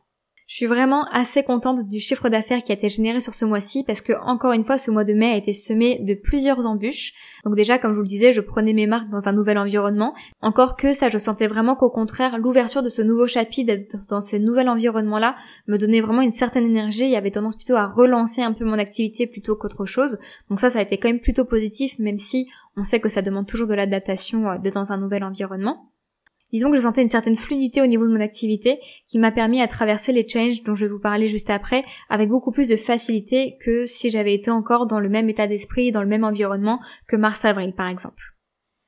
Je 0.46 0.56
suis 0.56 0.66
vraiment 0.66 1.04
assez 1.10 1.42
contente 1.42 1.88
du 1.88 1.98
chiffre 1.98 2.28
d'affaires 2.28 2.62
qui 2.62 2.70
a 2.70 2.74
été 2.74 2.90
généré 2.90 3.20
sur 3.20 3.34
ce 3.34 3.46
mois-ci 3.46 3.82
parce 3.82 4.02
que 4.02 4.12
encore 4.24 4.52
une 4.52 4.64
fois 4.64 4.76
ce 4.76 4.90
mois 4.90 5.04
de 5.04 5.14
mai 5.14 5.32
a 5.32 5.36
été 5.36 5.54
semé 5.54 6.00
de 6.00 6.12
plusieurs 6.12 6.66
embûches. 6.66 7.14
Donc 7.46 7.56
déjà 7.56 7.78
comme 7.78 7.92
je 7.92 7.96
vous 7.96 8.02
le 8.02 8.08
disais, 8.08 8.34
je 8.34 8.42
prenais 8.42 8.74
mes 8.74 8.86
marques 8.86 9.08
dans 9.08 9.26
un 9.26 9.32
nouvel 9.32 9.56
environnement. 9.56 10.12
Encore 10.42 10.76
que 10.76 10.92
ça 10.92 11.08
je 11.08 11.16
sentais 11.16 11.46
vraiment 11.46 11.76
qu'au 11.76 11.88
contraire 11.88 12.36
l'ouverture 12.36 12.82
de 12.82 12.90
ce 12.90 13.00
nouveau 13.00 13.26
chapitre 13.26 13.72
dans 14.10 14.20
ce 14.20 14.36
nouvel 14.36 14.68
environnement-là 14.68 15.34
me 15.66 15.78
donnait 15.78 16.02
vraiment 16.02 16.20
une 16.20 16.30
certaine 16.30 16.66
énergie 16.66 17.12
et 17.12 17.16
avait 17.16 17.30
tendance 17.30 17.56
plutôt 17.56 17.76
à 17.76 17.86
relancer 17.86 18.42
un 18.42 18.52
peu 18.52 18.66
mon 18.66 18.78
activité 18.78 19.26
plutôt 19.26 19.56
qu'autre 19.56 19.86
chose. 19.86 20.18
Donc 20.50 20.60
ça 20.60 20.68
ça 20.68 20.80
a 20.80 20.82
été 20.82 20.98
quand 20.98 21.08
même 21.08 21.20
plutôt 21.20 21.46
positif 21.46 21.98
même 21.98 22.18
si 22.18 22.48
on 22.76 22.84
sait 22.84 23.00
que 23.00 23.08
ça 23.08 23.22
demande 23.22 23.46
toujours 23.46 23.68
de 23.68 23.74
l'adaptation 23.74 24.50
euh, 24.50 24.58
d'être 24.58 24.74
dans 24.74 24.92
un 24.92 24.98
nouvel 24.98 25.24
environnement. 25.24 25.90
Disons 26.54 26.70
que 26.70 26.76
je 26.76 26.82
sentais 26.82 27.02
une 27.02 27.10
certaine 27.10 27.34
fluidité 27.34 27.82
au 27.82 27.86
niveau 27.86 28.06
de 28.06 28.12
mon 28.12 28.20
activité 28.20 28.78
qui 29.08 29.18
m'a 29.18 29.32
permis 29.32 29.60
à 29.60 29.66
traverser 29.66 30.12
les 30.12 30.24
changes 30.28 30.62
dont 30.62 30.76
je 30.76 30.84
vais 30.84 30.92
vous 30.92 31.00
parler 31.00 31.28
juste 31.28 31.50
après 31.50 31.82
avec 32.08 32.28
beaucoup 32.28 32.52
plus 32.52 32.68
de 32.68 32.76
facilité 32.76 33.56
que 33.60 33.86
si 33.86 34.08
j'avais 34.08 34.34
été 34.34 34.52
encore 34.52 34.86
dans 34.86 35.00
le 35.00 35.08
même 35.08 35.28
état 35.28 35.48
d'esprit, 35.48 35.90
dans 35.90 36.02
le 36.02 36.06
même 36.06 36.22
environnement 36.22 36.78
que 37.08 37.16
mars-avril 37.16 37.72
par 37.72 37.88
exemple. 37.88 38.22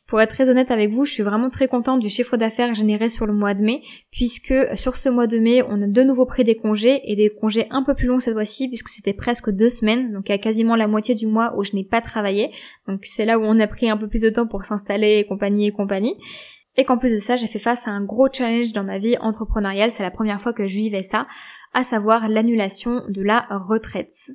Pour 0.07 0.21
être 0.21 0.31
très 0.31 0.49
honnête 0.49 0.71
avec 0.71 0.93
vous, 0.93 1.05
je 1.07 1.13
suis 1.13 1.25
vraiment 1.25 1.51
très 1.51 1.67
contente 1.67 1.99
du 1.99 2.09
chiffre 2.09 2.37
d'affaires 2.37 2.73
généré 2.77 3.09
sur 3.09 3.27
le 3.27 3.33
mois 3.33 3.55
de 3.55 3.65
mai, 3.65 3.83
puisque 4.13 4.55
sur 4.77 4.97
ce 4.97 5.09
mois 5.09 5.27
de 5.27 5.41
mai, 5.41 5.65
on 5.69 5.83
a 5.83 5.89
de 5.89 6.03
nouveau 6.05 6.25
pris 6.27 6.45
des 6.45 6.55
congés, 6.55 7.01
et 7.11 7.17
des 7.17 7.29
congés 7.29 7.67
un 7.71 7.83
peu 7.83 7.95
plus 7.95 8.07
longs 8.07 8.21
cette 8.21 8.35
fois-ci, 8.35 8.69
puisque 8.69 8.89
c'était 8.89 9.15
presque 9.15 9.51
deux 9.51 9.69
semaines, 9.69 10.13
donc 10.13 10.29
il 10.29 10.31
y 10.31 10.35
a 10.37 10.39
quasiment 10.39 10.77
la 10.77 10.87
moitié 10.87 11.17
du 11.17 11.27
mois 11.27 11.59
où 11.59 11.65
je 11.65 11.73
n'ai 11.75 11.83
pas 11.83 12.01
travaillé, 12.01 12.53
donc 12.87 13.01
c'est 13.03 13.25
là 13.25 13.37
où 13.37 13.43
on 13.43 13.59
a 13.59 13.67
pris 13.67 13.91
un 13.91 13.97
peu 13.97 14.07
plus 14.07 14.23
de 14.23 14.31
temps 14.31 14.47
pour 14.47 14.65
s'installer 14.65 15.19
et 15.19 15.27
compagnie 15.27 15.67
et 15.67 15.73
compagnie 15.73 16.15
et 16.77 16.85
qu'en 16.85 16.99
plus 16.99 17.13
de 17.13 17.19
ça, 17.19 17.37
j'ai 17.37 17.47
fait 17.47 17.59
face 17.59 17.87
à 17.87 17.91
un 17.91 18.05
gros 18.05 18.29
challenge 18.33 18.73
dans 18.73 18.85
ma 18.85 18.99
vie 18.99 19.17
entrepreneuriale, 19.19 19.93
c'est 19.93 20.03
la 20.03 20.11
première 20.11 20.41
fois 20.41 20.53
que 20.53 20.67
je 20.67 20.77
vivais 20.77 21.03
ça, 21.03 21.27
à 21.75 21.85
savoir 21.85 22.29
l'annulation 22.29 23.03
de 23.09 23.23
la 23.23 23.47
retraite. 23.51 24.31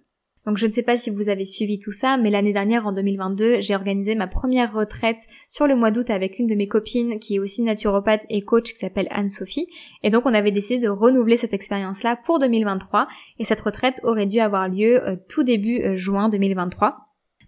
Donc 0.46 0.58
je 0.58 0.66
ne 0.66 0.72
sais 0.72 0.82
pas 0.82 0.98
si 0.98 1.12
vous 1.12 1.30
avez 1.30 1.46
suivi 1.46 1.78
tout 1.78 1.92
ça, 1.92 2.18
mais 2.18 2.32
l'année 2.32 2.54
dernière, 2.54 2.88
en 2.88 2.94
2022, 2.94 3.62
j'ai 3.62 3.76
organisé 3.76 4.16
ma 4.16 4.26
première 4.26 4.74
retraite 4.74 5.28
sur 5.48 5.68
le 5.68 5.76
mois 5.76 5.92
d'août 5.92 6.10
avec 6.10 6.40
une 6.40 6.48
de 6.48 6.56
mes 6.56 6.68
copines 6.68 7.20
qui 7.20 7.36
est 7.36 7.40
aussi 7.40 7.62
naturopathe 7.62 8.24
et 8.30 8.42
coach 8.42 8.74
qui 8.74 8.80
s'appelle 8.80 9.08
Anne-Sophie. 9.12 9.68
Et 10.02 10.10
donc 10.10 10.26
on 10.26 10.34
avait 10.34 10.52
décidé 10.52 10.80
de 10.80 10.90
renouveler 10.90 11.38
cette 11.38 11.54
expérience-là 11.54 12.18
pour 12.26 12.40
2023 12.40 13.08
et 13.38 13.46
cette 13.46 13.62
retraite 13.62 14.00
aurait 14.04 14.26
dû 14.26 14.40
avoir 14.40 14.68
lieu 14.68 15.08
euh, 15.08 15.16
tout 15.30 15.44
début 15.44 15.82
euh, 15.84 15.96
juin 15.96 16.28
2023. 16.30 16.98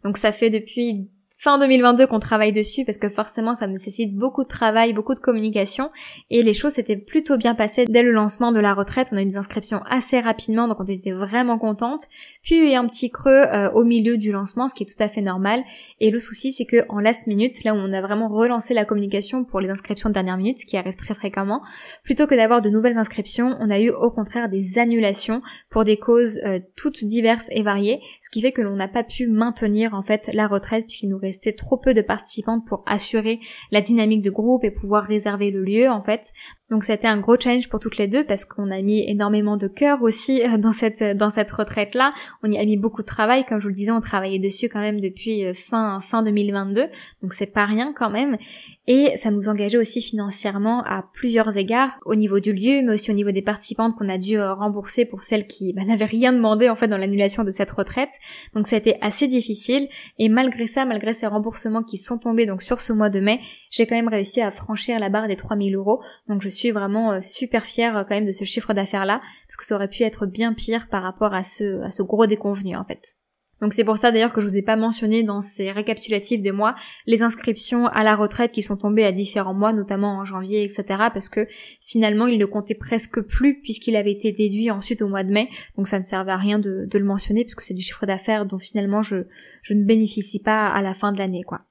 Donc 0.03 0.17
ça 0.17 0.31
fait 0.31 0.51
depuis 0.51 1.09
fin 1.43 1.59
2022 1.59 2.07
qu'on 2.07 2.19
travaille 2.19 2.53
dessus 2.53 2.85
parce 2.85 2.97
que 2.97 3.09
forcément 3.09 3.53
ça 3.53 3.67
nécessite 3.67 4.15
beaucoup 4.15 4.43
de 4.43 4.47
travail, 4.47 4.93
beaucoup 4.93 5.13
de 5.13 5.19
communication 5.19 5.91
et 6.29 6.41
les 6.41 6.53
choses 6.53 6.71
s'étaient 6.71 6.95
plutôt 6.95 7.35
bien 7.35 7.53
passées 7.53 7.83
dès 7.83 8.01
le 8.01 8.13
lancement 8.13 8.53
de 8.53 8.61
la 8.61 8.73
retraite. 8.73 9.09
On 9.11 9.17
a 9.17 9.23
eu 9.23 9.25
des 9.25 9.35
inscriptions 9.35 9.81
assez 9.89 10.21
rapidement 10.21 10.69
donc 10.69 10.77
on 10.79 10.85
était 10.85 11.11
vraiment 11.11 11.57
contente. 11.57 12.07
Puis 12.43 12.55
il 12.55 12.71
y 12.71 12.75
a 12.75 12.79
un 12.79 12.87
petit 12.87 13.11
creux 13.11 13.43
euh, 13.51 13.69
au 13.71 13.83
milieu 13.83 14.15
du 14.15 14.31
lancement 14.31 14.69
ce 14.69 14.73
qui 14.73 14.83
est 14.83 14.85
tout 14.85 15.03
à 15.03 15.09
fait 15.09 15.19
normal 15.19 15.65
et 15.99 16.11
le 16.11 16.19
souci 16.19 16.53
c'est 16.53 16.63
que 16.63 16.85
en 16.87 17.01
last 17.01 17.27
minute, 17.27 17.65
là 17.65 17.73
où 17.73 17.77
on 17.77 17.91
a 17.91 17.99
vraiment 17.99 18.29
relancé 18.29 18.73
la 18.73 18.85
communication 18.85 19.43
pour 19.43 19.59
les 19.59 19.69
inscriptions 19.69 20.07
de 20.07 20.13
dernière 20.13 20.37
minute, 20.37 20.59
ce 20.59 20.65
qui 20.65 20.77
arrive 20.77 20.95
très 20.95 21.13
fréquemment, 21.13 21.61
plutôt 22.05 22.25
que 22.25 22.35
d'avoir 22.35 22.61
de 22.61 22.69
nouvelles 22.69 22.97
inscriptions, 22.97 23.57
on 23.59 23.69
a 23.69 23.81
eu 23.81 23.89
au 23.89 24.11
contraire 24.11 24.47
des 24.47 24.79
annulations 24.79 25.41
pour 25.69 25.83
des 25.83 25.97
causes 25.97 26.39
euh, 26.45 26.61
toutes 26.77 27.03
diverses 27.03 27.47
et 27.51 27.63
variées, 27.63 27.99
ce 28.21 28.29
qui 28.29 28.41
fait 28.41 28.53
que 28.53 28.61
l'on 28.61 28.77
n'a 28.77 28.87
pas 28.87 29.03
pu 29.03 29.27
maintenir 29.27 29.93
en 29.93 30.03
fait 30.03 30.29
la 30.33 30.47
retraite 30.47 30.85
puisqu'il 30.85 31.09
nous 31.09 31.19
restait 31.33 31.53
trop 31.53 31.77
peu 31.77 31.93
de 31.93 32.01
participantes 32.01 32.65
pour 32.67 32.83
assurer 32.85 33.39
la 33.71 33.81
dynamique 33.81 34.21
de 34.21 34.29
groupe 34.29 34.63
et 34.63 34.71
pouvoir 34.71 35.03
réserver 35.03 35.49
le 35.49 35.63
lieu 35.63 35.89
en 35.89 36.01
fait. 36.03 36.31
Donc 36.69 36.85
c'était 36.85 37.07
un 37.07 37.19
gros 37.19 37.35
challenge 37.39 37.69
pour 37.69 37.79
toutes 37.79 37.97
les 37.97 38.07
deux 38.07 38.23
parce 38.23 38.45
qu'on 38.45 38.71
a 38.71 38.81
mis 38.81 39.07
énormément 39.07 39.57
de 39.57 39.67
cœur 39.67 40.01
aussi 40.01 40.41
euh, 40.41 40.57
dans 40.57 40.71
cette 40.71 41.03
dans 41.17 41.29
cette 41.29 41.51
retraite 41.51 41.93
là. 41.93 42.13
On 42.41 42.51
y 42.51 42.57
a 42.57 42.65
mis 42.65 42.77
beaucoup 42.77 43.01
de 43.01 43.07
travail, 43.07 43.45
comme 43.45 43.59
je 43.59 43.63
vous 43.63 43.69
le 43.69 43.75
disais, 43.75 43.91
on 43.91 43.99
travaillait 43.99 44.39
dessus 44.39 44.69
quand 44.69 44.79
même 44.79 44.99
depuis 44.99 45.45
euh, 45.45 45.53
fin 45.53 45.99
fin 46.01 46.23
2022, 46.23 46.87
donc 47.21 47.33
c'est 47.33 47.47
pas 47.47 47.65
rien 47.65 47.89
quand 47.95 48.09
même. 48.09 48.37
Et 48.85 49.15
ça 49.15 49.31
nous 49.31 49.47
engageait 49.47 49.77
aussi 49.77 50.01
financièrement 50.01 50.83
à 50.83 51.05
plusieurs 51.13 51.57
égards, 51.57 51.97
au 52.05 52.15
niveau 52.15 52.41
du 52.41 52.51
lieu, 52.51 52.81
mais 52.81 52.93
aussi 52.93 53.11
au 53.11 53.13
niveau 53.13 53.31
des 53.31 53.41
participantes 53.41 53.95
qu'on 53.95 54.09
a 54.09 54.17
dû 54.17 54.37
euh, 54.37 54.53
rembourser 54.53 55.05
pour 55.05 55.23
celles 55.23 55.47
qui 55.47 55.71
bah, 55.71 55.85
n'avaient 55.85 56.03
rien 56.03 56.33
demandé 56.33 56.69
en 56.69 56.75
fait 56.75 56.89
dans 56.89 56.97
l'annulation 56.97 57.45
de 57.45 57.51
cette 57.51 57.71
retraite. 57.71 58.11
Donc 58.53 58.67
ça 58.67 58.75
a 58.75 58.79
été 58.79 58.97
assez 59.01 59.27
difficile. 59.27 59.87
Et 60.19 60.27
malgré 60.27 60.67
ça, 60.67 60.83
malgré 60.85 61.13
ces 61.13 61.27
remboursements 61.27 61.83
qui 61.83 61.97
sont 61.97 62.17
tombés 62.17 62.45
donc 62.45 62.61
sur 62.61 62.81
ce 62.81 62.91
mois 62.91 63.09
de 63.09 63.21
mai, 63.21 63.39
j'ai 63.69 63.87
quand 63.87 63.95
même 63.95 64.09
réussi 64.09 64.41
à 64.41 64.51
franchir 64.51 64.99
la 64.99 65.07
barre 65.07 65.27
des 65.27 65.37
3000 65.37 65.75
euros. 65.75 66.01
Donc 66.27 66.41
je 66.41 66.49
suis 66.49 66.62
vraiment 66.71 67.13
euh, 67.13 67.21
super 67.21 67.65
fière 67.65 67.97
euh, 67.97 68.03
quand 68.03 68.15
même 68.15 68.25
de 68.25 68.31
ce 68.31 68.43
chiffre 68.43 68.73
d'affaires 68.73 69.05
là, 69.05 69.21
parce 69.47 69.57
que 69.57 69.65
ça 69.65 69.75
aurait 69.75 69.89
pu 69.89 70.03
être 70.03 70.25
bien 70.25 70.53
pire 70.53 70.87
par 70.87 71.03
rapport 71.03 71.33
à 71.33 71.43
ce, 71.43 71.81
à 71.81 71.91
ce 71.91 72.03
gros 72.03 72.27
déconvenu 72.27 72.75
en 72.75 72.83
fait. 72.83 73.15
Donc 73.61 73.71
c'est 73.71 73.85
pour 73.85 73.97
ça 73.97 74.11
d'ailleurs 74.11 74.33
que 74.33 74.41
je 74.41 74.47
vous 74.47 74.57
ai 74.57 74.61
pas 74.61 74.75
mentionné 74.75 75.23
dans 75.23 75.39
ces 75.39 75.71
récapitulatifs 75.71 76.41
des 76.41 76.51
mois 76.51 76.75
les 77.05 77.23
inscriptions 77.23 77.87
à 77.87 78.03
la 78.03 78.15
retraite 78.15 78.51
qui 78.51 78.61
sont 78.61 78.75
tombées 78.75 79.05
à 79.05 79.13
différents 79.13 79.53
mois, 79.53 79.71
notamment 79.71 80.17
en 80.17 80.25
janvier, 80.25 80.63
etc. 80.63 80.83
Parce 81.13 81.29
que 81.29 81.47
finalement 81.79 82.27
il 82.27 82.39
ne 82.39 82.45
comptait 82.45 82.75
presque 82.75 83.21
plus 83.21 83.61
puisqu'il 83.61 83.95
avait 83.95 84.11
été 84.11 84.33
déduit 84.33 84.69
ensuite 84.69 85.01
au 85.01 85.07
mois 85.07 85.23
de 85.23 85.31
mai. 85.31 85.49
Donc 85.77 85.87
ça 85.87 85.97
ne 85.97 86.03
servait 86.03 86.33
à 86.33 86.37
rien 86.37 86.59
de, 86.59 86.89
le 86.91 87.05
mentionner 87.05 87.45
puisque 87.45 87.61
c'est 87.61 87.73
du 87.73 87.81
chiffre 87.81 88.05
d'affaires 88.05 88.45
dont 88.45 88.59
finalement 88.59 89.01
je 89.01 89.23
ne 89.69 89.85
bénéficie 89.85 90.41
pas 90.41 90.67
à 90.67 90.81
la 90.81 90.93
fin 90.93 91.13
de 91.13 91.19
l'année 91.19 91.43
quoi. 91.43 91.61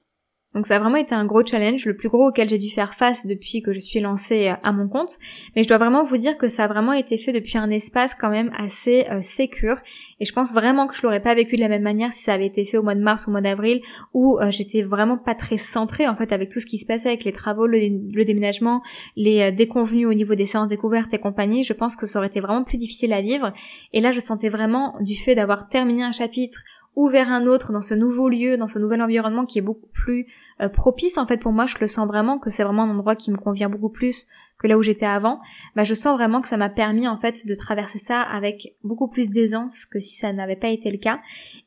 Donc 0.53 0.65
ça 0.67 0.75
a 0.75 0.79
vraiment 0.79 0.97
été 0.97 1.15
un 1.15 1.25
gros 1.25 1.45
challenge, 1.45 1.85
le 1.85 1.95
plus 1.95 2.09
gros 2.09 2.29
auquel 2.29 2.49
j'ai 2.49 2.57
dû 2.57 2.69
faire 2.69 2.93
face 2.93 3.25
depuis 3.25 3.61
que 3.61 3.73
je 3.73 3.79
suis 3.79 3.99
lancée 3.99 4.49
euh, 4.49 4.55
à 4.63 4.71
mon 4.71 4.87
compte. 4.87 5.17
Mais 5.55 5.63
je 5.63 5.67
dois 5.67 5.77
vraiment 5.77 6.03
vous 6.03 6.17
dire 6.17 6.37
que 6.37 6.47
ça 6.47 6.65
a 6.65 6.67
vraiment 6.67 6.93
été 6.93 7.17
fait 7.17 7.31
depuis 7.31 7.57
un 7.57 7.69
espace 7.69 8.15
quand 8.15 8.29
même 8.29 8.51
assez 8.57 9.05
euh, 9.09 9.21
sécure. 9.21 9.77
Et 10.19 10.25
je 10.25 10.33
pense 10.33 10.53
vraiment 10.53 10.87
que 10.87 10.95
je 10.95 11.01
l'aurais 11.01 11.19
pas 11.19 11.35
vécu 11.35 11.57
de 11.57 11.61
la 11.61 11.67
même 11.67 11.81
manière 11.81 12.13
si 12.13 12.23
ça 12.23 12.33
avait 12.33 12.45
été 12.45 12.63
fait 12.63 12.77
au 12.77 12.83
mois 12.83 12.95
de 12.95 13.01
mars 13.01 13.25
ou 13.25 13.29
au 13.29 13.31
mois 13.31 13.41
d'avril, 13.41 13.81
où 14.13 14.39
euh, 14.39 14.51
j'étais 14.51 14.81
vraiment 14.81 15.17
pas 15.17 15.35
très 15.35 15.57
centrée 15.57 16.07
en 16.07 16.15
fait 16.15 16.31
avec 16.31 16.49
tout 16.49 16.61
ce 16.61 16.65
qui 16.65 16.77
se 16.77 16.85
passait 16.85 17.09
avec 17.09 17.25
les 17.25 17.33
travaux, 17.33 17.67
le, 17.67 18.23
déménagement, 18.23 18.81
les 19.15 19.41
euh, 19.41 19.51
déconvenus 19.51 20.07
au 20.07 20.13
niveau 20.13 20.35
des 20.35 20.45
séances 20.45 20.69
découvertes 20.69 21.13
et 21.13 21.19
compagnie. 21.19 21.65
Je 21.65 21.73
pense 21.73 21.97
que 21.97 22.05
ça 22.05 22.19
aurait 22.19 22.29
été 22.29 22.39
vraiment 22.39 22.63
plus 22.63 22.77
difficile 22.77 23.11
à 23.11 23.21
vivre. 23.21 23.51
Et 23.91 23.99
là 23.99 24.11
je 24.11 24.19
sentais 24.19 24.49
vraiment 24.49 24.95
du 25.01 25.15
fait 25.15 25.35
d'avoir 25.35 25.67
terminé 25.67 26.03
un 26.03 26.11
chapitre 26.13 26.63
ou 26.95 27.07
vers 27.07 27.29
un 27.29 27.45
autre 27.45 27.71
dans 27.71 27.81
ce 27.81 27.93
nouveau 27.93 28.29
lieu, 28.29 28.57
dans 28.57 28.67
ce 28.67 28.79
nouvel 28.79 29.01
environnement 29.01 29.45
qui 29.45 29.59
est 29.59 29.63
beaucoup 29.63 29.87
plus 29.93 30.27
euh, 30.61 30.69
propice 30.69 31.17
en 31.17 31.25
fait 31.25 31.37
pour 31.37 31.51
moi, 31.51 31.65
je 31.65 31.75
le 31.79 31.87
sens 31.87 32.07
vraiment 32.07 32.39
que 32.39 32.49
c'est 32.49 32.63
vraiment 32.63 32.83
un 32.83 32.89
endroit 32.89 33.15
qui 33.15 33.31
me 33.31 33.37
convient 33.37 33.69
beaucoup 33.69 33.89
plus 33.89 34.27
que 34.59 34.67
là 34.67 34.77
où 34.77 34.83
j'étais 34.83 35.05
avant, 35.05 35.39
bah 35.75 35.83
je 35.83 35.93
sens 35.93 36.15
vraiment 36.15 36.39
que 36.39 36.47
ça 36.47 36.57
m'a 36.57 36.69
permis 36.69 37.07
en 37.07 37.17
fait 37.17 37.45
de 37.45 37.55
traverser 37.55 37.97
ça 37.97 38.21
avec 38.21 38.75
beaucoup 38.83 39.07
plus 39.07 39.29
d'aisance 39.29 39.85
que 39.85 39.99
si 39.99 40.15
ça 40.15 40.31
n'avait 40.31 40.55
pas 40.55 40.69
été 40.69 40.89
le 40.91 40.97
cas. 40.97 41.19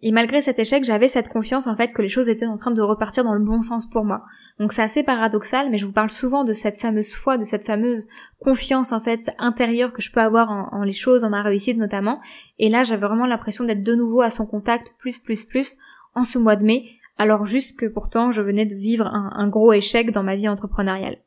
Et 0.02 0.12
malgré 0.12 0.40
cet 0.40 0.58
échec, 0.58 0.84
j'avais 0.84 1.08
cette 1.08 1.28
confiance 1.28 1.66
en 1.66 1.76
fait 1.76 1.92
que 1.92 2.00
les 2.00 2.08
choses 2.08 2.28
étaient 2.28 2.46
en 2.46 2.56
train 2.56 2.70
de 2.70 2.80
repartir 2.82 3.24
dans 3.24 3.34
le 3.34 3.44
bon 3.44 3.60
sens 3.60 3.88
pour 3.88 4.04
moi. 4.04 4.22
Donc 4.58 4.72
c'est 4.72 4.82
assez 4.82 5.02
paradoxal, 5.02 5.68
mais 5.70 5.78
je 5.78 5.84
vous 5.84 5.92
parle 5.92 6.10
souvent 6.10 6.44
de 6.44 6.52
cette 6.54 6.78
fameuse 6.78 7.12
foi, 7.14 7.36
de 7.36 7.44
cette 7.44 7.64
fameuse 7.64 8.08
confiance 8.40 8.92
en 8.92 9.00
fait 9.00 9.30
intérieure 9.38 9.92
que 9.92 10.00
je 10.00 10.10
peux 10.10 10.20
avoir 10.20 10.50
en, 10.50 10.68
en 10.72 10.82
les 10.82 10.92
choses, 10.92 11.24
en 11.24 11.30
ma 11.30 11.42
réussite 11.42 11.76
notamment. 11.76 12.20
Et 12.58 12.70
là, 12.70 12.82
j'avais 12.82 13.06
vraiment 13.06 13.26
l'impression 13.26 13.64
d'être 13.64 13.82
de 13.82 13.94
nouveau 13.94 14.22
à 14.22 14.30
son 14.30 14.46
contact, 14.46 14.94
plus 14.98 15.18
plus 15.18 15.44
plus, 15.44 15.76
en 16.14 16.24
ce 16.24 16.38
mois 16.38 16.56
de 16.56 16.64
mai, 16.64 16.95
alors 17.18 17.46
juste 17.46 17.78
que 17.78 17.86
pourtant 17.86 18.32
je 18.32 18.42
venais 18.42 18.66
de 18.66 18.74
vivre 18.74 19.06
un, 19.06 19.48
gros 19.48 19.72
échec 19.72 20.10
dans 20.10 20.22
ma 20.22 20.36
vie 20.36 20.48
entrepreneuriale. 20.48 21.18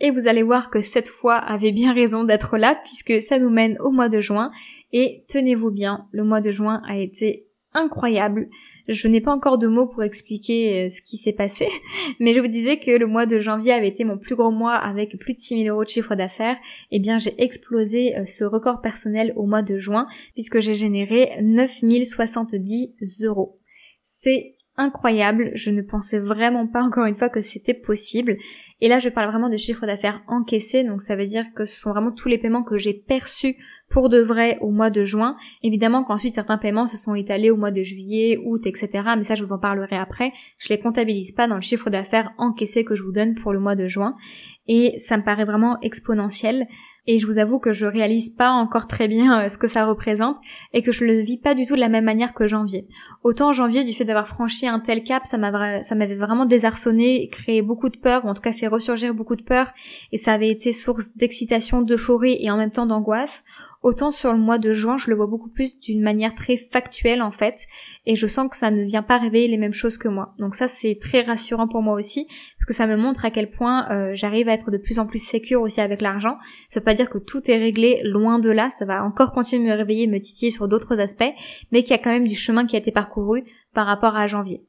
Et 0.00 0.10
vous 0.10 0.26
allez 0.26 0.42
voir 0.42 0.70
que 0.70 0.82
cette 0.82 1.08
fois 1.08 1.36
avait 1.36 1.72
bien 1.72 1.94
raison 1.94 2.24
d'être 2.24 2.58
là 2.58 2.78
puisque 2.84 3.22
ça 3.22 3.38
nous 3.38 3.50
mène 3.50 3.76
au 3.80 3.90
mois 3.90 4.08
de 4.08 4.20
juin 4.20 4.50
et 4.92 5.24
tenez-vous 5.28 5.70
bien, 5.70 6.02
le 6.12 6.24
mois 6.24 6.40
de 6.40 6.50
juin 6.50 6.82
a 6.86 6.98
été 6.98 7.46
incroyable. 7.74 8.48
Je 8.86 9.08
n'ai 9.08 9.20
pas 9.20 9.32
encore 9.32 9.58
de 9.58 9.66
mots 9.66 9.86
pour 9.86 10.02
expliquer 10.02 10.84
euh, 10.84 10.88
ce 10.90 11.00
qui 11.00 11.16
s'est 11.16 11.32
passé, 11.32 11.68
mais 12.20 12.34
je 12.34 12.40
vous 12.40 12.48
disais 12.48 12.78
que 12.78 12.90
le 12.90 13.06
mois 13.06 13.24
de 13.24 13.40
janvier 13.40 13.72
avait 13.72 13.88
été 13.88 14.04
mon 14.04 14.18
plus 14.18 14.36
gros 14.36 14.50
mois 14.50 14.74
avec 14.74 15.18
plus 15.18 15.34
de 15.34 15.40
6000 15.40 15.68
euros 15.68 15.84
de 15.84 15.88
chiffre 15.88 16.14
d'affaires. 16.14 16.58
Eh 16.90 16.98
bien, 17.00 17.16
j'ai 17.16 17.34
explosé 17.42 18.16
euh, 18.16 18.26
ce 18.26 18.44
record 18.44 18.82
personnel 18.82 19.32
au 19.36 19.46
mois 19.46 19.62
de 19.62 19.78
juin 19.78 20.06
puisque 20.34 20.60
j'ai 20.60 20.74
généré 20.74 21.30
9070 21.42 23.24
euros. 23.24 23.56
C'est 24.02 24.53
incroyable, 24.76 25.50
je 25.54 25.70
ne 25.70 25.82
pensais 25.82 26.18
vraiment 26.18 26.66
pas 26.66 26.82
encore 26.82 27.06
une 27.06 27.14
fois 27.14 27.28
que 27.28 27.40
c'était 27.40 27.74
possible. 27.74 28.36
Et 28.80 28.88
là, 28.88 28.98
je 28.98 29.08
parle 29.08 29.30
vraiment 29.30 29.48
de 29.48 29.56
chiffre 29.56 29.86
d'affaires 29.86 30.22
encaissé, 30.26 30.84
donc 30.84 31.02
ça 31.02 31.16
veut 31.16 31.24
dire 31.24 31.46
que 31.54 31.64
ce 31.64 31.80
sont 31.80 31.90
vraiment 31.90 32.12
tous 32.12 32.28
les 32.28 32.38
paiements 32.38 32.64
que 32.64 32.78
j'ai 32.78 32.94
perçus 32.94 33.56
pour 33.94 34.08
de 34.08 34.18
vrai 34.18 34.58
au 34.60 34.72
mois 34.72 34.90
de 34.90 35.04
juin. 35.04 35.36
Évidemment 35.62 36.02
qu'ensuite 36.02 36.34
certains 36.34 36.58
paiements 36.58 36.88
se 36.88 36.96
sont 36.96 37.14
étalés 37.14 37.52
au 37.52 37.56
mois 37.56 37.70
de 37.70 37.84
juillet, 37.84 38.40
août, 38.44 38.66
etc. 38.66 38.90
Mais 39.16 39.22
ça, 39.22 39.36
je 39.36 39.42
vous 39.44 39.52
en 39.52 39.60
parlerai 39.60 39.94
après. 39.94 40.32
Je 40.58 40.68
les 40.70 40.80
comptabilise 40.80 41.30
pas 41.30 41.46
dans 41.46 41.54
le 41.54 41.60
chiffre 41.60 41.90
d'affaires 41.90 42.32
encaissé 42.36 42.84
que 42.84 42.96
je 42.96 43.04
vous 43.04 43.12
donne 43.12 43.36
pour 43.36 43.52
le 43.52 43.60
mois 43.60 43.76
de 43.76 43.86
juin. 43.86 44.14
Et 44.66 44.98
ça 44.98 45.16
me 45.16 45.22
paraît 45.22 45.44
vraiment 45.44 45.78
exponentiel 45.80 46.66
et 47.06 47.18
je 47.18 47.26
vous 47.26 47.38
avoue 47.38 47.58
que 47.58 47.72
je 47.72 47.84
réalise 47.84 48.30
pas 48.30 48.50
encore 48.50 48.86
très 48.86 49.08
bien 49.08 49.42
euh, 49.42 49.48
ce 49.48 49.58
que 49.58 49.66
ça 49.66 49.84
représente 49.84 50.38
et 50.72 50.82
que 50.82 50.90
je 50.90 51.04
le 51.04 51.20
vis 51.20 51.38
pas 51.38 51.54
du 51.54 51.66
tout 51.66 51.74
de 51.74 51.80
la 51.80 51.90
même 51.90 52.04
manière 52.04 52.32
que 52.32 52.46
janvier. 52.46 52.88
Autant 53.22 53.52
janvier, 53.52 53.84
du 53.84 53.92
fait 53.92 54.04
d'avoir 54.04 54.26
franchi 54.26 54.66
un 54.66 54.80
tel 54.80 55.04
cap, 55.04 55.26
ça 55.26 55.36
m'avait 55.36 56.14
vraiment 56.14 56.46
désarçonné, 56.46 57.28
créé 57.30 57.60
beaucoup 57.60 57.90
de 57.90 57.98
peur, 57.98 58.24
ou 58.24 58.28
en 58.28 58.34
tout 58.34 58.42
cas 58.42 58.52
fait 58.52 58.66
ressurgir 58.66 59.12
beaucoup 59.12 59.36
de 59.36 59.42
peur, 59.42 59.72
et 60.12 60.18
ça 60.18 60.32
avait 60.32 60.48
été 60.48 60.72
source 60.72 61.14
d'excitation, 61.14 61.82
d'euphorie 61.82 62.38
et 62.40 62.50
en 62.50 62.56
même 62.56 62.70
temps 62.70 62.86
d'angoisse. 62.86 63.44
Autant 63.84 64.10
sur 64.10 64.32
le 64.32 64.38
mois 64.38 64.56
de 64.56 64.72
juin, 64.72 64.96
je 64.96 65.10
le 65.10 65.14
vois 65.14 65.26
beaucoup 65.26 65.50
plus 65.50 65.78
d'une 65.78 66.00
manière 66.00 66.34
très 66.34 66.56
factuelle 66.56 67.20
en 67.20 67.32
fait, 67.32 67.66
et 68.06 68.16
je 68.16 68.26
sens 68.26 68.48
que 68.48 68.56
ça 68.56 68.70
ne 68.70 68.82
vient 68.82 69.02
pas 69.02 69.18
réveiller 69.18 69.46
les 69.46 69.58
mêmes 69.58 69.74
choses 69.74 69.98
que 69.98 70.08
moi. 70.08 70.34
Donc 70.38 70.54
ça 70.54 70.68
c'est 70.68 70.96
très 70.98 71.20
rassurant 71.20 71.68
pour 71.68 71.82
moi 71.82 71.92
aussi, 71.92 72.26
parce 72.26 72.66
que 72.66 72.72
ça 72.72 72.86
me 72.86 72.96
montre 72.96 73.26
à 73.26 73.30
quel 73.30 73.50
point 73.50 73.86
euh, 73.90 74.12
j'arrive 74.14 74.48
à 74.48 74.54
être 74.54 74.70
de 74.70 74.78
plus 74.78 74.98
en 74.98 75.06
plus 75.06 75.18
sécure 75.18 75.60
aussi 75.60 75.82
avec 75.82 76.00
l'argent. 76.00 76.38
Ça 76.70 76.80
veut 76.80 76.84
pas 76.84 76.94
dire 76.94 77.10
que 77.10 77.18
tout 77.18 77.42
est 77.50 77.58
réglé, 77.58 78.00
loin 78.04 78.38
de 78.38 78.48
là, 78.48 78.70
ça 78.70 78.86
va 78.86 79.04
encore 79.04 79.32
continuer 79.32 79.66
de 79.66 79.70
me 79.70 79.76
réveiller, 79.76 80.06
me 80.06 80.18
titiller 80.18 80.50
sur 80.50 80.66
d'autres 80.66 80.98
aspects, 80.98 81.34
mais 81.70 81.82
qu'il 81.82 81.90
y 81.90 81.98
a 81.98 82.02
quand 82.02 82.08
même 82.08 82.26
du 82.26 82.36
chemin 82.36 82.64
qui 82.64 82.76
a 82.76 82.78
été 82.78 82.90
parcouru 82.90 83.44
par 83.74 83.84
rapport 83.84 84.16
à 84.16 84.26
janvier. 84.26 84.64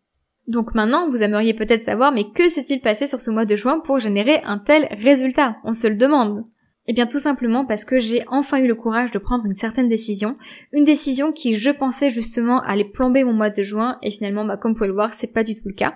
Donc 0.48 0.76
maintenant, 0.76 1.10
vous 1.10 1.24
aimeriez 1.24 1.54
peut-être 1.54 1.84
savoir, 1.84 2.12
mais 2.12 2.32
que 2.32 2.50
s'est-il 2.50 2.82
passé 2.82 3.08
sur 3.08 3.22
ce 3.22 3.32
mois 3.32 3.46
de 3.46 3.56
juin 3.56 3.80
pour 3.80 4.02
générer 4.02 4.42
un 4.44 4.58
tel 4.58 4.90
résultat? 4.92 5.56
On 5.64 5.72
se 5.72 5.88
le 5.88 5.96
demande. 5.96 6.44
Eh 6.88 6.94
bien 6.94 7.08
tout 7.08 7.20
simplement 7.20 7.66
parce 7.66 7.86
que 7.86 8.00
j'ai 8.00 8.24
enfin 8.28 8.60
eu 8.60 8.68
le 8.68 8.76
courage 8.76 9.12
de 9.12 9.20
prendre 9.20 9.46
une 9.46 9.56
certaine 9.56 9.90
décision, 9.90 10.38
une 10.72 10.84
décision 10.84 11.32
qui 11.32 11.56
je 11.56 11.72
pensais 11.72 12.10
justement 12.10 12.62
allait 12.62 12.86
plomber 12.86 13.24
mon 13.24 13.34
mois 13.34 13.50
de 13.50 13.64
juin. 13.64 13.98
Et 14.02 14.12
finalement 14.12 14.46
bah, 14.46 14.58
comme 14.58 14.74
vous 14.74 14.78
pouvez 14.78 14.88
le 14.88 14.94
voir 14.94 15.14
c'est 15.14 15.34
pas 15.34 15.44
du 15.44 15.56
tout 15.56 15.68
le 15.68 15.74
cas. 15.74 15.94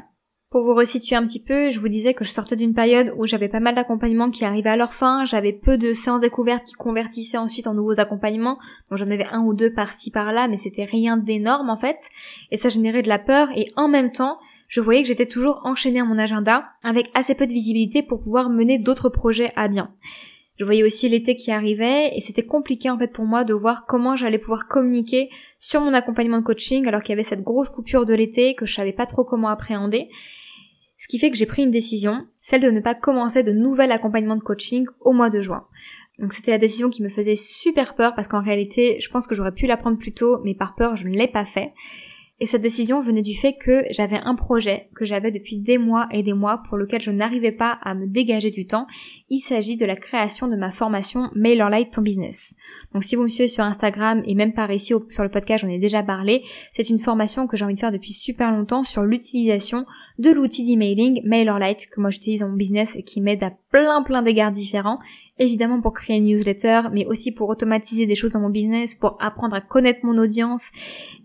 Pour 0.50 0.64
vous 0.64 0.74
resituer 0.74 1.16
un 1.16 1.24
petit 1.28 1.44
peu, 1.44 1.70
je 1.70 1.80
vous 1.80 1.90
disais 1.90 2.16
que 2.16 2.26
je 2.26 2.32
sortais 2.32 2.56
d'une 2.56 2.74
période 2.74 3.14
où 3.16 3.28
j'avais 3.28 3.50
pas 3.50 3.60
mal 3.60 3.76
d'accompagnements 3.76 4.32
qui 4.32 4.46
arrivaient 4.46 4.72
à 4.72 4.78
leur 4.78 4.96
fin, 4.96 5.24
j'avais 5.24 5.54
peu 5.54 5.78
de 5.78 5.94
séances 5.94 6.22
découvertes 6.22 6.66
qui 6.66 6.74
convertissaient 6.74 7.38
ensuite 7.38 7.68
en 7.68 7.76
nouveaux 7.76 8.00
accompagnements, 8.00 8.58
donc 8.90 8.98
j'en 8.98 9.12
avais 9.12 9.28
un 9.28 9.44
ou 9.44 9.54
deux 9.54 9.72
par-ci 9.72 10.10
par-là, 10.10 10.48
mais 10.48 10.58
c'était 10.58 10.86
rien 10.86 11.18
d'énorme 11.18 11.70
en 11.70 11.78
fait, 11.78 12.00
et 12.50 12.58
ça 12.58 12.70
générait 12.70 13.04
de 13.04 13.10
la 13.10 13.20
peur, 13.20 13.50
et 13.56 13.68
en 13.76 13.88
même 13.88 14.12
temps, 14.12 14.40
je 14.68 14.82
voyais 14.82 15.04
que 15.04 15.08
j'étais 15.08 15.28
toujours 15.28 15.62
enchaînée 15.66 16.00
à 16.00 16.04
mon 16.06 16.18
agenda, 16.18 16.66
avec 16.84 17.12
assez 17.14 17.36
peu 17.36 17.46
de 17.46 17.54
visibilité 17.54 18.02
pour 18.02 18.20
pouvoir 18.20 18.50
mener 18.50 18.80
d'autres 18.80 19.10
projets 19.10 19.52
à 19.56 19.68
bien. 19.68 19.94
Je 20.60 20.66
voyais 20.66 20.84
aussi 20.84 21.08
l'été 21.08 21.38
qui 21.38 21.52
arrivait 21.52 22.12
et 22.14 22.20
c'était 22.20 22.46
compliqué 22.46 22.90
en 22.90 23.00
fait 23.00 23.14
pour 23.14 23.24
moi 23.24 23.46
de 23.46 23.54
voir 23.54 23.86
comment 23.86 24.18
j'allais 24.18 24.38
pouvoir 24.38 24.68
communiquer 24.68 25.30
sur 25.58 25.80
mon 25.80 25.94
accompagnement 25.94 26.40
de 26.40 26.44
coaching 26.44 26.86
alors 26.86 27.02
qu'il 27.02 27.12
y 27.12 27.14
avait 27.14 27.24
cette 27.24 27.44
grosse 27.44 27.70
coupure 27.70 28.06
de 28.06 28.14
l'été 28.14 28.56
que 28.56 28.66
je 28.66 28.74
savais 28.74 28.92
pas 28.92 29.06
trop 29.06 29.24
comment 29.24 29.48
appréhender. 29.48 30.10
Ce 30.98 31.08
qui 31.08 31.18
fait 31.18 31.32
que 31.32 31.38
j'ai 31.38 31.46
pris 31.46 31.64
une 31.64 31.72
décision, 31.72 32.28
celle 32.42 32.60
de 32.60 32.72
ne 32.72 32.82
pas 32.82 32.94
commencer 32.94 33.42
de 33.42 33.54
nouvel 33.54 33.94
accompagnement 33.94 34.36
de 34.36 34.42
coaching 34.42 34.86
au 35.00 35.14
mois 35.14 35.30
de 35.30 35.40
juin. 35.40 35.66
Donc 36.20 36.34
c'était 36.34 36.52
la 36.52 36.58
décision 36.58 36.90
qui 36.90 37.04
me 37.04 37.10
faisait 37.10 37.38
super 37.38 37.96
peur 37.96 38.14
parce 38.14 38.28
qu'en 38.28 38.44
réalité, 38.44 39.00
je 39.00 39.10
pense 39.10 39.28
que 39.28 39.36
j'aurais 39.36 39.54
pu 39.54 39.66
la 39.66 39.78
prendre 39.78 39.98
plus 39.98 40.14
tôt, 40.14 40.42
mais 40.44 40.56
par 40.56 40.76
peur, 40.76 40.98
je 40.98 41.08
ne 41.08 41.16
l'ai 41.16 41.30
pas 41.30 41.46
fait. 41.46 41.72
Et 42.42 42.46
cette 42.46 42.62
décision 42.62 43.02
venait 43.02 43.22
du 43.22 43.36
fait 43.36 43.58
que 43.58 43.84
j'avais 43.92 44.20
un 44.24 44.36
projet 44.36 44.90
que 44.96 45.04
j'avais 45.04 45.32
depuis 45.32 45.58
des 45.58 45.78
mois 45.78 46.08
et 46.12 46.24
des 46.24 46.34
mois 46.34 46.62
pour 46.68 46.78
lequel 46.78 47.02
je 47.02 47.12
n'arrivais 47.12 47.52
pas 47.52 47.78
à 47.82 47.94
me 47.94 48.08
dégager 48.08 48.50
du 48.50 48.66
temps. 48.66 48.88
Il 49.30 49.40
s'agit 49.40 49.76
de 49.76 49.86
la 49.86 49.98
création 49.98 50.48
de 50.48 50.56
ma 50.56 50.72
formation 50.72 51.30
MailerLite 51.36 51.92
ton 51.92 52.02
business. 52.02 52.56
Donc 52.94 53.04
si 53.04 53.16
vous 53.16 53.24
me 53.24 53.28
suivez 53.28 53.50
sur 53.50 53.66
Instagram 53.66 54.22
et 54.26 54.36
même 54.36 54.54
par 54.54 54.72
ici 54.72 54.94
sur 55.10 55.24
le 55.24 55.30
podcast, 55.30 55.66
j'en 55.66 55.70
ai 55.70 55.80
déjà 55.80 56.02
parlé, 56.02 56.44
c'est 56.72 56.90
une 56.90 57.00
formation 57.00 57.46
que 57.46 57.58
j'ai 57.58 57.66
envie 57.66 57.76
de 57.76 57.80
faire 57.80 57.92
depuis 57.92 58.14
super 58.14 58.52
longtemps 58.52 58.84
sur 58.84 59.04
l'utilisation 59.04 59.86
de 60.18 60.32
l'outil 60.32 60.66
d'emailing 60.66 61.22
MailerLite 61.26 61.90
que 61.90 62.00
moi 62.00 62.10
j'utilise 62.10 62.40
dans 62.40 62.50
mon 62.50 62.56
business 62.56 62.96
et 62.96 63.04
qui 63.04 63.20
m'aide 63.20 63.44
à 63.44 63.52
plein 63.72 64.02
plein 64.02 64.22
d'égards 64.22 64.52
différents 64.52 65.00
évidemment 65.40 65.82
pour 65.82 65.94
créer 65.94 66.18
une 66.18 66.26
newsletter, 66.26 66.82
mais 66.92 67.06
aussi 67.06 67.32
pour 67.32 67.50
automatiser 67.50 68.06
des 68.06 68.16
choses 68.16 68.32
dans 68.32 68.40
mon 68.40 68.50
business, 68.50 68.96
pour 68.96 69.18
apprendre 69.20 69.56
à 69.56 69.62
connaître 69.62 70.02
mon 70.04 70.18
audience. 70.18 70.70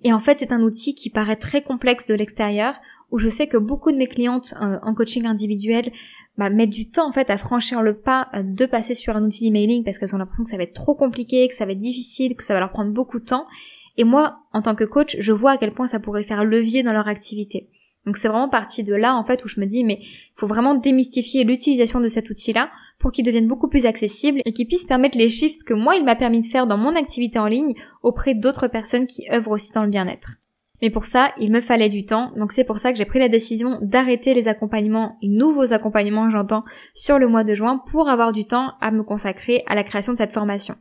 Et 0.02 0.12
en 0.12 0.18
fait, 0.18 0.38
c'est 0.38 0.52
un 0.52 0.62
outil 0.62 0.94
qui 0.94 1.10
paraît 1.10 1.36
très 1.36 1.62
complexe 1.62 2.06
de 2.06 2.14
l'extérieur, 2.14 2.74
où 3.10 3.18
je 3.18 3.28
sais 3.28 3.46
que 3.46 3.56
beaucoup 3.56 3.92
de 3.92 3.96
mes 3.96 4.06
clientes 4.06 4.54
euh, 4.60 4.78
en 4.82 4.94
coaching 4.94 5.26
individuel 5.26 5.92
bah, 6.36 6.50
mettent 6.50 6.70
du 6.70 6.90
temps 6.90 7.08
en 7.08 7.12
fait 7.12 7.30
à 7.30 7.38
franchir 7.38 7.82
le 7.82 7.96
pas 7.96 8.28
euh, 8.34 8.42
de 8.42 8.66
passer 8.66 8.94
sur 8.94 9.16
un 9.16 9.22
outil 9.22 9.44
d'emailing 9.44 9.84
parce 9.84 9.98
qu'elles 9.98 10.14
ont 10.14 10.18
l'impression 10.18 10.44
que 10.44 10.50
ça 10.50 10.56
va 10.56 10.64
être 10.64 10.74
trop 10.74 10.94
compliqué, 10.94 11.46
que 11.48 11.54
ça 11.54 11.66
va 11.66 11.72
être 11.72 11.80
difficile, 11.80 12.34
que 12.34 12.44
ça 12.44 12.54
va 12.54 12.60
leur 12.60 12.70
prendre 12.70 12.92
beaucoup 12.92 13.20
de 13.20 13.24
temps. 13.24 13.46
Et 13.96 14.04
moi, 14.04 14.40
en 14.52 14.62
tant 14.62 14.74
que 14.74 14.84
coach, 14.84 15.16
je 15.20 15.32
vois 15.32 15.52
à 15.52 15.58
quel 15.58 15.72
point 15.72 15.86
ça 15.86 16.00
pourrait 16.00 16.24
faire 16.24 16.44
levier 16.44 16.82
dans 16.82 16.92
leur 16.92 17.06
activité. 17.06 17.68
Donc 18.06 18.16
c'est 18.16 18.28
vraiment 18.28 18.48
parti 18.48 18.84
de 18.84 18.94
là 18.94 19.14
en 19.14 19.24
fait 19.24 19.44
où 19.44 19.48
je 19.48 19.60
me 19.60 19.66
dis 19.66 19.84
mais 19.84 19.98
il 20.00 20.34
faut 20.36 20.46
vraiment 20.46 20.74
démystifier 20.74 21.44
l'utilisation 21.44 22.00
de 22.00 22.08
cet 22.08 22.30
outil-là 22.30 22.70
pour 22.98 23.12
qu'il 23.12 23.24
devienne 23.24 23.48
beaucoup 23.48 23.68
plus 23.68 23.86
accessible 23.86 24.40
et 24.44 24.52
qu'il 24.52 24.66
puisse 24.66 24.86
permettre 24.86 25.18
les 25.18 25.30
shifts 25.30 25.64
que 25.64 25.74
moi 25.74 25.96
il 25.96 26.04
m'a 26.04 26.16
permis 26.16 26.40
de 26.40 26.46
faire 26.46 26.66
dans 26.66 26.78
mon 26.78 26.96
activité 26.96 27.38
en 27.38 27.46
ligne 27.46 27.74
auprès 28.02 28.34
d'autres 28.34 28.68
personnes 28.68 29.06
qui 29.06 29.26
œuvrent 29.32 29.52
aussi 29.52 29.72
dans 29.72 29.84
le 29.84 29.90
bien-être. 29.90 30.32
Mais 30.82 30.90
pour 30.90 31.06
ça, 31.06 31.32
il 31.38 31.50
me 31.50 31.62
fallait 31.62 31.88
du 31.88 32.04
temps, 32.04 32.32
donc 32.36 32.52
c'est 32.52 32.64
pour 32.64 32.78
ça 32.78 32.92
que 32.92 32.98
j'ai 32.98 33.04
pris 33.04 33.18
la 33.18 33.28
décision 33.28 33.78
d'arrêter 33.80 34.34
les 34.34 34.48
accompagnements, 34.48 35.16
les 35.22 35.28
nouveaux 35.28 35.72
accompagnements 35.72 36.28
j'entends, 36.28 36.64
sur 36.94 37.18
le 37.18 37.28
mois 37.28 37.44
de 37.44 37.54
juin 37.54 37.80
pour 37.90 38.08
avoir 38.08 38.32
du 38.32 38.44
temps 38.44 38.72
à 38.80 38.90
me 38.90 39.02
consacrer 39.02 39.62
à 39.66 39.74
la 39.74 39.84
création 39.84 40.12
de 40.12 40.18
cette 40.18 40.32
formation. 40.32 40.74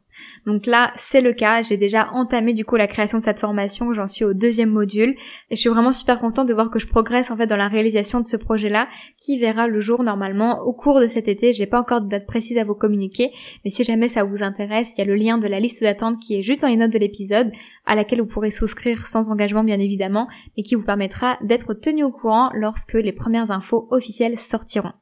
Donc 0.45 0.65
là, 0.65 0.91
c'est 0.95 1.21
le 1.21 1.33
cas, 1.33 1.61
j'ai 1.61 1.77
déjà 1.77 2.09
entamé 2.13 2.53
du 2.53 2.65
coup 2.65 2.75
la 2.75 2.87
création 2.87 3.17
de 3.17 3.23
cette 3.23 3.39
formation, 3.39 3.93
j'en 3.93 4.07
suis 4.07 4.25
au 4.25 4.33
deuxième 4.33 4.69
module, 4.69 5.15
et 5.49 5.55
je 5.55 5.59
suis 5.59 5.69
vraiment 5.69 5.91
super 5.91 6.19
contente 6.19 6.47
de 6.47 6.53
voir 6.53 6.69
que 6.69 6.79
je 6.79 6.87
progresse 6.87 7.31
en 7.31 7.37
fait 7.37 7.47
dans 7.47 7.57
la 7.57 7.67
réalisation 7.67 8.19
de 8.19 8.25
ce 8.25 8.37
projet-là, 8.37 8.87
qui 9.17 9.39
verra 9.39 9.67
le 9.67 9.79
jour 9.79 10.03
normalement 10.03 10.61
au 10.61 10.73
cours 10.73 10.99
de 10.99 11.07
cet 11.07 11.27
été, 11.27 11.53
j'ai 11.53 11.65
pas 11.65 11.79
encore 11.79 12.01
de 12.01 12.09
date 12.09 12.25
précise 12.25 12.57
à 12.57 12.63
vous 12.63 12.75
communiquer, 12.75 13.31
mais 13.63 13.69
si 13.69 13.83
jamais 13.83 14.07
ça 14.07 14.23
vous 14.23 14.43
intéresse, 14.43 14.93
il 14.97 14.99
y 14.99 15.03
a 15.03 15.05
le 15.05 15.15
lien 15.15 15.37
de 15.37 15.47
la 15.47 15.59
liste 15.59 15.81
d'attente 15.81 16.19
qui 16.19 16.37
est 16.37 16.43
juste 16.43 16.61
dans 16.61 16.67
les 16.67 16.77
notes 16.77 16.93
de 16.93 16.99
l'épisode, 16.99 17.51
à 17.85 17.95
laquelle 17.95 18.21
vous 18.21 18.27
pourrez 18.27 18.51
souscrire 18.51 19.07
sans 19.07 19.29
engagement 19.29 19.63
bien 19.63 19.79
évidemment, 19.79 20.27
et 20.57 20.63
qui 20.63 20.75
vous 20.75 20.83
permettra 20.83 21.37
d'être 21.41 21.73
tenu 21.73 22.03
au 22.03 22.11
courant 22.11 22.49
lorsque 22.53 22.93
les 22.93 23.13
premières 23.13 23.51
infos 23.51 23.87
officielles 23.91 24.37
sortiront. 24.37 24.93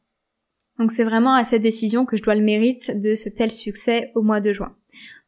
Donc 0.80 0.91
c'est 0.91 1.04
vraiment 1.04 1.34
à 1.34 1.43
cette 1.43 1.62
décision 1.62 2.06
que 2.06 2.17
je 2.17 2.24
dois 2.24 2.36
le 2.36 2.41
mérite 2.41 2.91
de 3.00 3.13
ce 3.13 3.30
tel 3.30 3.52
succès 3.52 4.12
au 4.15 4.21
mois 4.21 4.41
de 4.41 4.52
juin. 4.52 4.76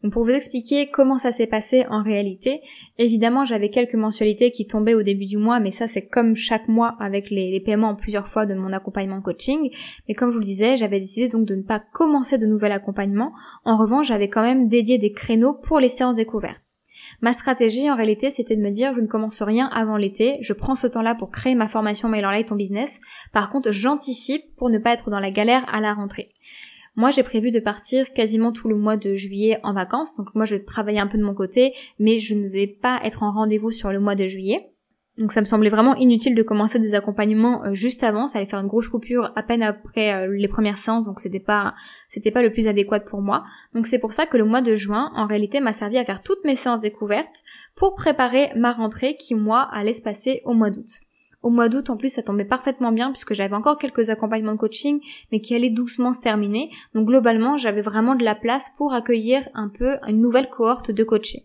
Donc 0.04 0.12
pour 0.12 0.26
vous 0.26 0.32
expliquer 0.32 0.90
comment 0.90 1.18
ça 1.18 1.32
s'est 1.32 1.48
passé 1.48 1.86
en 1.90 2.04
réalité, 2.04 2.62
évidemment 2.98 3.46
j'avais 3.46 3.70
quelques 3.70 3.96
mensualités 3.96 4.52
qui 4.52 4.68
tombaient 4.68 4.96
au 4.96 5.02
début 5.02 5.26
du 5.26 5.38
mois, 5.38 5.62
mais 5.62 5.72
ça 5.72 5.88
c'est 5.88 6.06
comme 6.06 6.36
chaque 6.36 6.68
mois 6.68 6.98
avec 7.00 7.30
les, 7.30 7.62
paiements 7.62 7.90
en 7.90 7.96
plusieurs 7.96 8.28
fois 8.28 8.46
de 8.46 8.54
mon 8.54 8.74
accompagnement 8.74 9.22
coaching. 9.22 9.70
Mais 10.08 10.14
comme 10.14 10.30
je 10.30 10.36
vous 10.36 10.42
le 10.42 10.46
disais, 10.46 10.76
j'avais 10.76 11.00
décidé 11.00 11.30
donc 11.30 11.46
de 11.46 11.56
ne 11.56 11.62
pas 11.62 11.80
commencer 11.80 12.38
de 12.38 12.46
nouvel 12.46 12.74
accompagnement. 12.74 13.32
En 13.64 13.78
revanche, 13.78 14.08
j'avais 14.08 14.28
quand 14.28 14.42
même 14.42 14.68
dédié 14.68 14.98
des 14.98 15.14
créneaux 15.14 15.54
pour 15.54 15.80
les 15.80 15.90
séances 15.90 16.18
découvertes. 16.18 16.78
Ma 17.22 17.34
stratégie 17.34 17.90
en 17.90 17.96
réalité 17.96 18.30
c'était 18.30 18.56
de 18.56 18.62
me 18.62 18.70
dire 18.70 18.94
je 18.96 19.02
ne 19.02 19.08
commence 19.08 19.42
rien 19.42 19.68
avant 19.74 19.98
l'été, 19.98 20.34
je 20.42 20.54
prends 20.54 20.76
ce 20.76 20.88
temps-là 20.88 21.16
pour 21.16 21.32
créer 21.32 21.56
ma 21.56 21.68
formation 21.68 22.10
MailerLite 22.10 22.48
ton 22.48 22.56
business. 22.56 23.00
Par 23.32 23.50
contre 23.50 23.72
j'anticipe 23.72 24.44
pour 24.58 24.70
ne 24.70 24.78
pas 24.78 24.94
être 24.94 25.10
dans 25.10 25.20
la 25.20 25.32
galère 25.32 25.66
à 25.74 25.82
la 25.82 25.94
rentrée. 25.94 26.30
Moi, 26.96 27.10
j'ai 27.10 27.24
prévu 27.24 27.52
de 27.52 27.60
partir 27.60 28.14
quasiment 28.14 28.52
tout 28.52 28.70
le 28.70 28.76
mois 28.76 28.98
de 28.98 29.16
juillet 29.16 29.60
en 29.64 29.74
vacances. 29.74 30.16
Donc 30.16 30.36
moi, 30.36 30.46
je 30.46 30.56
vais 30.56 31.00
un 31.00 31.08
peu 31.08 31.18
de 31.18 31.24
mon 31.24 31.34
côté, 31.34 31.74
mais 32.00 32.20
je 32.20 32.36
ne 32.36 32.48
vais 32.48 32.68
pas 32.68 33.00
être 33.04 33.24
en 33.24 33.32
rendez-vous 33.32 33.72
sur 33.72 33.92
le 33.92 34.00
mois 34.00 34.16
de 34.16 34.28
juillet. 34.28 34.74
Donc 35.18 35.32
ça 35.32 35.42
me 35.42 35.46
semblait 35.46 35.70
vraiment 35.70 35.96
inutile 35.96 36.34
de 36.34 36.42
commencer 36.42 36.80
des 36.80 36.96
accompagnements 36.96 37.64
euh, 37.66 37.74
juste 37.74 38.04
avant, 38.04 38.28
ça 38.28 38.40
allait 38.40 38.48
faire 38.48 38.60
une 38.60 38.68
grosse 38.68 38.88
coupure 38.88 39.32
à 39.36 39.44
peine 39.44 39.62
après 39.62 40.12
euh, 40.12 40.36
les 40.36 40.48
premières 40.48 40.80
séances, 40.80 41.06
donc 41.06 41.20
c'était 41.20 41.40
pas 41.40 41.76
c'était 42.08 42.32
pas 42.32 42.42
le 42.42 42.52
plus 42.52 42.68
adéquat 42.68 43.00
pour 43.02 43.22
moi. 43.22 43.44
Donc 43.76 43.86
c'est 43.86 44.00
pour 44.00 44.12
ça 44.12 44.26
que 44.26 44.38
le 44.38 44.44
mois 44.44 44.64
de 44.64 44.74
juin, 44.74 45.12
en 45.16 45.28
réalité, 45.28 45.60
m'a 45.60 45.72
servi 45.72 46.00
à 46.00 46.06
faire 46.06 46.24
toutes 46.24 46.44
mes 46.46 46.56
séances 46.56 46.80
découvertes 46.80 47.44
pour 47.76 47.94
préparer 47.94 48.50
ma 48.56 48.74
rentrée 48.74 49.16
qui 49.16 49.36
moi 49.36 49.62
allait 49.72 49.94
se 49.94 50.02
passer 50.02 50.42
au 50.46 50.54
mois 50.54 50.72
d'août. 50.72 51.03
Au 51.44 51.50
mois 51.50 51.68
d'août, 51.68 51.90
en 51.90 51.98
plus, 51.98 52.10
ça 52.10 52.24
tombait 52.24 52.46
parfaitement 52.46 52.94
bien 52.94 53.12
puisque 53.12 53.34
j'avais 53.34 53.56
encore 53.56 53.78
quelques 53.78 54.10
accompagnements 54.10 54.54
de 54.54 54.58
coaching, 54.58 55.02
mais 55.32 55.42
qui 55.42 55.54
allaient 55.54 55.70
doucement 55.70 56.14
se 56.14 56.22
terminer. 56.22 56.72
Donc 56.96 57.06
globalement, 57.06 57.58
j'avais 57.58 57.82
vraiment 57.82 58.16
de 58.16 58.24
la 58.24 58.34
place 58.34 58.72
pour 58.78 58.94
accueillir 58.94 59.48
un 59.54 59.68
peu 59.68 59.98
une 60.08 60.22
nouvelle 60.22 60.50
cohorte 60.50 60.90
de 60.92 61.04
coachés. 61.04 61.44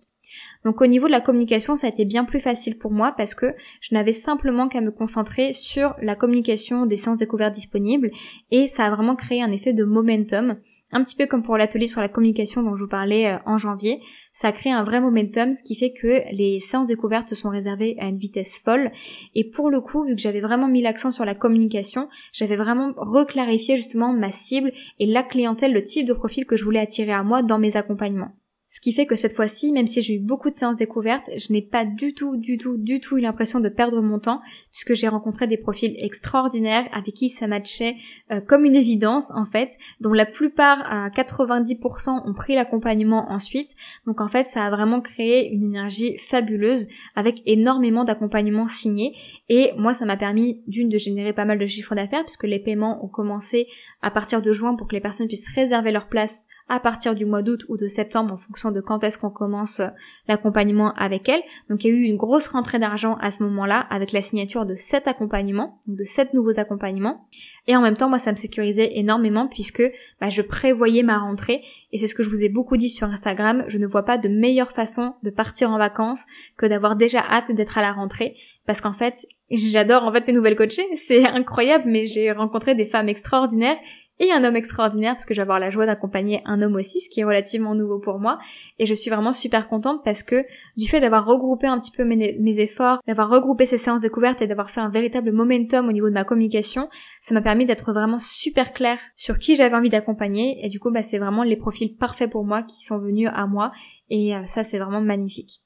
Donc 0.65 0.81
au 0.81 0.87
niveau 0.87 1.07
de 1.07 1.13
la 1.13 1.21
communication, 1.21 1.75
ça 1.75 1.87
a 1.87 1.91
été 1.91 2.05
bien 2.05 2.25
plus 2.25 2.41
facile 2.41 2.79
pour 2.79 2.93
moi 2.93 3.13
parce 3.17 3.35
que 3.35 3.55
je 3.81 3.95
n'avais 3.95 4.13
simplement 4.13 4.69
qu'à 4.69 4.81
me 4.81 4.91
concentrer 4.91 5.53
sur 5.53 5.95
la 6.03 6.15
communication 6.15 6.87
des 6.87 6.97
séances 6.97 7.19
découvertes 7.19 7.55
disponibles 7.55 8.11
et 8.51 8.69
ça 8.69 8.85
a 8.85 8.91
vraiment 8.91 9.17
créé 9.17 9.43
un 9.43 9.53
effet 9.53 9.73
de 9.73 9.85
momentum 9.85 10.59
un 10.93 11.05
petit 11.05 11.17
peu 11.17 11.27
comme 11.27 11.43
pour 11.43 11.57
l'atelier 11.57 11.87
sur 11.87 12.01
la 12.01 12.09
communication 12.09 12.63
dont 12.63 12.75
je 12.75 12.83
vous 12.83 12.89
parlais 12.89 13.29
euh, 13.29 13.39
en 13.47 13.59
janvier, 13.59 14.01
ça 14.33 14.49
a 14.49 14.53
créé 14.53 14.73
un 14.73 14.85
vrai 14.85 15.01
momentum, 15.01 15.53
ce 15.55 15.63
qui 15.63 15.75
fait 15.75 15.93
que 15.93 16.23
les 16.33 16.61
séances 16.61 16.87
découvertes 16.87 17.29
se 17.29 17.35
sont 17.35 17.51
réservées 17.51 17.97
à 17.99 18.07
une 18.07 18.19
vitesse 18.19 18.61
folle. 18.65 18.93
Et 19.35 19.49
pour 19.51 19.71
le 19.71 19.81
coup, 19.81 20.05
vu 20.05 20.15
que 20.15 20.21
j'avais 20.21 20.41
vraiment 20.41 20.69
mis 20.69 20.81
l'accent 20.81 21.11
sur 21.11 21.25
la 21.25 21.35
communication, 21.35 22.09
j'avais 22.33 22.57
vraiment 22.57 22.93
reclarifié 22.97 23.77
justement 23.77 24.13
ma 24.13 24.31
cible 24.31 24.73
et 24.99 25.07
la 25.07 25.23
clientèle, 25.23 25.73
le 25.73 25.83
type 25.83 26.07
de 26.07 26.15
profil 26.15 26.47
que 26.47 26.57
je 26.57 26.65
voulais 26.65 26.81
attirer 26.81 27.13
à 27.13 27.23
moi 27.23 27.43
dans 27.43 27.59
mes 27.59 27.77
accompagnements. 27.77 28.33
Ce 28.71 28.81
qui 28.83 28.93
fait 28.93 29.07
que 29.07 29.17
cette 29.17 29.35
fois-ci, 29.35 29.73
même 29.73 29.87
si 29.87 30.03
j'ai 30.03 30.17
eu 30.17 30.19
beaucoup 30.19 30.51
de 30.51 30.55
séances 30.55 30.77
découvertes, 30.77 31.31
je 31.39 31.51
n'ai 31.55 31.63
pas 31.63 31.87
du 31.87 32.13
tout, 32.13 32.37
du 32.37 32.59
tout, 32.59 32.77
du 32.77 33.01
tout 33.01 33.17
eu 33.17 33.23
l'impression 33.23 33.61
de 33.61 33.71
perdre 33.71 34.03
mon 34.03 34.19
temps, 34.19 34.43
puisque 34.71 34.93
j'ai 34.93 35.09
rencontré 35.09 35.47
des 35.47 35.57
profils 35.57 35.97
extraordinaires 35.99 36.87
avec 36.93 37.15
qui 37.15 37.31
ça 37.31 37.47
matchait 37.47 37.97
euh, 38.31 38.43
comme 38.43 38.67
une 38.67 38.75
évidence 38.75 39.31
en 39.31 39.47
fait, 39.47 39.71
dont 40.01 40.13
la 40.13 40.27
plupart 40.27 40.83
à 40.85 41.09
90% 41.09 42.29
ont 42.29 42.35
pris 42.35 42.55
l'accompagnement 42.55 43.33
ensuite. 43.33 43.75
Donc 44.07 44.21
en 44.21 44.29
fait, 44.29 44.45
ça 44.45 44.67
a 44.67 44.71
vraiment 44.71 45.01
créé 45.01 45.51
une 45.51 45.65
énergie 45.65 46.19
fabuleuse 46.19 46.89
avec 47.17 47.41
énormément 47.47 48.05
d'accompagnements 48.05 48.69
signés. 48.69 49.17
Et 49.49 49.73
moi, 49.79 49.95
ça 49.95 50.05
m'a 50.05 50.19
permis 50.19 50.61
d'une 50.67 50.91
de 50.91 50.99
générer 50.99 51.33
pas 51.33 51.47
mal 51.47 51.59
de 51.59 51.67
chiffres 51.67 51.95
d'affaires, 51.95 52.25
puisque 52.25 52.45
les 52.45 52.59
paiements 52.59 53.03
ont 53.03 53.09
commencé 53.09 53.67
à 54.03 54.11
partir 54.11 54.43
de 54.43 54.53
juin 54.53 54.77
pour 54.77 54.89
que 54.89 54.95
les 54.95 55.01
personnes 55.01 55.27
puissent 55.27 55.53
réserver 55.55 55.91
leur 55.91 56.09
place 56.09 56.45
à 56.69 56.81
partir 56.81 57.15
du 57.15 57.25
mois 57.25 57.43
d'août 57.43 57.65
ou 57.69 57.77
de 57.77 57.89
septembre 57.89 58.35
en 58.35 58.37
fonction 58.37 58.71
de 58.71 58.81
quand 58.81 59.05
est-ce 59.05 59.19
qu'on 59.19 59.31
commence 59.31 59.81
euh, 59.81 59.89
l'accompagnement 60.27 60.93
avec 60.95 61.29
elle. 61.29 61.43
Donc 61.71 61.85
il 61.85 61.89
y 61.89 61.91
a 61.91 61.97
eu 61.97 62.03
une 62.03 62.17
grosse 62.17 62.49
rentrée 62.49 62.79
d'argent 62.79 63.17
à 63.21 63.31
ce 63.31 63.43
moment-là 63.45 63.81
avec 63.91 64.13
la 64.13 64.23
signature 64.23 64.67
de 64.67 64.75
sept 64.75 65.09
accompagnements, 65.09 65.81
de 65.87 66.05
sept 66.05 66.35
nouveaux 66.35 66.59
accompagnements. 66.59 67.29
Et 67.67 67.77
en 67.77 67.83
même 67.83 67.97
temps, 67.97 68.09
moi, 68.09 68.19
ça 68.19 68.33
me 68.33 68.37
sécurisait 68.37 68.99
énormément 68.99 69.47
puisque 69.47 69.83
bah, 70.21 70.31
je 70.31 70.43
prévoyais 70.43 71.03
ma 71.03 71.19
rentrée. 71.19 71.63
Et 71.93 71.99
c'est 71.99 72.07
ce 72.07 72.15
que 72.15 72.23
je 72.23 72.31
vous 72.31 72.45
ai 72.45 72.49
beaucoup 72.49 72.77
dit 72.77 72.89
sur 72.89 73.09
Instagram. 73.09 73.65
Je 73.69 73.79
ne 73.79 73.87
vois 73.87 74.05
pas 74.05 74.19
de 74.19 74.29
meilleure 74.29 74.73
façon 74.73 75.15
de 75.23 75.31
partir 75.31 75.71
en 75.71 75.79
vacances 75.79 76.27
que 76.57 76.67
d'avoir 76.67 76.97
déjà 76.97 77.21
hâte 77.21 77.53
d'être 77.53 77.77
à 77.79 77.83
la 77.83 77.93
rentrée. 77.93 78.37
Parce 78.67 78.81
qu'en 78.81 78.93
fait, 78.93 79.27
j'adore 79.51 80.05
en 80.05 80.13
fait 80.13 80.27
mes 80.27 80.35
nouvelles 80.35 80.57
coachées. 80.57 80.87
C'est 80.95 81.27
incroyable, 81.27 81.85
mais 81.87 82.07
j'ai 82.07 82.33
rencontré 82.33 82.75
des 82.75 82.87
femmes 82.87 83.09
extraordinaires 83.09 83.79
et 84.21 84.33
un 84.33 84.45
homme 84.45 84.57
extraordinaire 84.57 85.15
parce 85.15 85.25
que 85.25 85.35
je 85.35 85.39
vais 85.39 85.43
avoir 85.43 85.61
la 85.61 85.71
joie 85.71 85.87
d'accompagner 85.87 86.43
un 86.45 86.61
homme 86.63 86.77
aussi, 86.77 87.01
ce 87.01 87.09
qui 87.09 87.21
est 87.21 87.25
relativement 87.25 87.75
nouveau 87.75 87.99
pour 87.99 88.19
moi. 88.19 88.39
Et 88.79 88.87
je 88.87 88.95
suis 88.95 89.11
vraiment 89.11 89.33
super 89.33 89.69
contente 89.69 90.03
parce 90.05 90.23
que 90.23 90.45
du 90.77 90.89
fait 90.89 91.01
d'avoir 91.01 91.25
regroupé 91.25 91.67
un 91.67 91.79
petit 91.79 91.91
peu 91.91 92.05
mes, 92.05 92.61
efforts, 92.61 93.01
d'avoir 93.07 93.31
regroupé 93.31 93.67
ces 93.67 93.79
séances 93.79 94.01
découvertes 94.01 94.43
et 94.43 94.47
d'avoir 94.47 94.71
fait 94.71 94.81
un 94.81 94.91
véritable 94.91 95.33
momentum 95.33 95.89
au 95.89 95.93
niveau 95.93 96.09
de 96.09 96.15
ma 96.15 96.25
communication, 96.25 96.89
ça 97.21 97.35
m'a 97.35 97.43
permis 97.43 97.65
d'être 97.65 97.93
vraiment 97.93 98.19
super 98.19 98.73
claire 98.73 99.01
sur 99.17 99.39
qui 99.39 99.55
j'avais 99.57 99.77
envie 99.77 99.89
d'accompagner. 99.89 100.65
Et 100.65 100.69
du 100.69 100.81
coup, 100.81 100.91
bah, 100.91 101.03
c'est 101.03 101.19
vraiment 101.19 101.43
les 101.43 101.57
profils 101.57 101.97
parfaits 101.97 102.31
pour 102.31 102.45
moi 102.45 102.63
qui 102.63 102.83
sont 102.83 102.99
venus 102.99 103.29
à 103.33 103.47
moi. 103.47 103.73
Et 104.11 104.35
euh, 104.35 104.45
ça, 104.47 104.65
c'est 104.65 104.79
vraiment 104.79 105.01
magnifique. 105.01 105.63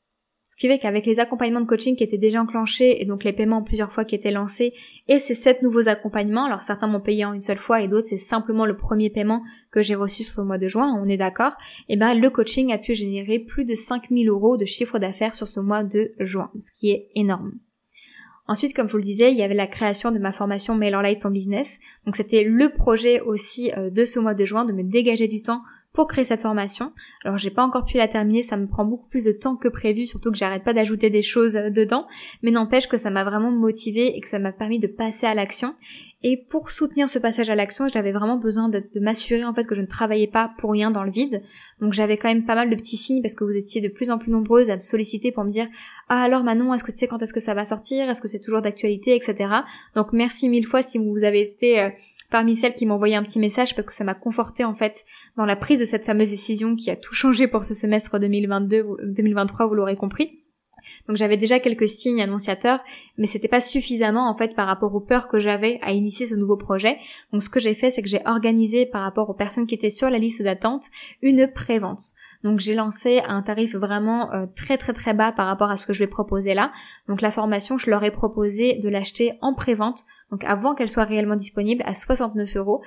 Qui 0.62 0.68
fait 0.68 0.78
qu'avec 0.78 1.06
les 1.06 1.18
accompagnements 1.18 1.60
de 1.60 1.66
coaching 1.66 1.96
qui 1.96 2.04
étaient 2.04 2.18
déjà 2.18 2.40
enclenchés 2.40 3.02
et 3.02 3.04
donc 3.04 3.24
les 3.24 3.32
paiements 3.32 3.64
plusieurs 3.64 3.90
fois 3.90 4.04
qui 4.04 4.14
étaient 4.14 4.30
lancés 4.30 4.74
et 5.08 5.18
ces 5.18 5.34
sept 5.34 5.60
nouveaux 5.60 5.88
accompagnements, 5.88 6.44
alors 6.44 6.62
certains 6.62 6.86
m'ont 6.86 7.00
payé 7.00 7.24
en 7.24 7.32
une 7.32 7.40
seule 7.40 7.58
fois 7.58 7.80
et 7.80 7.88
d'autres 7.88 8.06
c'est 8.06 8.16
simplement 8.16 8.64
le 8.64 8.76
premier 8.76 9.10
paiement 9.10 9.42
que 9.72 9.82
j'ai 9.82 9.96
reçu 9.96 10.22
sur 10.22 10.34
ce 10.34 10.40
mois 10.40 10.58
de 10.58 10.68
juin, 10.68 10.96
on 11.02 11.08
est 11.08 11.16
d'accord, 11.16 11.54
et 11.88 11.96
ben 11.96 12.14
le 12.14 12.30
coaching 12.30 12.72
a 12.72 12.78
pu 12.78 12.94
générer 12.94 13.40
plus 13.40 13.64
de 13.64 13.74
5000 13.74 14.28
euros 14.28 14.56
de 14.56 14.64
chiffre 14.64 15.00
d'affaires 15.00 15.34
sur 15.34 15.48
ce 15.48 15.58
mois 15.58 15.82
de 15.82 16.12
juin, 16.20 16.52
ce 16.60 16.70
qui 16.70 16.92
est 16.92 17.08
énorme. 17.16 17.54
Ensuite, 18.46 18.72
comme 18.72 18.86
je 18.86 18.92
vous 18.92 18.98
le 18.98 19.04
disais, 19.04 19.32
il 19.32 19.38
y 19.38 19.42
avait 19.42 19.54
la 19.54 19.66
création 19.66 20.12
de 20.12 20.20
ma 20.20 20.30
formation 20.30 20.76
MailerLite 20.76 21.26
en 21.26 21.30
business. 21.32 21.80
Donc 22.06 22.14
c'était 22.14 22.44
le 22.44 22.68
projet 22.68 23.20
aussi 23.20 23.72
euh, 23.76 23.90
de 23.90 24.04
ce 24.04 24.20
mois 24.20 24.34
de 24.34 24.44
juin, 24.44 24.64
de 24.64 24.72
me 24.72 24.84
dégager 24.84 25.26
du 25.26 25.42
temps 25.42 25.62
pour 25.92 26.06
créer 26.06 26.24
cette 26.24 26.40
formation. 26.40 26.92
Alors 27.24 27.36
j'ai 27.36 27.50
pas 27.50 27.62
encore 27.62 27.84
pu 27.84 27.98
la 27.98 28.08
terminer, 28.08 28.42
ça 28.42 28.56
me 28.56 28.66
prend 28.66 28.84
beaucoup 28.84 29.08
plus 29.08 29.24
de 29.24 29.32
temps 29.32 29.56
que 29.56 29.68
prévu, 29.68 30.06
surtout 30.06 30.30
que 30.30 30.38
j'arrête 30.38 30.64
pas 30.64 30.72
d'ajouter 30.72 31.10
des 31.10 31.22
choses 31.22 31.56
euh, 31.56 31.70
dedans, 31.70 32.06
mais 32.42 32.50
n'empêche 32.50 32.88
que 32.88 32.96
ça 32.96 33.10
m'a 33.10 33.24
vraiment 33.24 33.50
motivée 33.50 34.16
et 34.16 34.20
que 34.20 34.28
ça 34.28 34.38
m'a 34.38 34.52
permis 34.52 34.78
de 34.78 34.86
passer 34.86 35.26
à 35.26 35.34
l'action. 35.34 35.74
Et 36.24 36.36
pour 36.36 36.70
soutenir 36.70 37.08
ce 37.08 37.18
passage 37.18 37.50
à 37.50 37.56
l'action, 37.56 37.88
j'avais 37.88 38.12
vraiment 38.12 38.36
besoin 38.36 38.68
de, 38.68 38.82
m'assurer 39.00 39.44
en 39.44 39.52
fait 39.52 39.66
que 39.66 39.74
je 39.74 39.80
ne 39.80 39.86
travaillais 39.86 40.28
pas 40.28 40.52
pour 40.58 40.70
rien 40.70 40.92
dans 40.92 41.02
le 41.02 41.10
vide. 41.10 41.42
Donc 41.80 41.92
j'avais 41.92 42.16
quand 42.16 42.28
même 42.28 42.44
pas 42.44 42.54
mal 42.54 42.70
de 42.70 42.76
petits 42.76 42.96
signes 42.96 43.22
parce 43.22 43.34
que 43.34 43.42
vous 43.42 43.56
étiez 43.56 43.80
de 43.80 43.88
plus 43.88 44.10
en 44.10 44.18
plus 44.18 44.30
nombreuses 44.30 44.70
à 44.70 44.76
me 44.76 44.80
solliciter 44.80 45.32
pour 45.32 45.42
me 45.42 45.50
dire 45.50 45.66
ah 46.08 46.22
alors 46.22 46.44
Manon 46.44 46.72
est-ce 46.74 46.84
que 46.84 46.92
tu 46.92 46.98
sais 46.98 47.08
quand 47.08 47.20
est-ce 47.22 47.34
que 47.34 47.40
ça 47.40 47.54
va 47.54 47.64
sortir, 47.64 48.08
est-ce 48.08 48.22
que 48.22 48.28
c'est 48.28 48.38
toujours 48.38 48.62
d'actualité, 48.62 49.16
etc. 49.16 49.50
Donc 49.96 50.12
merci 50.12 50.48
mille 50.48 50.66
fois 50.66 50.82
si 50.82 50.98
vous 50.98 51.24
avez 51.24 51.40
été 51.40 51.92
parmi 52.32 52.56
celles 52.56 52.74
qui 52.74 52.86
m'ont 52.86 52.94
envoyé 52.94 53.14
un 53.14 53.22
petit 53.22 53.38
message 53.38 53.76
parce 53.76 53.86
que 53.86 53.92
ça 53.92 54.02
m'a 54.02 54.14
conforté 54.14 54.64
en 54.64 54.74
fait 54.74 55.04
dans 55.36 55.44
la 55.44 55.54
prise 55.54 55.78
de 55.78 55.84
cette 55.84 56.04
fameuse 56.04 56.30
décision 56.30 56.74
qui 56.74 56.90
a 56.90 56.96
tout 56.96 57.14
changé 57.14 57.46
pour 57.46 57.62
ce 57.62 57.74
semestre 57.74 58.18
2022 58.18 58.84
2023 59.04 59.66
vous 59.66 59.74
l'aurez 59.74 59.96
compris. 59.96 60.42
Donc 61.06 61.16
j'avais 61.16 61.36
déjà 61.36 61.60
quelques 61.60 61.88
signes 61.88 62.22
annonciateurs, 62.22 62.80
mais 63.18 63.26
c'était 63.26 63.48
pas 63.48 63.60
suffisamment 63.60 64.28
en 64.28 64.34
fait 64.34 64.54
par 64.54 64.66
rapport 64.66 64.94
aux 64.94 65.00
peurs 65.00 65.28
que 65.28 65.38
j'avais 65.38 65.78
à 65.82 65.92
initier 65.92 66.26
ce 66.26 66.34
nouveau 66.34 66.56
projet. 66.56 66.98
Donc 67.32 67.42
ce 67.42 67.50
que 67.50 67.60
j'ai 67.60 67.74
fait, 67.74 67.90
c'est 67.90 68.02
que 68.02 68.08
j'ai 68.08 68.22
organisé 68.24 68.86
par 68.86 69.02
rapport 69.02 69.30
aux 69.30 69.34
personnes 69.34 69.66
qui 69.66 69.74
étaient 69.74 69.90
sur 69.90 70.10
la 70.10 70.18
liste 70.18 70.42
d'attente 70.42 70.86
une 71.20 71.46
pré-vente. 71.46 72.02
Donc 72.44 72.58
j'ai 72.58 72.74
lancé 72.74 73.20
un 73.24 73.42
tarif 73.42 73.74
vraiment 73.74 74.32
euh, 74.32 74.46
très 74.56 74.76
très 74.76 74.92
très 74.92 75.14
bas 75.14 75.32
par 75.32 75.46
rapport 75.46 75.70
à 75.70 75.76
ce 75.76 75.86
que 75.86 75.92
je 75.92 76.00
vais 76.00 76.08
proposer 76.08 76.54
là. 76.54 76.72
Donc 77.08 77.20
la 77.20 77.30
formation, 77.30 77.78
je 77.78 77.90
leur 77.90 78.02
ai 78.02 78.10
proposé 78.10 78.78
de 78.78 78.88
l'acheter 78.88 79.34
en 79.40 79.54
pré-vente 79.54 80.04
donc 80.32 80.42
avant 80.44 80.74
qu'elle 80.74 80.90
soit 80.90 81.04
réellement 81.04 81.36
disponible, 81.36 81.84
à 81.86 81.94
69 81.94 82.56
euros, 82.56 82.82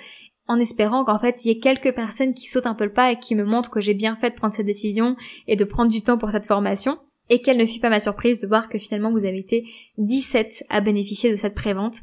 en 0.48 0.60
espérant 0.60 1.06
qu'en 1.06 1.20
fait 1.20 1.46
il 1.46 1.48
y 1.48 1.52
ait 1.52 1.60
quelques 1.60 1.94
personnes 1.94 2.34
qui 2.34 2.48
sautent 2.48 2.66
un 2.66 2.76
peu 2.76 2.84
le 2.84 2.92
pas 2.92 3.12
et 3.12 3.20
qui 3.20 3.36
me 3.36 3.46
montrent 3.46 3.70
que 3.70 3.80
j'ai 3.80 3.94
bien 3.94 4.16
fait 4.16 4.32
de 4.32 4.36
prendre 4.36 4.54
cette 4.54 4.66
décision 4.66 5.16
et 5.48 5.56
de 5.56 5.64
prendre 5.64 5.92
du 5.92 6.02
temps 6.02 6.18
pour 6.18 6.32
cette 6.32 6.48
formation. 6.48 6.98
Et 7.30 7.42
quelle 7.42 7.58
ne 7.58 7.66
fut 7.66 7.80
pas 7.80 7.90
ma 7.90 8.00
surprise 8.00 8.40
de 8.40 8.48
voir 8.48 8.68
que 8.68 8.78
finalement 8.78 9.12
vous 9.12 9.26
avez 9.26 9.40
été 9.40 9.64
17 10.00 10.66
à 10.70 10.82
bénéficier 10.82 11.32
de 11.32 11.36
cette 11.36 11.56
prévente. 11.56 11.98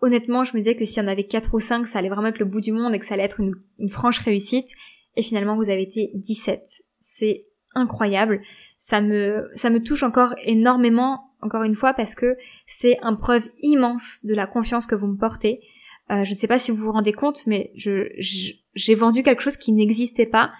Honnêtement, 0.00 0.44
je 0.44 0.52
me 0.52 0.58
disais 0.58 0.76
que 0.76 0.84
s'il 0.84 1.02
y 1.02 1.06
en 1.06 1.08
avait 1.08 1.24
4 1.24 1.54
ou 1.54 1.60
5, 1.60 1.86
ça 1.86 1.98
allait 1.98 2.08
vraiment 2.08 2.28
être 2.28 2.40
le 2.40 2.44
bout 2.44 2.60
du 2.60 2.72
monde 2.72 2.94
et 2.94 2.98
que 2.98 3.06
ça 3.06 3.14
allait 3.14 3.22
être 3.24 3.40
une, 3.40 3.54
une 3.78 3.88
franche 3.88 4.18
réussite. 4.18 4.68
Et 5.16 5.22
finalement, 5.22 5.56
vous 5.56 5.70
avez 5.70 5.82
été 5.82 6.10
17. 6.14 6.60
C'est 7.00 7.46
incroyable. 7.74 8.42
Ça 8.78 9.00
me, 9.00 9.50
ça 9.54 9.70
me 9.70 9.82
touche 9.82 10.02
encore 10.02 10.34
énormément 10.44 11.33
encore 11.44 11.62
une 11.62 11.74
fois, 11.74 11.94
parce 11.94 12.14
que 12.14 12.36
c'est 12.66 12.98
une 13.02 13.18
preuve 13.18 13.48
immense 13.62 14.24
de 14.24 14.34
la 14.34 14.46
confiance 14.46 14.86
que 14.86 14.94
vous 14.94 15.06
me 15.06 15.16
portez. 15.16 15.60
Euh, 16.10 16.24
je 16.24 16.32
ne 16.32 16.36
sais 16.36 16.48
pas 16.48 16.58
si 16.58 16.70
vous 16.70 16.78
vous 16.78 16.92
rendez 16.92 17.12
compte, 17.12 17.46
mais 17.46 17.72
j'ai 17.76 18.94
vendu 18.94 19.22
quelque 19.22 19.42
chose 19.42 19.56
qui 19.56 19.72
n'existait 19.72 20.26
pas. 20.26 20.52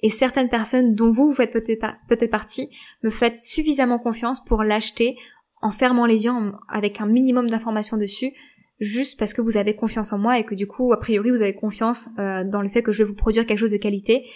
Et 0.00 0.10
certaines 0.10 0.48
personnes 0.48 0.94
dont 0.94 1.12
vous, 1.12 1.28
vous 1.28 1.34
faites 1.34 1.52
peut-être, 1.52 1.94
peut-être 2.08 2.30
partie, 2.30 2.68
me 3.02 3.10
faites 3.10 3.38
suffisamment 3.38 3.98
confiance 3.98 4.44
pour 4.44 4.62
l'acheter 4.62 5.16
en 5.62 5.70
fermant 5.70 6.04
les 6.04 6.24
yeux 6.24 6.32
avec 6.68 7.00
un 7.00 7.06
minimum 7.06 7.48
d'informations 7.48 7.96
dessus, 7.96 8.32
juste 8.80 9.18
parce 9.18 9.32
que 9.32 9.40
vous 9.40 9.56
avez 9.56 9.74
confiance 9.74 10.12
en 10.12 10.18
moi 10.18 10.38
et 10.38 10.44
que 10.44 10.54
du 10.54 10.66
coup, 10.66 10.92
a 10.92 11.00
priori, 11.00 11.30
vous 11.30 11.40
avez 11.40 11.54
confiance 11.54 12.10
euh, 12.18 12.44
dans 12.44 12.60
le 12.60 12.68
fait 12.68 12.82
que 12.82 12.92
je 12.92 12.98
vais 12.98 13.08
vous 13.08 13.14
produire 13.14 13.46
quelque 13.46 13.60
chose 13.60 13.70
de 13.70 13.78
qualité. 13.78 14.26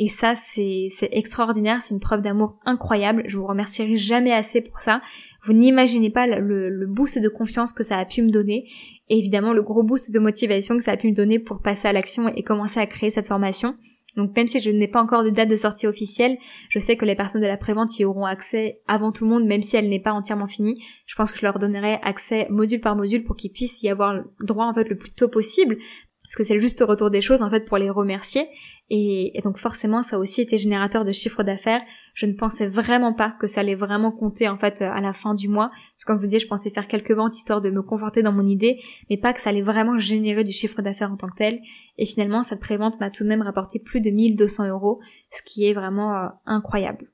Et 0.00 0.08
ça, 0.08 0.36
c'est 0.36 0.88
extraordinaire, 1.10 1.82
c'est 1.82 1.92
une 1.92 2.00
preuve 2.00 2.22
d'amour 2.22 2.56
incroyable. 2.64 3.24
Je 3.26 3.36
vous 3.36 3.46
remercierai 3.46 3.96
jamais 3.96 4.32
assez 4.32 4.60
pour 4.60 4.80
ça. 4.80 5.00
Vous 5.44 5.52
n'imaginez 5.52 6.10
pas 6.10 6.28
le, 6.28 6.86
boost 6.86 7.18
de 7.18 7.28
confiance 7.28 7.72
que 7.72 7.82
ça 7.82 7.98
a 7.98 8.04
pu 8.04 8.22
me 8.22 8.30
donner. 8.30 8.68
Et 9.08 9.18
évidemment, 9.18 9.52
le 9.52 9.62
gros 9.62 9.82
boost 9.82 10.12
de 10.12 10.18
motivation 10.20 10.76
que 10.76 10.84
ça 10.84 10.92
a 10.92 10.96
pu 10.96 11.08
me 11.08 11.14
donner 11.14 11.40
pour 11.40 11.60
passer 11.60 11.88
à 11.88 11.92
l'action 11.92 12.28
et 12.28 12.44
commencer 12.44 12.78
à 12.78 12.86
créer 12.86 13.10
cette 13.10 13.26
formation. 13.26 13.74
Donc 14.16 14.34
même 14.36 14.48
si 14.48 14.60
je 14.60 14.70
n'ai 14.70 14.88
pas 14.88 15.02
encore 15.02 15.24
de 15.24 15.30
date 15.30 15.48
de 15.48 15.56
sortie 15.56 15.86
officielle, 15.86 16.38
je 16.70 16.78
sais 16.78 16.96
que 16.96 17.04
les 17.04 17.14
personnes 17.14 17.42
de 17.42 17.46
la 17.46 17.56
prévente 17.56 17.98
y 17.98 18.04
auront 18.04 18.24
accès 18.24 18.80
avant 18.86 19.12
tout 19.12 19.24
le 19.24 19.30
monde, 19.30 19.46
même 19.46 19.62
si 19.62 19.76
elle 19.76 19.88
n'est 19.88 20.00
pas 20.00 20.12
entièrement 20.12 20.46
finie. 20.46 20.80
Je 21.06 21.14
pense 21.14 21.30
que 21.32 21.38
je 21.38 21.44
leur 21.44 21.58
donnerai 21.58 21.98
accès 22.02 22.46
module 22.50 22.80
par 22.80 22.96
module 22.96 23.22
pour 23.22 23.36
qu'ils 23.36 23.52
puissent 23.52 23.82
y 23.82 23.88
avoir 23.88 24.22
droit 24.40 24.66
en 24.66 24.74
fait 24.74 24.88
le 24.88 24.96
plus 24.96 25.12
tôt 25.12 25.28
possible, 25.28 25.76
parce 26.22 26.36
que 26.36 26.42
c'est 26.42 26.54
le 26.54 26.60
juste 26.60 26.84
retour 26.86 27.10
des 27.10 27.20
choses 27.20 27.42
en 27.42 27.50
fait 27.50 27.64
pour 27.64 27.78
les 27.78 27.90
remercier 27.90 28.48
et, 28.90 29.38
donc 29.44 29.58
forcément 29.58 30.02
ça 30.02 30.16
a 30.16 30.18
aussi 30.18 30.40
été 30.40 30.56
générateur 30.56 31.04
de 31.04 31.12
chiffre 31.12 31.42
d'affaires. 31.42 31.82
Je 32.14 32.26
ne 32.26 32.32
pensais 32.32 32.66
vraiment 32.66 33.12
pas 33.12 33.30
que 33.38 33.46
ça 33.46 33.60
allait 33.60 33.74
vraiment 33.74 34.10
compter 34.10 34.48
en 34.48 34.56
fait 34.56 34.82
à 34.82 35.00
la 35.00 35.12
fin 35.12 35.34
du 35.34 35.48
mois. 35.48 35.70
Parce 35.94 36.04
comme 36.04 36.16
je 36.16 36.20
vous 36.20 36.26
disais, 36.26 36.40
je 36.40 36.48
pensais 36.48 36.70
faire 36.70 36.88
quelques 36.88 37.12
ventes 37.12 37.36
histoire 37.36 37.60
de 37.60 37.70
me 37.70 37.82
conforter 37.82 38.22
dans 38.22 38.32
mon 38.32 38.46
idée, 38.46 38.80
mais 39.10 39.16
pas 39.16 39.32
que 39.32 39.40
ça 39.40 39.50
allait 39.50 39.62
vraiment 39.62 39.98
générer 39.98 40.44
du 40.44 40.52
chiffre 40.52 40.80
d'affaires 40.82 41.12
en 41.12 41.16
tant 41.16 41.28
que 41.28 41.36
tel. 41.36 41.60
Et 41.98 42.06
finalement 42.06 42.42
cette 42.42 42.60
prévente 42.60 42.98
m'a 43.00 43.10
tout 43.10 43.24
de 43.24 43.28
même 43.28 43.42
rapporté 43.42 43.78
plus 43.78 44.00
de 44.00 44.10
1200 44.10 44.68
euros, 44.68 45.00
ce 45.30 45.42
qui 45.42 45.66
est 45.66 45.74
vraiment 45.74 46.14
euh, 46.14 46.28
incroyable. 46.46 47.10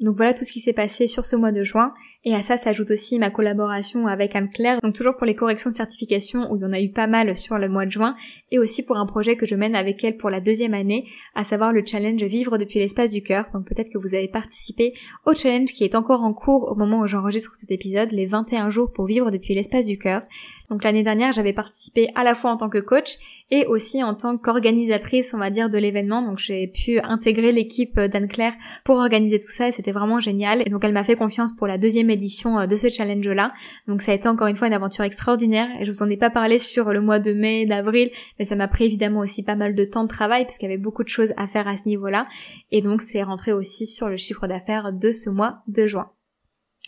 Donc 0.00 0.16
voilà 0.16 0.34
tout 0.34 0.44
ce 0.44 0.52
qui 0.52 0.60
s'est 0.60 0.72
passé 0.72 1.06
sur 1.06 1.26
ce 1.26 1.36
mois 1.36 1.52
de 1.52 1.64
juin. 1.64 1.92
Et 2.24 2.34
à 2.34 2.42
ça 2.42 2.56
s'ajoute 2.56 2.90
aussi 2.90 3.18
ma 3.18 3.30
collaboration 3.30 4.06
avec 4.06 4.34
Anne-Claire, 4.34 4.80
donc 4.82 4.94
toujours 4.94 5.16
pour 5.16 5.24
les 5.24 5.36
corrections 5.36 5.70
de 5.70 5.74
certification 5.74 6.50
où 6.50 6.56
il 6.56 6.62
y 6.62 6.64
en 6.64 6.72
a 6.72 6.80
eu 6.80 6.90
pas 6.90 7.06
mal 7.06 7.34
sur 7.36 7.58
le 7.58 7.68
mois 7.68 7.86
de 7.86 7.92
juin, 7.92 8.16
et 8.50 8.58
aussi 8.58 8.84
pour 8.84 8.96
un 8.96 9.06
projet 9.06 9.36
que 9.36 9.46
je 9.46 9.54
mène 9.54 9.76
avec 9.76 10.02
elle 10.02 10.16
pour 10.16 10.28
la 10.28 10.40
deuxième 10.40 10.74
année, 10.74 11.06
à 11.34 11.44
savoir 11.44 11.72
le 11.72 11.84
challenge 11.86 12.22
Vivre 12.24 12.58
depuis 12.58 12.80
l'espace 12.80 13.12
du 13.12 13.22
cœur. 13.22 13.46
Donc 13.54 13.66
peut-être 13.66 13.90
que 13.90 13.98
vous 13.98 14.14
avez 14.14 14.28
participé 14.28 14.94
au 15.26 15.32
challenge 15.32 15.68
qui 15.68 15.84
est 15.84 15.94
encore 15.94 16.22
en 16.22 16.34
cours 16.34 16.70
au 16.70 16.74
moment 16.74 17.00
où 17.00 17.06
j'enregistre 17.06 17.54
cet 17.54 17.70
épisode, 17.70 18.10
les 18.10 18.26
21 18.26 18.68
jours 18.68 18.92
pour 18.92 19.06
vivre 19.06 19.30
depuis 19.30 19.54
l'espace 19.54 19.86
du 19.86 19.96
cœur. 19.96 20.22
Donc 20.70 20.84
l'année 20.84 21.02
dernière, 21.02 21.32
j'avais 21.32 21.52
participé 21.52 22.08
à 22.14 22.24
la 22.24 22.34
fois 22.34 22.50
en 22.50 22.56
tant 22.56 22.68
que 22.68 22.78
coach 22.78 23.16
et 23.50 23.64
aussi 23.66 24.02
en 24.02 24.14
tant 24.14 24.36
qu'organisatrice, 24.36 25.32
on 25.34 25.38
va 25.38 25.50
dire, 25.50 25.70
de 25.70 25.78
l'événement. 25.78 26.22
Donc 26.22 26.38
j'ai 26.38 26.66
pu 26.66 27.00
intégrer 27.00 27.52
l'équipe 27.52 27.98
d'Anne-Claire 27.98 28.54
pour 28.84 28.96
organiser 28.96 29.38
tout 29.38 29.50
ça 29.50 29.68
et 29.68 29.72
c'était 29.72 29.92
vraiment 29.92 30.20
génial. 30.20 30.62
Et 30.66 30.70
donc 30.70 30.84
elle 30.84 30.92
m'a 30.92 31.04
fait 31.04 31.16
confiance 31.16 31.54
pour 31.54 31.66
la 31.66 31.78
deuxième 31.78 32.10
édition 32.10 32.58
euh, 32.58 32.66
de 32.66 32.76
ce 32.76 32.90
challenge-là. 32.90 33.52
Donc 33.86 34.02
ça 34.02 34.12
a 34.12 34.14
été 34.14 34.28
encore 34.28 34.46
une 34.46 34.56
fois 34.56 34.68
une 34.68 34.74
aventure 34.74 35.04
extraordinaire 35.04 35.68
et 35.80 35.84
je 35.84 35.92
vous 35.92 36.02
en 36.02 36.10
ai 36.10 36.16
pas 36.16 36.30
parlé 36.30 36.58
sur 36.58 36.92
le 36.92 37.00
mois 37.00 37.18
de 37.18 37.32
mai, 37.32 37.64
d'avril, 37.66 38.10
mais 38.38 38.44
ça 38.44 38.56
m'a 38.56 38.68
pris 38.68 38.84
évidemment 38.84 39.20
aussi 39.20 39.42
pas 39.42 39.56
mal 39.56 39.74
de 39.74 39.84
temps 39.84 40.04
de 40.04 40.08
travail 40.08 40.44
parce 40.44 40.58
qu'il 40.58 40.68
y 40.68 40.72
avait 40.72 40.82
beaucoup 40.82 41.04
de 41.04 41.08
choses 41.08 41.32
à 41.36 41.46
faire 41.46 41.68
à 41.68 41.76
ce 41.76 41.88
niveau-là. 41.88 42.26
Et 42.70 42.82
donc 42.82 43.00
c'est 43.00 43.22
rentré 43.22 43.52
aussi 43.52 43.86
sur 43.86 44.08
le 44.08 44.16
chiffre 44.16 44.46
d'affaires 44.46 44.92
de 44.92 45.10
ce 45.10 45.30
mois 45.30 45.62
de 45.66 45.86
juin. 45.86 46.10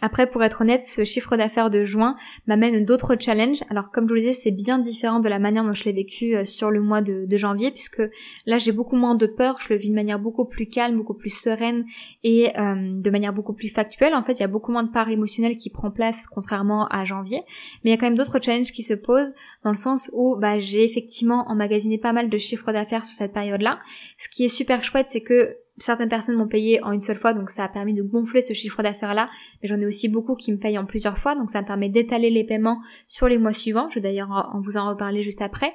Après, 0.02 0.28
pour 0.28 0.42
être 0.42 0.62
honnête, 0.62 0.86
ce 0.86 1.04
chiffre 1.04 1.36
d'affaires 1.36 1.70
de 1.70 1.84
juin 1.84 2.16
m'amène 2.46 2.84
d'autres 2.84 3.16
challenges. 3.18 3.62
Alors, 3.70 3.90
comme 3.90 4.04
je 4.04 4.08
vous 4.08 4.14
le 4.14 4.20
disais, 4.20 4.32
c'est 4.32 4.50
bien 4.50 4.78
différent 4.78 5.20
de 5.20 5.28
la 5.28 5.38
manière 5.38 5.64
dont 5.64 5.72
je 5.72 5.84
l'ai 5.84 5.92
vécu 5.92 6.34
euh, 6.34 6.44
sur 6.44 6.70
le 6.70 6.80
mois 6.80 7.02
de, 7.02 7.26
janvier, 7.36 7.70
puisque 7.70 8.02
là, 8.46 8.58
j'ai 8.58 8.72
beaucoup 8.72 8.96
moins 8.96 9.14
de 9.14 9.26
peur, 9.26 9.58
je 9.60 9.72
le 9.72 9.78
vis 9.78 9.90
de 9.90 9.94
manière 9.94 10.18
beaucoup 10.18 10.44
plus 10.44 10.66
calme, 10.66 10.96
beaucoup 10.96 11.14
plus 11.14 11.30
sereine 11.30 11.84
et 12.22 12.58
euh, 12.58 12.92
de 12.92 13.10
manière 13.10 13.32
beaucoup 13.32 13.52
plus 13.54 13.68
factuelle. 13.68 14.14
En 14.14 14.22
fait, 14.24 14.32
il 14.32 14.40
y 14.40 14.44
a 14.44 14.48
beaucoup 14.48 14.72
moins 14.72 14.82
de 14.82 14.90
part 14.90 15.08
émotionnelle 15.08 15.56
qui 15.56 15.70
prend 15.70 15.90
place, 15.90 16.26
contrairement 16.26 16.86
à 16.88 17.04
janvier. 17.04 17.42
Mais 17.84 17.90
il 17.90 17.94
y 17.94 17.94
a 17.94 17.96
quand 17.96 18.06
même 18.06 18.16
d'autres 18.16 18.40
challenges 18.42 18.72
qui 18.72 18.82
se 18.82 18.94
posent, 18.94 19.34
dans 19.64 19.70
le 19.70 19.76
sens 19.76 20.10
où 20.12 20.36
bah, 20.36 20.58
j'ai 20.58 20.84
effectivement 20.84 21.48
emmagasiné 21.48 21.98
pas 21.98 22.12
mal 22.12 22.28
de 22.28 22.38
chiffres 22.38 22.72
d'affaires 22.72 23.04
sur 23.04 23.16
cette 23.16 23.32
période-là. 23.32 23.78
Ce 24.18 24.28
qui 24.28 24.44
est 24.44 24.48
super 24.48 24.84
chouette, 24.84 25.06
c'est 25.08 25.22
que 25.22 25.56
certaines 25.80 26.08
personnes 26.08 26.36
m'ont 26.36 26.48
payé 26.48 26.82
en 26.82 26.92
une 26.92 27.00
seule 27.00 27.16
fois, 27.16 27.32
donc 27.32 27.50
ça 27.50 27.64
a 27.64 27.68
permis 27.68 27.94
de 27.94 28.02
gonfler 28.02 28.42
ce 28.42 28.52
chiffre 28.52 28.82
d'affaires-là. 28.82 29.28
Mais 29.62 29.68
j'en 29.68 29.80
ai 29.80 29.86
aussi 29.86 30.08
beaucoup 30.08 30.34
qui 30.34 30.52
me 30.52 30.58
payent 30.58 30.78
en 30.78 30.86
plusieurs 30.86 31.18
fois, 31.18 31.34
donc 31.34 31.50
ça 31.50 31.62
me 31.62 31.66
permet 31.66 31.88
d'étaler 31.88 32.30
les 32.30 32.44
paiements 32.44 32.80
sur 33.06 33.28
les 33.28 33.38
mois 33.38 33.52
suivants. 33.52 33.88
Je 33.90 33.96
vais 33.96 34.00
d'ailleurs 34.00 34.30
en 34.30 34.60
vous 34.60 34.76
en 34.76 34.88
reparler 34.88 35.22
juste 35.22 35.42
après. 35.42 35.72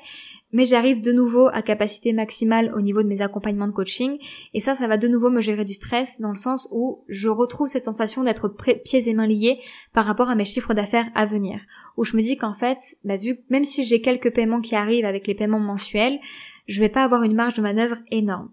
Mais 0.52 0.64
j'arrive 0.64 1.02
de 1.02 1.12
nouveau 1.12 1.50
à 1.52 1.62
capacité 1.62 2.14
maximale 2.14 2.72
au 2.74 2.80
niveau 2.80 3.04
de 3.04 3.10
mes 3.10 3.22
accompagnements 3.22 3.68
de 3.68 3.74
coaching. 3.74 4.18
Et 4.54 4.62
ça, 4.62 4.74
ça 4.74 4.88
va 4.88 4.96
de 4.96 5.10
nouveau 5.10 5.30
me 5.30 5.42
gérer 5.42 5.66
du 5.66 5.74
stress 5.74 6.22
dans 6.22 6.32
le 6.32 6.38
sens 6.38 6.70
où 6.72 7.04
je 7.10 7.28
retrouve 7.28 7.68
cette 7.68 7.84
sensation 7.84 8.24
d'être 8.24 8.48
pieds 8.86 9.10
et 9.10 9.14
mains 9.14 9.28
liés 9.28 9.60
par 9.92 10.06
rapport 10.06 10.30
à 10.30 10.36
mes 10.36 10.46
chiffres 10.46 10.74
d'affaires 10.74 11.10
à 11.14 11.26
venir. 11.26 11.60
Où 11.98 12.06
je 12.06 12.16
me 12.16 12.22
dis 12.22 12.38
qu'en 12.38 12.54
fait, 12.54 12.78
bah, 13.04 13.18
vu, 13.18 13.40
même 13.50 13.66
si 13.66 13.84
j'ai 13.84 14.00
quelques 14.00 14.34
paiements 14.34 14.62
qui 14.62 14.76
arrivent 14.76 15.04
avec 15.04 15.28
les 15.28 15.36
paiements 15.36 15.60
mensuels, 15.60 16.20
je 16.68 16.80
vais 16.80 16.90
pas 16.90 17.04
avoir 17.04 17.24
une 17.24 17.36
marge 17.36 17.56
de 17.56 17.62
manœuvre 17.62 17.98
énorme. 18.10 18.50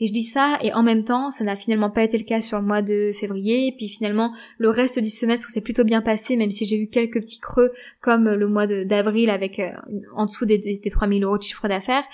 Et 0.00 0.06
je 0.06 0.12
dis 0.12 0.24
ça, 0.24 0.58
et 0.62 0.72
en 0.72 0.82
même 0.82 1.04
temps, 1.04 1.30
ça 1.30 1.44
n'a 1.44 1.56
finalement 1.56 1.90
pas 1.90 2.02
été 2.02 2.16
le 2.16 2.24
cas 2.24 2.40
sur 2.40 2.58
le 2.58 2.64
mois 2.64 2.80
de 2.80 3.12
février, 3.12 3.74
puis 3.76 3.88
finalement, 3.88 4.32
le 4.58 4.70
reste 4.70 4.98
du 4.98 5.10
semestre 5.10 5.50
s'est 5.50 5.60
plutôt 5.60 5.84
bien 5.84 6.00
passé, 6.00 6.36
même 6.36 6.50
si 6.50 6.64
j'ai 6.64 6.80
eu 6.80 6.88
quelques 6.88 7.20
petits 7.20 7.38
creux, 7.38 7.70
comme 8.00 8.28
le 8.30 8.48
mois 8.48 8.66
d'avril 8.66 9.28
avec 9.28 9.58
euh, 9.58 9.70
en 10.14 10.24
dessous 10.24 10.46
des, 10.46 10.58
des 10.58 10.90
3000 10.90 11.22
euros 11.22 11.36
de 11.36 11.42
chiffre 11.42 11.68
d'affaires. 11.68 12.04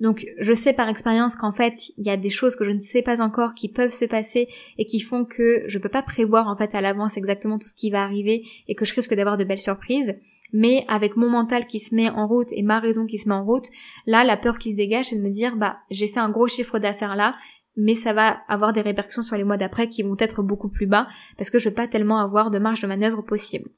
Donc 0.00 0.26
je 0.38 0.52
sais 0.52 0.72
par 0.72 0.88
expérience 0.88 1.34
qu'en 1.34 1.50
fait 1.50 1.90
il 1.98 2.04
y 2.04 2.10
a 2.10 2.16
des 2.16 2.30
choses 2.30 2.54
que 2.54 2.64
je 2.64 2.70
ne 2.70 2.78
sais 2.78 3.02
pas 3.02 3.20
encore 3.20 3.54
qui 3.54 3.68
peuvent 3.68 3.92
se 3.92 4.04
passer 4.04 4.48
et 4.78 4.84
qui 4.84 5.00
font 5.00 5.24
que 5.24 5.64
je 5.66 5.78
peux 5.78 5.88
pas 5.88 6.02
prévoir 6.02 6.46
en 6.46 6.56
fait 6.56 6.72
à 6.74 6.80
l'avance 6.80 7.16
exactement 7.16 7.58
tout 7.58 7.66
ce 7.66 7.74
qui 7.74 7.90
va 7.90 8.04
arriver 8.04 8.44
et 8.68 8.76
que 8.76 8.84
je 8.84 8.94
risque 8.94 9.14
d'avoir 9.14 9.36
de 9.36 9.42
belles 9.42 9.60
surprises 9.60 10.14
mais 10.52 10.84
avec 10.88 11.16
mon 11.16 11.28
mental 11.28 11.66
qui 11.66 11.78
se 11.78 11.94
met 11.94 12.10
en 12.10 12.26
route 12.26 12.48
et 12.52 12.62
ma 12.62 12.80
raison 12.80 13.06
qui 13.06 13.18
se 13.18 13.28
met 13.28 13.34
en 13.34 13.44
route, 13.44 13.66
là, 14.06 14.24
la 14.24 14.36
peur 14.36 14.58
qui 14.58 14.72
se 14.72 14.76
dégage, 14.76 15.06
c'est 15.06 15.16
de 15.16 15.22
me 15.22 15.30
dire, 15.30 15.56
bah, 15.56 15.78
j'ai 15.90 16.08
fait 16.08 16.20
un 16.20 16.30
gros 16.30 16.48
chiffre 16.48 16.78
d'affaires 16.78 17.16
là, 17.16 17.34
mais 17.76 17.94
ça 17.94 18.12
va 18.12 18.40
avoir 18.48 18.72
des 18.72 18.80
répercussions 18.80 19.22
sur 19.22 19.36
les 19.36 19.44
mois 19.44 19.56
d'après 19.56 19.88
qui 19.88 20.02
vont 20.02 20.16
être 20.18 20.42
beaucoup 20.42 20.68
plus 20.68 20.86
bas, 20.86 21.06
parce 21.36 21.50
que 21.50 21.58
je 21.58 21.68
vais 21.68 21.74
pas 21.74 21.86
tellement 21.86 22.18
avoir 22.18 22.50
de 22.50 22.58
marge 22.58 22.82
de 22.82 22.86
manœuvre 22.86 23.22
possible. 23.22 23.70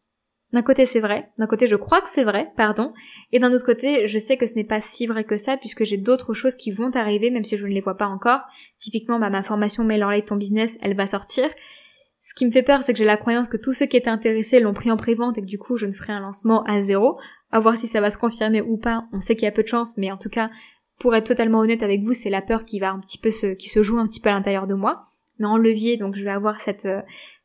D'un 0.53 0.63
côté 0.63 0.85
c'est 0.85 1.01
vrai, 1.01 1.31
d'un 1.39 1.47
côté 1.47 1.69
je 1.69 1.77
crois 1.77 2.01
que 2.01 2.09
c'est 2.09 2.25
vrai, 2.25 2.51
pardon, 2.57 2.93
et 3.31 3.39
d'un 3.39 3.53
autre 3.53 3.65
côté 3.65 4.09
je 4.09 4.19
sais 4.19 4.37
que 4.37 4.47
ce 4.47 4.55
n'est 4.55 4.65
pas 4.65 4.81
si 4.81 5.07
vrai 5.07 5.23
que 5.23 5.37
ça 5.37 5.57
puisque 5.57 5.85
j'ai 5.85 5.97
d'autres 5.97 6.35
choses 6.35 6.57
qui 6.57 6.73
vont 6.73 6.91
arriver 6.91 7.31
même 7.31 7.45
si 7.45 7.57
je 7.57 7.65
ne 7.65 7.73
les 7.73 7.81
vois 7.81 7.97
pas 7.97 8.09
encore. 8.09 8.41
Typiquement 8.77 9.21
bah, 9.21 9.31
ma 9.31 9.45
formation 9.45 9.85
Mail 9.85 10.01
Light 10.01 10.27
ton 10.27 10.35
business 10.35 10.77
elle 10.83 10.97
va 10.97 11.07
sortir 11.07 11.49
ce 12.21 12.35
qui 12.35 12.45
me 12.45 12.51
fait 12.51 12.63
peur, 12.63 12.83
c'est 12.83 12.93
que 12.93 12.99
j'ai 12.99 13.05
la 13.05 13.17
croyance 13.17 13.49
que 13.49 13.57
tous 13.57 13.73
ceux 13.73 13.87
qui 13.87 13.97
étaient 13.97 14.11
intéressés 14.11 14.61
l'ont 14.61 14.75
pris 14.75 14.91
en 14.91 14.97
prévente 14.97 15.39
et 15.39 15.41
que 15.41 15.47
du 15.47 15.59
coup 15.59 15.77
je 15.77 15.87
ne 15.87 15.93
ferai 15.93 16.13
un 16.13 16.21
lancement 16.21 16.63
à 16.65 16.83
zéro. 16.83 17.19
À 17.51 17.59
voir 17.59 17.77
si 17.77 17.87
ça 17.87 18.01
va 18.01 18.11
se 18.11 18.19
confirmer 18.19 18.61
ou 18.61 18.77
pas. 18.77 19.07
On 19.13 19.21
sait 19.21 19.35
qu'il 19.35 19.45
y 19.45 19.49
a 19.49 19.53
peu 19.53 19.63
de 19.63 19.69
chance, 19.69 19.97
mais 19.97 20.13
en 20.13 20.17
tout 20.17 20.29
cas, 20.29 20.51
pour 21.01 21.15
être 21.17 21.27
totalement 21.27 21.61
honnête 21.61 21.83
avec 21.83 22.03
vous, 22.03 22.13
c'est 22.13 22.31
la 22.31 22.43
peur 22.43 22.65
qui 22.65 22.79
va 22.79 22.91
un 22.91 23.01
petit 23.01 23.19
peu 23.19 23.31
se, 23.31 23.55
qui 23.55 23.69
se 23.69 23.83
joue 23.83 23.99
un 23.99 24.07
petit 24.07 24.21
peu 24.21 24.29
à 24.29 24.33
l'intérieur 24.33 24.67
de 24.67 24.75
moi. 24.75 25.03
Mais 25.39 25.47
en 25.47 25.57
levier, 25.57 25.97
donc 25.97 26.15
je 26.15 26.23
vais 26.23 26.31
avoir 26.31 26.61
cette, 26.61 26.85
euh, 26.85 27.01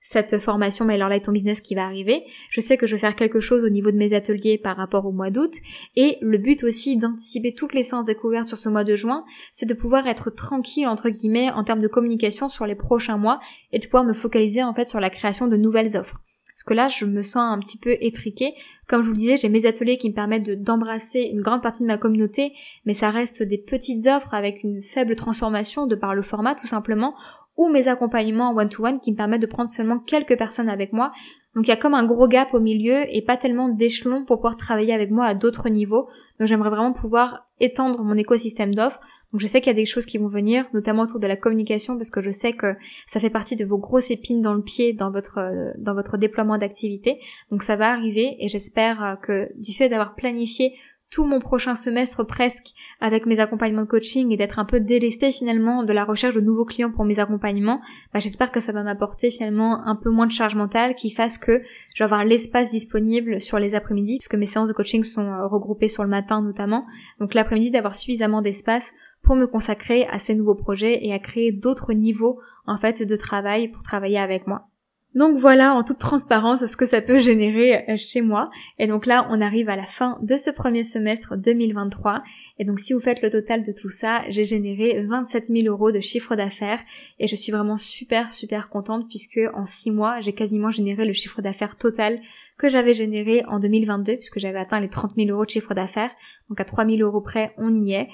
cette 0.06 0.38
formation 0.38 0.86
Light 0.86 1.24
ton 1.24 1.32
business 1.32 1.62
qui 1.62 1.74
va 1.74 1.84
arriver. 1.84 2.26
Je 2.52 2.62
sais 2.62 2.78
que 2.78 2.86
je 2.86 2.96
vais 2.96 3.02
faire 3.02 3.16
quelque 3.16 3.40
chose 3.40 3.66
au 3.66 3.70
niveau 3.70 3.90
de 3.90 3.98
mes 3.98 4.14
ateliers 4.14 4.60
par 4.60 4.78
rapport 4.78 5.08
au 5.08 5.12
mois 5.12 5.32
d'août. 5.32 5.56
Et 5.96 6.20
le 6.22 6.38
but 6.38 6.64
aussi 6.64 6.96
d'anticiper 6.96 7.56
toutes 7.56 7.74
les 7.74 7.82
séances 7.82 8.06
découvertes 8.06 8.46
sur 8.46 8.60
ce 8.60 8.70
mois 8.70 8.84
de 8.84 8.96
juin, 8.96 9.26
c'est 9.52 9.66
de 9.66 9.74
pouvoir 9.74 10.06
être 10.06 10.30
tranquille, 10.30 10.88
entre 10.88 11.10
guillemets, 11.10 11.50
en 11.50 11.64
termes 11.64 11.82
de 11.82 11.88
communication 11.88 12.50
sur 12.50 12.68
les 12.68 12.76
prochains 12.76 13.18
mois 13.18 13.40
et 13.72 13.80
de 13.80 13.86
pouvoir 13.86 14.04
me 14.04 14.14
focaliser 14.14 14.62
en 14.62 14.76
fait 14.76 14.88
sur 14.88 15.00
la 15.00 15.10
création 15.10 15.48
de 15.48 15.58
nouvelles 15.58 15.98
offres. 15.98 16.22
Parce 16.56 16.64
que 16.64 16.74
là, 16.74 16.88
je 16.88 17.04
me 17.06 17.22
sens 17.22 17.52
un 17.52 17.60
petit 17.60 17.78
peu 17.78 17.98
étriquée. 18.00 18.54
Comme 18.88 19.02
je 19.02 19.08
vous 19.08 19.14
le 19.14 19.20
disais, 19.20 19.36
j'ai 19.36 19.50
mes 19.50 19.66
ateliers 19.66 19.98
qui 19.98 20.10
me 20.10 20.16
permettent 20.16 20.62
d'embrasser 20.62 21.30
une 21.34 21.42
grande 21.42 21.62
partie 21.62 21.82
de 21.82 21.88
ma 21.88 21.98
communauté, 21.98 22.54
mais 22.86 22.94
ça 22.94 23.10
reste 23.10 23.44
des 23.44 23.58
petites 23.58 24.08
offres 24.08 24.34
avec 24.34 24.64
une 24.64 24.82
faible 24.82 25.18
transformation 25.18 25.88
de 25.88 25.96
par 25.96 26.16
le 26.16 26.22
format 26.22 26.56
tout 26.56 26.68
simplement, 26.68 27.14
ou 27.58 27.70
mes 27.70 27.88
accompagnements 27.88 28.50
en 28.50 28.58
one-to-one 28.58 29.00
qui 29.00 29.12
me 29.12 29.18
permettent 29.18 29.42
de 29.42 29.48
prendre 29.48 29.70
seulement 29.70 30.00
quelques 30.00 30.38
personnes 30.38 30.70
avec 30.70 30.94
moi. 30.94 31.12
Donc 31.56 31.68
il 31.68 31.70
y 31.70 31.74
a 31.74 31.78
comme 31.78 31.94
un 31.94 32.06
gros 32.06 32.28
gap 32.28 32.54
au 32.54 32.60
milieu 32.60 33.04
et 33.08 33.22
pas 33.22 33.38
tellement 33.38 33.70
d'échelons 33.70 34.26
pour 34.26 34.38
pouvoir 34.38 34.58
travailler 34.58 34.94
avec 34.94 35.10
moi 35.10 35.26
à 35.26 35.34
d'autres 35.36 35.70
niveaux. 35.70 36.10
Donc 36.40 36.50
j'aimerais 36.50 36.70
vraiment 36.70 36.92
pouvoir 36.92 37.48
étendre 37.62 38.04
mon 38.04 38.18
écosystème 38.18 38.76
d'offres. 38.76 39.00
Donc 39.32 39.42
je 39.42 39.48
sais 39.48 39.62
qu'il 39.62 39.68
y 39.68 39.76
a 39.76 39.82
des 39.82 39.86
choses 39.86 40.06
qui 40.06 40.18
vont 40.18 40.28
venir, 40.28 40.66
notamment 40.74 41.04
autour 41.04 41.20
de 41.20 41.28
la 41.28 41.36
communication, 41.36 41.98
parce 41.98 42.10
que 42.10 42.22
je 42.22 42.30
sais 42.30 42.54
que 42.54 42.76
ça 43.06 43.20
fait 43.20 43.30
partie 43.30 43.56
de 43.56 43.66
vos 43.66 43.78
grosses 43.78 44.12
épines 44.12 44.42
dans 44.42 44.54
le 44.54 44.62
pied 44.62 44.94
dans 44.94 45.12
votre 45.12 45.40
dans 45.78 45.94
votre 45.94 46.18
déploiement 46.18 46.58
d'activité. 46.58 47.20
Donc 47.52 47.64
ça 47.64 47.78
va 47.78 47.92
arriver 47.92 48.36
et 48.40 48.50
j'espère 48.50 49.18
que 49.22 49.50
du 49.58 49.74
fait 49.74 49.88
d'avoir 49.88 50.16
planifié 50.16 50.74
tout 51.12 51.26
mon 51.26 51.40
prochain 51.40 51.76
semestre 51.76 52.26
presque 52.26 52.74
avec 53.00 53.26
mes 53.26 53.40
accompagnements 53.40 53.84
de 53.84 53.88
coaching 53.88 54.32
et 54.32 54.38
d'être 54.38 54.60
un 54.60 54.66
peu 54.66 54.80
délesté 54.80 55.32
finalement 55.32 55.84
de 55.84 55.94
la 55.94 56.04
recherche 56.04 56.36
de 56.36 56.42
nouveaux 56.42 56.66
clients 56.66 56.92
pour 56.92 57.06
mes 57.06 57.20
accompagnements, 57.20 57.82
bah, 58.14 58.20
j'espère 58.20 58.52
que 58.52 58.60
ça 58.60 58.72
va 58.72 58.84
m'apporter 58.84 59.32
finalement 59.32 59.86
un 59.86 59.96
peu 59.96 60.10
moins 60.10 60.28
de 60.28 60.32
charge 60.32 60.56
mentale 60.56 60.96
qui 60.96 61.12
fasse 61.12 61.38
que 61.38 61.62
je 61.96 62.04
vais 62.04 62.06
avoir 62.06 62.26
l'espace 62.26 62.72
disponible 62.72 63.42
sur 63.42 63.60
les 63.60 63.76
après-midi 63.76 64.18
puisque 64.18 64.36
mes 64.36 64.46
séances 64.46 64.70
de 64.70 64.74
coaching 64.74 65.04
sont 65.04 65.26
euh, 65.26 65.48
regroupées 65.48 65.88
sur 65.88 66.04
le 66.04 66.10
matin 66.10 66.42
notamment. 66.42 66.86
Donc 67.20 67.34
l'après-midi 67.34 67.72
d'avoir 67.72 67.96
suffisamment 67.96 68.42
d'espace 68.42 68.92
pour 69.22 69.36
me 69.36 69.48
consacrer 69.48 70.06
à 70.08 70.20
ces 70.20 70.36
nouveaux 70.36 70.56
projets 70.56 71.06
et 71.06 71.14
à 71.14 71.20
créer 71.20 71.52
d'autres 71.52 71.94
niveaux 71.94 72.40
en 72.68 72.78
fait 72.78 73.04
de 73.04 73.16
travail 73.16 73.70
pour 73.70 73.84
travailler 73.84 74.20
avec 74.20 74.48
moi. 74.48 74.70
Donc 75.16 75.38
voilà 75.38 75.74
en 75.74 75.86
toute 75.86 75.98
transparence 75.98 76.66
ce 76.66 76.76
que 76.76 76.84
ça 76.84 77.02
peut 77.02 77.20
générer 77.20 77.90
euh, 77.90 77.96
chez 77.96 78.22
moi. 78.22 78.50
Et 78.80 78.88
donc 78.88 79.06
là 79.06 79.26
on 79.32 79.40
arrive 79.40 79.70
à 79.70 79.78
la 79.78 79.86
fin 79.86 80.20
de 80.22 80.36
ce 80.36 80.50
premier 80.50 80.84
semestre 80.84 81.38
2023. 81.38 82.22
Et 82.60 82.66
donc 82.66 82.82
si 82.82 82.92
vous 82.92 83.00
faites 83.00 83.22
le 83.22 83.30
total 83.30 83.64
de 83.64 83.72
tout 83.72 83.90
ça, 83.90 84.24
j'ai 84.28 84.44
généré 84.44 85.02
27 85.04 85.46
000 85.48 85.68
euros 85.68 85.94
de 85.94 86.02
chiffre 86.02 86.36
d'affaires. 86.36 86.82
Et 87.20 87.28
je 87.28 87.36
suis 87.36 87.54
vraiment 87.54 87.78
super 87.78 88.34
super 88.34 88.68
contente 88.68 89.08
puisque 89.08 89.40
en 89.54 89.66
6 89.66 89.92
mois 89.92 90.20
j'ai 90.20 90.34
quasiment 90.34 90.70
généré 90.70 91.06
le 91.06 91.14
chiffre 91.14 91.42
d'affaires 91.42 91.78
total 91.78 92.20
que 92.58 92.68
j'avais 92.68 92.94
généré 92.94 93.44
en 93.48 93.60
2022 93.60 94.18
puisque 94.18 94.40
j'avais 94.40 94.60
atteint 94.60 94.82
les 94.82 94.90
30 94.90 95.14
000 95.16 95.30
euros 95.30 95.46
de 95.46 95.50
chiffre 95.50 95.74
d'affaires. 95.74 96.12
Donc 96.50 96.60
à 96.60 96.66
3 96.66 96.86
000 96.86 96.98
euros 97.00 97.22
près 97.22 97.54
on 97.58 97.74
y 97.74 97.94
est. 97.94 98.10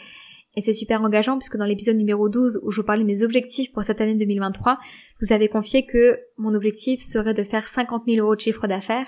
Et 0.56 0.62
c'est 0.62 0.74
super 0.74 1.02
engageant 1.02 1.38
puisque 1.38 1.58
dans 1.58 1.66
l'épisode 1.66 1.96
numéro 1.96 2.28
12 2.28 2.62
où 2.64 2.72
je 2.72 2.82
vous 2.82 2.86
parlais 2.86 3.04
de 3.04 3.08
mes 3.08 3.24
objectifs 3.24 3.72
pour 3.72 3.84
cette 3.84 4.02
année 4.02 4.16
2023, 4.16 4.80
je 5.20 5.26
vous 5.26 5.34
avais 5.34 5.48
confié 5.48 5.86
que 5.86 6.20
mon 6.38 6.54
objectif 6.54 7.00
serait 7.00 7.34
de 7.34 7.44
faire 7.44 7.68
50 7.68 8.04
000 8.08 8.26
euros 8.26 8.36
de 8.36 8.42
chiffre 8.42 8.68
d'affaires. 8.68 9.08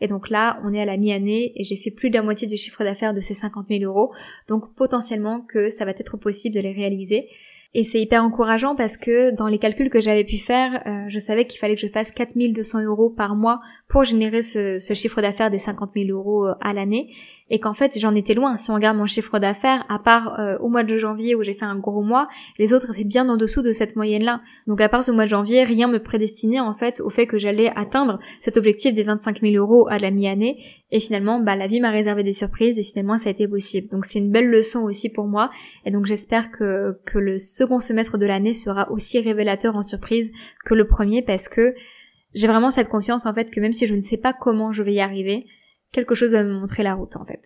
Et 0.00 0.06
donc 0.06 0.30
là, 0.30 0.60
on 0.64 0.72
est 0.72 0.80
à 0.80 0.84
la 0.84 0.96
mi-année 0.96 1.52
et 1.56 1.64
j'ai 1.64 1.76
fait 1.76 1.90
plus 1.90 2.10
de 2.10 2.14
la 2.14 2.22
moitié 2.22 2.46
du 2.46 2.56
chiffre 2.56 2.84
d'affaires 2.84 3.14
de 3.14 3.20
ces 3.20 3.34
50 3.34 3.66
000 3.68 3.84
euros. 3.84 4.12
Donc 4.48 4.74
potentiellement 4.74 5.40
que 5.40 5.70
ça 5.70 5.84
va 5.84 5.90
être 5.92 6.16
possible 6.16 6.54
de 6.54 6.60
les 6.60 6.72
réaliser. 6.72 7.28
Et 7.74 7.82
c'est 7.82 8.00
hyper 8.00 8.22
encourageant 8.22 8.76
parce 8.76 8.96
que 8.96 9.34
dans 9.34 9.48
les 9.48 9.58
calculs 9.58 9.90
que 9.90 10.00
j'avais 10.00 10.24
pu 10.24 10.38
faire, 10.38 10.80
euh, 10.86 11.04
je 11.08 11.18
savais 11.18 11.46
qu'il 11.46 11.58
fallait 11.58 11.74
que 11.74 11.80
je 11.80 11.88
fasse 11.88 12.12
4200 12.12 12.84
euros 12.84 13.10
par 13.10 13.34
mois 13.34 13.58
pour 13.88 14.04
générer 14.04 14.42
ce, 14.42 14.78
ce 14.78 14.94
chiffre 14.94 15.20
d'affaires 15.20 15.50
des 15.50 15.58
50 15.58 15.90
000 15.96 16.10
euros 16.10 16.46
à 16.60 16.72
l'année 16.72 17.10
et 17.50 17.60
qu'en 17.60 17.74
fait 17.74 17.98
j'en 17.98 18.14
étais 18.14 18.34
loin. 18.34 18.56
Si 18.56 18.70
on 18.70 18.74
regarde 18.74 18.96
mon 18.96 19.06
chiffre 19.06 19.38
d'affaires, 19.38 19.84
à 19.88 19.98
part 19.98 20.38
euh, 20.40 20.56
au 20.58 20.68
mois 20.68 20.82
de 20.82 20.96
janvier 20.96 21.34
où 21.34 21.42
j'ai 21.42 21.52
fait 21.52 21.64
un 21.64 21.76
gros 21.76 22.02
mois, 22.02 22.28
les 22.58 22.72
autres 22.72 22.90
étaient 22.92 23.04
bien 23.04 23.28
en 23.28 23.36
dessous 23.36 23.62
de 23.62 23.72
cette 23.72 23.96
moyenne-là. 23.96 24.40
Donc 24.66 24.80
à 24.80 24.88
part 24.88 25.04
ce 25.04 25.12
mois 25.12 25.24
de 25.24 25.30
janvier, 25.30 25.64
rien 25.64 25.88
me 25.88 25.98
prédestinait 25.98 26.60
en 26.60 26.74
fait 26.74 27.00
au 27.00 27.10
fait 27.10 27.26
que 27.26 27.38
j'allais 27.38 27.70
atteindre 27.76 28.18
cet 28.40 28.56
objectif 28.56 28.94
des 28.94 29.02
25 29.02 29.40
000 29.40 29.54
euros 29.54 29.86
à 29.88 29.98
la 29.98 30.10
mi-année. 30.10 30.58
Et 30.90 31.00
finalement, 31.00 31.40
bah 31.40 31.56
la 31.56 31.66
vie 31.66 31.80
m'a 31.80 31.90
réservé 31.90 32.22
des 32.22 32.32
surprises 32.32 32.78
et 32.78 32.82
finalement 32.82 33.18
ça 33.18 33.28
a 33.28 33.32
été 33.32 33.48
possible. 33.48 33.88
Donc 33.88 34.04
c'est 34.04 34.20
une 34.20 34.30
belle 34.30 34.48
leçon 34.48 34.82
aussi 34.82 35.10
pour 35.10 35.26
moi. 35.26 35.50
Et 35.84 35.90
donc 35.90 36.06
j'espère 36.06 36.50
que 36.50 36.98
que 37.04 37.18
le 37.18 37.38
second 37.64 37.80
semestre 37.80 38.18
de 38.18 38.26
l'année 38.26 38.52
sera 38.52 38.90
aussi 38.90 39.18
révélateur 39.20 39.74
en 39.74 39.82
surprise 39.82 40.32
que 40.66 40.74
le 40.74 40.86
premier 40.86 41.22
parce 41.22 41.48
que 41.48 41.74
j'ai 42.34 42.46
vraiment 42.46 42.68
cette 42.68 42.88
confiance 42.88 43.24
en 43.24 43.32
fait 43.32 43.50
que 43.50 43.58
même 43.58 43.72
si 43.72 43.86
je 43.86 43.94
ne 43.94 44.02
sais 44.02 44.18
pas 44.18 44.34
comment 44.34 44.70
je 44.70 44.82
vais 44.82 44.92
y 44.92 45.00
arriver, 45.00 45.46
quelque 45.90 46.14
chose 46.14 46.32
va 46.32 46.44
me 46.44 46.52
montrer 46.52 46.82
la 46.82 46.94
route 46.94 47.16
en 47.16 47.24
fait. 47.24 47.40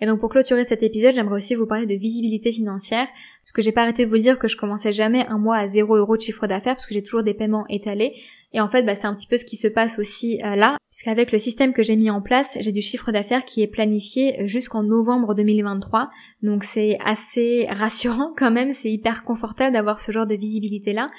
Et 0.00 0.06
donc 0.06 0.18
pour 0.18 0.30
clôturer 0.30 0.64
cet 0.64 0.82
épisode, 0.82 1.14
j'aimerais 1.14 1.36
aussi 1.36 1.54
vous 1.54 1.66
parler 1.66 1.86
de 1.86 1.94
visibilité 1.94 2.50
financière, 2.50 3.06
parce 3.44 3.52
que 3.52 3.62
j'ai 3.62 3.70
pas 3.70 3.82
arrêté 3.82 4.04
de 4.06 4.10
vous 4.10 4.18
dire 4.18 4.40
que 4.40 4.48
je 4.48 4.56
commençais 4.56 4.92
jamais 4.92 5.24
un 5.28 5.38
mois 5.38 5.56
à 5.56 5.68
0 5.68 5.96
euros 5.96 6.16
de 6.16 6.22
chiffre 6.22 6.48
d'affaires, 6.48 6.74
parce 6.74 6.86
que 6.86 6.94
j'ai 6.94 7.02
toujours 7.02 7.22
des 7.22 7.32
paiements 7.32 7.64
étalés. 7.68 8.12
Et 8.54 8.60
en 8.60 8.68
fait, 8.68 8.84
bah, 8.84 8.94
c'est 8.94 9.08
un 9.08 9.14
petit 9.14 9.26
peu 9.26 9.36
ce 9.36 9.44
qui 9.44 9.56
se 9.56 9.66
passe 9.66 9.98
aussi 9.98 10.40
euh, 10.44 10.54
là, 10.54 10.76
puisqu'avec 10.88 11.32
le 11.32 11.38
système 11.38 11.72
que 11.72 11.82
j'ai 11.82 11.96
mis 11.96 12.08
en 12.08 12.22
place, 12.22 12.56
j'ai 12.60 12.70
du 12.70 12.80
chiffre 12.80 13.10
d'affaires 13.10 13.44
qui 13.44 13.62
est 13.62 13.66
planifié 13.66 14.40
euh, 14.40 14.46
jusqu'en 14.46 14.84
novembre 14.84 15.34
2023. 15.34 16.08
Donc 16.42 16.62
c'est 16.62 16.96
assez 17.04 17.66
rassurant 17.70 18.32
quand 18.36 18.52
même, 18.52 18.72
c'est 18.72 18.92
hyper 18.92 19.24
confortable 19.24 19.72
d'avoir 19.72 20.00
ce 20.00 20.12
genre 20.12 20.26
de 20.26 20.36
visibilité 20.36 20.92
là. 20.92 21.10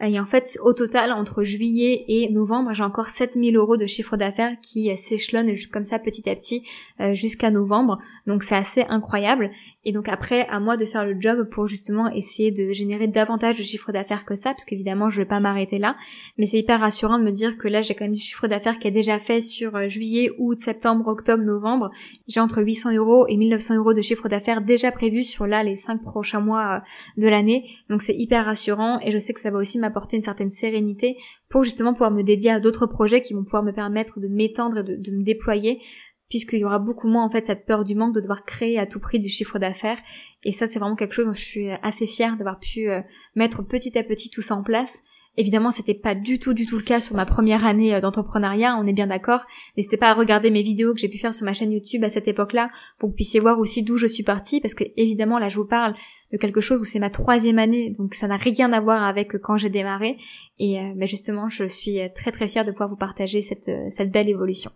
Et 0.00 0.20
en 0.20 0.26
fait, 0.26 0.56
au 0.62 0.72
total, 0.72 1.10
entre 1.12 1.42
juillet 1.42 2.04
et 2.06 2.30
novembre, 2.30 2.72
j'ai 2.72 2.84
encore 2.84 3.08
7000 3.08 3.56
euros 3.56 3.76
de 3.76 3.86
chiffre 3.86 4.16
d'affaires 4.16 4.54
qui 4.62 4.96
s'échelonnent 4.96 5.52
comme 5.72 5.82
ça 5.82 5.98
petit 5.98 6.30
à 6.30 6.36
petit 6.36 6.62
euh, 7.00 7.14
jusqu'à 7.14 7.50
novembre. 7.50 7.98
Donc 8.26 8.44
c'est 8.44 8.54
assez 8.54 8.82
incroyable. 8.88 9.50
Et 9.88 9.92
donc 9.92 10.06
après, 10.10 10.46
à 10.48 10.60
moi 10.60 10.76
de 10.76 10.84
faire 10.84 11.06
le 11.06 11.18
job 11.18 11.48
pour 11.48 11.66
justement 11.66 12.12
essayer 12.12 12.50
de 12.50 12.72
générer 12.72 13.06
davantage 13.06 13.56
de 13.56 13.62
chiffre 13.62 13.90
d'affaires 13.90 14.26
que 14.26 14.34
ça, 14.34 14.50
parce 14.50 14.66
qu'évidemment, 14.66 15.08
je 15.08 15.16
vais 15.16 15.24
pas 15.24 15.40
m'arrêter 15.40 15.78
là. 15.78 15.96
Mais 16.36 16.44
c'est 16.44 16.58
hyper 16.58 16.80
rassurant 16.80 17.18
de 17.18 17.24
me 17.24 17.30
dire 17.30 17.56
que 17.56 17.68
là, 17.68 17.80
j'ai 17.80 17.94
quand 17.94 18.04
même 18.04 18.14
du 18.14 18.20
chiffre 18.20 18.46
d'affaires 18.48 18.78
qui 18.78 18.86
est 18.86 18.90
déjà 18.90 19.18
fait 19.18 19.40
sur 19.40 19.74
euh, 19.76 19.88
juillet, 19.88 20.30
août, 20.36 20.58
septembre, 20.58 21.08
octobre, 21.08 21.42
novembre. 21.42 21.90
J'ai 22.26 22.38
entre 22.38 22.62
800 22.62 22.96
euros 22.96 23.26
et 23.28 23.38
1900 23.38 23.76
euros 23.76 23.94
de 23.94 24.02
chiffre 24.02 24.28
d'affaires 24.28 24.60
déjà 24.60 24.92
prévu 24.92 25.24
sur 25.24 25.46
là 25.46 25.62
les 25.62 25.76
5 25.76 26.02
prochains 26.02 26.40
mois 26.40 26.82
euh, 26.82 27.20
de 27.22 27.26
l'année. 27.26 27.64
Donc 27.88 28.02
c'est 28.02 28.14
hyper 28.14 28.44
rassurant 28.44 28.98
et 29.00 29.10
je 29.10 29.16
sais 29.16 29.32
que 29.32 29.40
ça 29.40 29.50
va 29.50 29.56
aussi 29.56 29.78
m'apporter 29.78 30.18
une 30.18 30.22
certaine 30.22 30.50
sérénité 30.50 31.16
pour 31.48 31.64
justement 31.64 31.94
pouvoir 31.94 32.10
me 32.10 32.22
dédier 32.22 32.50
à 32.50 32.60
d'autres 32.60 32.84
projets 32.84 33.22
qui 33.22 33.32
vont 33.32 33.42
pouvoir 33.42 33.62
me 33.62 33.72
permettre 33.72 34.20
de 34.20 34.28
m'étendre 34.28 34.80
et 34.80 34.82
de, 34.82 34.96
de 34.96 35.12
me 35.12 35.22
déployer 35.22 35.80
puisqu'il 36.28 36.60
y 36.60 36.64
aura 36.64 36.78
beaucoup 36.78 37.08
moins 37.08 37.24
en 37.24 37.30
fait 37.30 37.46
cette 37.46 37.66
peur 37.66 37.84
du 37.84 37.94
manque 37.94 38.14
de 38.14 38.20
devoir 38.20 38.44
créer 38.44 38.78
à 38.78 38.86
tout 38.86 39.00
prix 39.00 39.20
du 39.20 39.28
chiffre 39.28 39.58
d'affaires 39.58 39.98
et 40.44 40.52
ça 40.52 40.66
c'est 40.66 40.78
vraiment 40.78 40.96
quelque 40.96 41.14
chose 41.14 41.26
dont 41.26 41.32
je 41.32 41.44
suis 41.44 41.70
assez 41.82 42.06
fière 42.06 42.36
d'avoir 42.36 42.58
pu 42.58 42.90
euh, 42.90 43.00
mettre 43.34 43.62
petit 43.62 43.96
à 43.98 44.02
petit 44.02 44.30
tout 44.30 44.42
ça 44.42 44.54
en 44.54 44.62
place. 44.62 45.02
Évidemment, 45.40 45.70
c'était 45.70 45.94
pas 45.94 46.16
du 46.16 46.40
tout 46.40 46.52
du 46.52 46.66
tout 46.66 46.78
le 46.78 46.82
cas 46.82 47.00
sur 47.00 47.14
ma 47.14 47.24
première 47.24 47.64
année 47.64 47.94
euh, 47.94 48.00
d'entrepreneuriat, 48.00 48.76
on 48.76 48.86
est 48.86 48.92
bien 48.92 49.06
d'accord. 49.06 49.42
N'hésitez 49.76 49.96
pas 49.96 50.10
à 50.10 50.14
regarder 50.14 50.50
mes 50.50 50.62
vidéos 50.62 50.92
que 50.94 50.98
j'ai 50.98 51.08
pu 51.08 51.16
faire 51.16 51.32
sur 51.32 51.44
ma 51.44 51.54
chaîne 51.54 51.70
YouTube 51.70 52.02
à 52.02 52.10
cette 52.10 52.26
époque-là 52.26 52.68
pour 52.98 53.08
que 53.08 53.12
vous 53.12 53.16
puissiez 53.16 53.38
voir 53.38 53.60
aussi 53.60 53.84
d'où 53.84 53.96
je 53.98 54.06
suis 54.08 54.24
partie 54.24 54.60
parce 54.60 54.74
que 54.74 54.82
évidemment 54.96 55.38
là 55.38 55.48
je 55.48 55.56
vous 55.56 55.64
parle 55.64 55.94
de 56.32 56.38
quelque 56.38 56.60
chose 56.60 56.80
où 56.80 56.84
c'est 56.84 56.98
ma 56.98 57.10
troisième 57.10 57.60
année, 57.60 57.92
donc 57.96 58.14
ça 58.14 58.26
n'a 58.26 58.36
rien 58.36 58.72
à 58.72 58.80
voir 58.80 59.04
avec 59.04 59.38
quand 59.38 59.56
j'ai 59.56 59.70
démarré. 59.70 60.18
Et 60.58 60.80
euh, 60.80 60.92
bah, 60.96 61.06
justement, 61.06 61.48
je 61.48 61.64
suis 61.68 62.00
très 62.16 62.32
très 62.32 62.48
fière 62.48 62.64
de 62.64 62.72
pouvoir 62.72 62.88
vous 62.88 62.96
partager 62.96 63.40
cette, 63.40 63.70
cette 63.90 64.10
belle 64.10 64.28
évolution. 64.28 64.72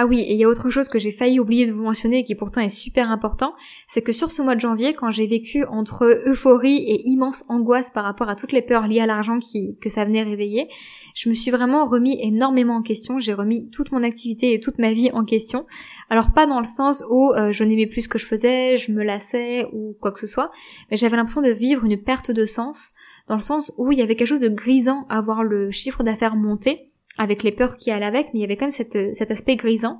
Ah 0.00 0.06
oui, 0.06 0.20
et 0.20 0.34
il 0.34 0.38
y 0.38 0.44
a 0.44 0.48
autre 0.48 0.70
chose 0.70 0.88
que 0.88 1.00
j'ai 1.00 1.10
failli 1.10 1.40
oublier 1.40 1.66
de 1.66 1.72
vous 1.72 1.82
mentionner 1.82 2.18
et 2.18 2.22
qui 2.22 2.36
pourtant 2.36 2.60
est 2.60 2.68
super 2.68 3.10
important, 3.10 3.54
c'est 3.88 4.00
que 4.00 4.12
sur 4.12 4.30
ce 4.30 4.42
mois 4.42 4.54
de 4.54 4.60
janvier, 4.60 4.94
quand 4.94 5.10
j'ai 5.10 5.26
vécu 5.26 5.64
entre 5.64 6.22
euphorie 6.24 6.76
et 6.76 7.08
immense 7.08 7.44
angoisse 7.48 7.90
par 7.90 8.04
rapport 8.04 8.28
à 8.28 8.36
toutes 8.36 8.52
les 8.52 8.62
peurs 8.62 8.86
liées 8.86 9.00
à 9.00 9.06
l'argent 9.06 9.40
qui, 9.40 9.76
que 9.80 9.88
ça 9.88 10.04
venait 10.04 10.22
réveiller, 10.22 10.68
je 11.16 11.28
me 11.28 11.34
suis 11.34 11.50
vraiment 11.50 11.84
remis 11.84 12.16
énormément 12.22 12.76
en 12.76 12.82
question, 12.82 13.18
j'ai 13.18 13.32
remis 13.32 13.70
toute 13.70 13.90
mon 13.90 14.04
activité 14.04 14.52
et 14.52 14.60
toute 14.60 14.78
ma 14.78 14.92
vie 14.92 15.10
en 15.10 15.24
question. 15.24 15.66
Alors 16.10 16.32
pas 16.32 16.46
dans 16.46 16.60
le 16.60 16.64
sens 16.64 17.02
où 17.10 17.32
euh, 17.32 17.50
je 17.50 17.64
n'aimais 17.64 17.88
plus 17.88 18.02
ce 18.02 18.08
que 18.08 18.20
je 18.20 18.26
faisais, 18.26 18.76
je 18.76 18.92
me 18.92 19.02
lassais 19.02 19.66
ou 19.72 19.96
quoi 20.00 20.12
que 20.12 20.20
ce 20.20 20.28
soit, 20.28 20.52
mais 20.92 20.96
j'avais 20.96 21.16
l'impression 21.16 21.42
de 21.42 21.50
vivre 21.50 21.84
une 21.84 22.00
perte 22.00 22.30
de 22.30 22.44
sens, 22.44 22.94
dans 23.26 23.34
le 23.34 23.40
sens 23.40 23.72
où 23.78 23.90
il 23.90 23.98
y 23.98 24.02
avait 24.02 24.14
quelque 24.14 24.28
chose 24.28 24.42
de 24.42 24.48
grisant 24.48 25.08
à 25.08 25.20
voir 25.20 25.42
le 25.42 25.72
chiffre 25.72 26.04
d'affaires 26.04 26.36
monter, 26.36 26.87
avec 27.18 27.42
les 27.42 27.52
peurs 27.52 27.76
qui 27.76 27.90
allaient 27.90 28.06
avec, 28.06 28.28
mais 28.32 28.40
il 28.40 28.42
y 28.42 28.44
avait 28.44 28.56
quand 28.56 28.66
même 28.66 28.70
cette, 28.70 29.14
cet 29.14 29.30
aspect 29.30 29.56
grisant. 29.56 29.98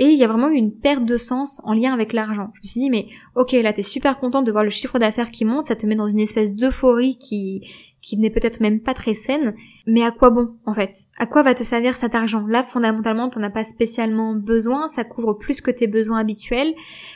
Et 0.00 0.06
il 0.06 0.18
y 0.18 0.22
a 0.22 0.28
vraiment 0.28 0.48
une 0.48 0.72
perte 0.72 1.04
de 1.04 1.16
sens 1.16 1.60
en 1.64 1.72
lien 1.72 1.92
avec 1.92 2.12
l'argent. 2.12 2.50
Je 2.54 2.60
me 2.60 2.66
suis 2.68 2.80
dit, 2.80 2.90
mais 2.90 3.06
ok, 3.34 3.52
là 3.52 3.72
t'es 3.72 3.82
super 3.82 4.20
contente 4.20 4.46
de 4.46 4.52
voir 4.52 4.62
le 4.62 4.70
chiffre 4.70 4.98
d'affaires 4.98 5.30
qui 5.30 5.44
monte, 5.44 5.64
ça 5.64 5.74
te 5.74 5.86
met 5.86 5.96
dans 5.96 6.06
une 6.06 6.20
espèce 6.20 6.54
d'euphorie 6.54 7.18
qui, 7.18 7.62
qui 8.00 8.16
n'est 8.16 8.30
peut-être 8.30 8.60
même 8.60 8.80
pas 8.80 8.94
très 8.94 9.14
saine, 9.14 9.54
mais 9.86 10.02
à 10.02 10.12
quoi 10.12 10.30
bon 10.30 10.54
en 10.66 10.74
fait? 10.74 10.92
À 11.18 11.26
quoi 11.26 11.42
va 11.42 11.54
te 11.54 11.64
servir 11.64 11.96
cet 11.96 12.14
argent? 12.14 12.46
Là, 12.46 12.62
fondamentalement, 12.62 13.28
t'en 13.28 13.42
as 13.42 13.50
pas 13.50 13.64
spécialement 13.64 14.34
besoin, 14.34 14.86
ça 14.86 15.02
couvre 15.02 15.34
plus 15.34 15.60
que 15.60 15.70
tes 15.70 15.88
besoins 15.88 16.18
habituels. 16.18 16.74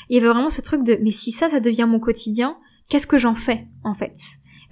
Il 0.09 0.17
y 0.17 0.19
avait 0.19 0.29
vraiment 0.29 0.51
ce 0.51 0.61
truc 0.61 0.83
de, 0.83 0.99
mais 1.03 1.11
si 1.11 1.31
ça, 1.31 1.49
ça 1.49 1.61
devient 1.61 1.87
mon 1.89 2.01
quotidien, 2.01 2.57
qu'est-ce 2.89 3.07
que 3.07 3.19
j'en 3.19 3.37
fais 3.37 3.69
en 3.85 3.95
fait? 3.95 4.17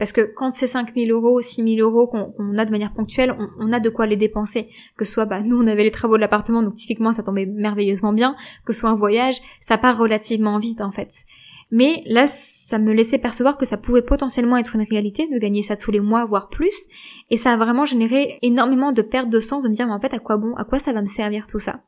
Parce 0.01 0.12
que 0.12 0.22
quand 0.22 0.55
c'est 0.55 0.66
5000 0.66 1.11
euros, 1.11 1.42
6000 1.42 1.78
euros 1.82 2.07
qu'on 2.07 2.57
a 2.57 2.64
de 2.64 2.70
manière 2.70 2.94
ponctuelle, 2.94 3.36
on, 3.59 3.70
a 3.70 3.80
de 3.80 3.90
quoi 3.90 4.07
les 4.07 4.16
dépenser. 4.16 4.70
Que 4.96 5.05
ce 5.05 5.12
soit, 5.12 5.26
bah, 5.26 5.42
nous, 5.42 5.62
on 5.62 5.66
avait 5.66 5.84
les 5.84 5.90
travaux 5.90 6.16
de 6.16 6.22
l'appartement, 6.22 6.62
donc 6.62 6.74
typiquement, 6.74 7.12
ça 7.12 7.22
tombait 7.22 7.44
merveilleusement 7.44 8.14
bien. 8.14 8.34
Que 8.64 8.72
ce 8.72 8.80
soit 8.80 8.88
un 8.88 8.94
voyage, 8.94 9.42
ça 9.61 9.76
part 9.76 9.98
relativement 9.98 10.59
vite, 10.59 10.80
en 10.80 10.90
fait. 10.90 11.26
Mais 11.70 12.03
là, 12.07 12.26
ça 12.26 12.78
me 12.78 12.94
laissait 12.94 13.18
percevoir 13.18 13.59
que 13.59 13.66
ça 13.66 13.76
pouvait 13.76 14.01
potentiellement 14.01 14.57
être 14.57 14.74
une 14.74 14.86
réalité, 14.88 15.28
de 15.30 15.36
gagner 15.36 15.61
ça 15.61 15.76
tous 15.76 15.90
les 15.90 16.01
mois, 16.01 16.24
voire 16.24 16.48
plus. 16.48 16.88
Et 17.28 17.36
ça 17.36 17.53
a 17.53 17.59
vraiment 17.59 17.84
généré 17.84 18.38
énormément 18.40 18.92
de 18.92 19.03
perte 19.03 19.28
de 19.28 19.38
sens, 19.38 19.64
de 19.64 19.68
me 19.68 19.74
dire, 19.74 19.86
mais 19.86 19.92
en 19.92 20.01
fait, 20.01 20.14
à 20.14 20.18
quoi 20.18 20.38
bon, 20.38 20.55
à 20.57 20.64
quoi 20.64 20.78
ça 20.78 20.94
va 20.94 21.03
me 21.03 21.07
servir 21.07 21.46
tout 21.46 21.59
ça? 21.59 21.82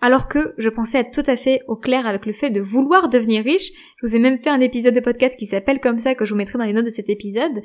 Alors 0.00 0.28
que 0.28 0.54
je 0.58 0.68
pensais 0.68 0.98
être 0.98 1.10
tout 1.10 1.28
à 1.30 1.36
fait 1.36 1.62
au 1.68 1.76
clair 1.76 2.06
avec 2.06 2.26
le 2.26 2.32
fait 2.32 2.50
de 2.50 2.60
vouloir 2.60 3.08
devenir 3.08 3.44
riche. 3.44 3.70
Je 3.96 4.06
vous 4.06 4.16
ai 4.16 4.18
même 4.18 4.38
fait 4.38 4.50
un 4.50 4.60
épisode 4.60 4.94
de 4.94 5.00
podcast 5.00 5.36
qui 5.38 5.46
s'appelle 5.46 5.80
comme 5.80 5.98
ça, 5.98 6.14
que 6.14 6.24
je 6.24 6.32
vous 6.32 6.38
mettrai 6.38 6.58
dans 6.58 6.64
les 6.64 6.72
notes 6.72 6.86
de 6.86 6.90
cet 6.90 7.08
épisode. 7.08 7.60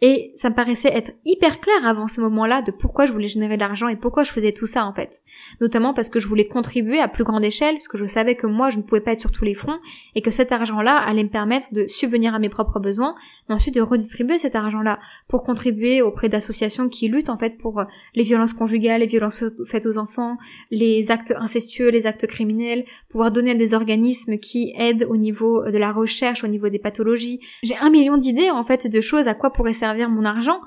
Et 0.00 0.32
ça 0.36 0.50
me 0.50 0.54
paraissait 0.54 0.92
être 0.94 1.12
hyper 1.24 1.60
clair 1.60 1.84
avant 1.84 2.06
ce 2.06 2.20
moment-là 2.20 2.62
de 2.62 2.70
pourquoi 2.70 3.06
je 3.06 3.12
voulais 3.12 3.26
générer 3.26 3.56
de 3.56 3.60
l'argent 3.60 3.88
et 3.88 3.96
pourquoi 3.96 4.22
je 4.22 4.32
faisais 4.32 4.52
tout 4.52 4.66
ça 4.66 4.84
en 4.84 4.92
fait. 4.92 5.22
Notamment 5.60 5.94
parce 5.94 6.08
que 6.08 6.20
je 6.20 6.28
voulais 6.28 6.46
contribuer 6.46 7.00
à 7.00 7.08
plus 7.08 7.24
grande 7.24 7.44
échelle, 7.44 7.76
parce 7.76 7.88
que 7.88 7.98
je 7.98 8.06
savais 8.06 8.36
que 8.36 8.46
moi 8.46 8.70
je 8.70 8.76
ne 8.76 8.82
pouvais 8.82 9.00
pas 9.00 9.12
être 9.12 9.20
sur 9.20 9.32
tous 9.32 9.44
les 9.44 9.54
fronts 9.54 9.78
et 10.14 10.22
que 10.22 10.30
cet 10.30 10.52
argent-là 10.52 10.96
allait 10.96 11.24
me 11.24 11.30
permettre 11.30 11.74
de 11.74 11.88
subvenir 11.88 12.34
à 12.34 12.38
mes 12.38 12.48
propres 12.48 12.78
besoins, 12.78 13.14
mais 13.48 13.54
ensuite 13.54 13.74
de 13.74 13.80
redistribuer 13.80 14.38
cet 14.38 14.54
argent-là 14.54 15.00
pour 15.26 15.42
contribuer 15.42 16.02
auprès 16.02 16.28
d'associations 16.28 16.88
qui 16.88 17.08
luttent 17.08 17.30
en 17.30 17.38
fait 17.38 17.58
pour 17.58 17.82
les 18.14 18.22
violences 18.22 18.52
conjugales, 18.52 19.00
les 19.00 19.06
violences 19.06 19.42
faites 19.66 19.86
aux 19.86 19.98
enfants, 19.98 20.36
les 20.70 21.10
actes 21.10 21.34
incestueux, 21.36 21.77
les 21.82 22.06
actes 22.06 22.26
criminels, 22.26 22.84
pouvoir 23.08 23.30
donner 23.30 23.52
à 23.52 23.54
des 23.54 23.74
organismes 23.74 24.38
qui 24.38 24.74
aident 24.76 25.06
au 25.08 25.16
niveau 25.16 25.64
de 25.70 25.78
la 25.78 25.92
recherche, 25.92 26.44
au 26.44 26.48
niveau 26.48 26.68
des 26.68 26.78
pathologies. 26.78 27.40
J'ai 27.62 27.76
un 27.76 27.90
million 27.90 28.16
d'idées 28.16 28.50
en 28.50 28.64
fait 28.64 28.86
de 28.86 29.00
choses 29.00 29.28
à 29.28 29.34
quoi 29.34 29.52
pourrait 29.52 29.72
servir 29.72 30.08
mon 30.10 30.24
argent. 30.24 30.60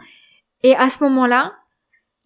Et 0.64 0.76
à 0.76 0.90
ce 0.90 1.04
moment-là, 1.04 1.54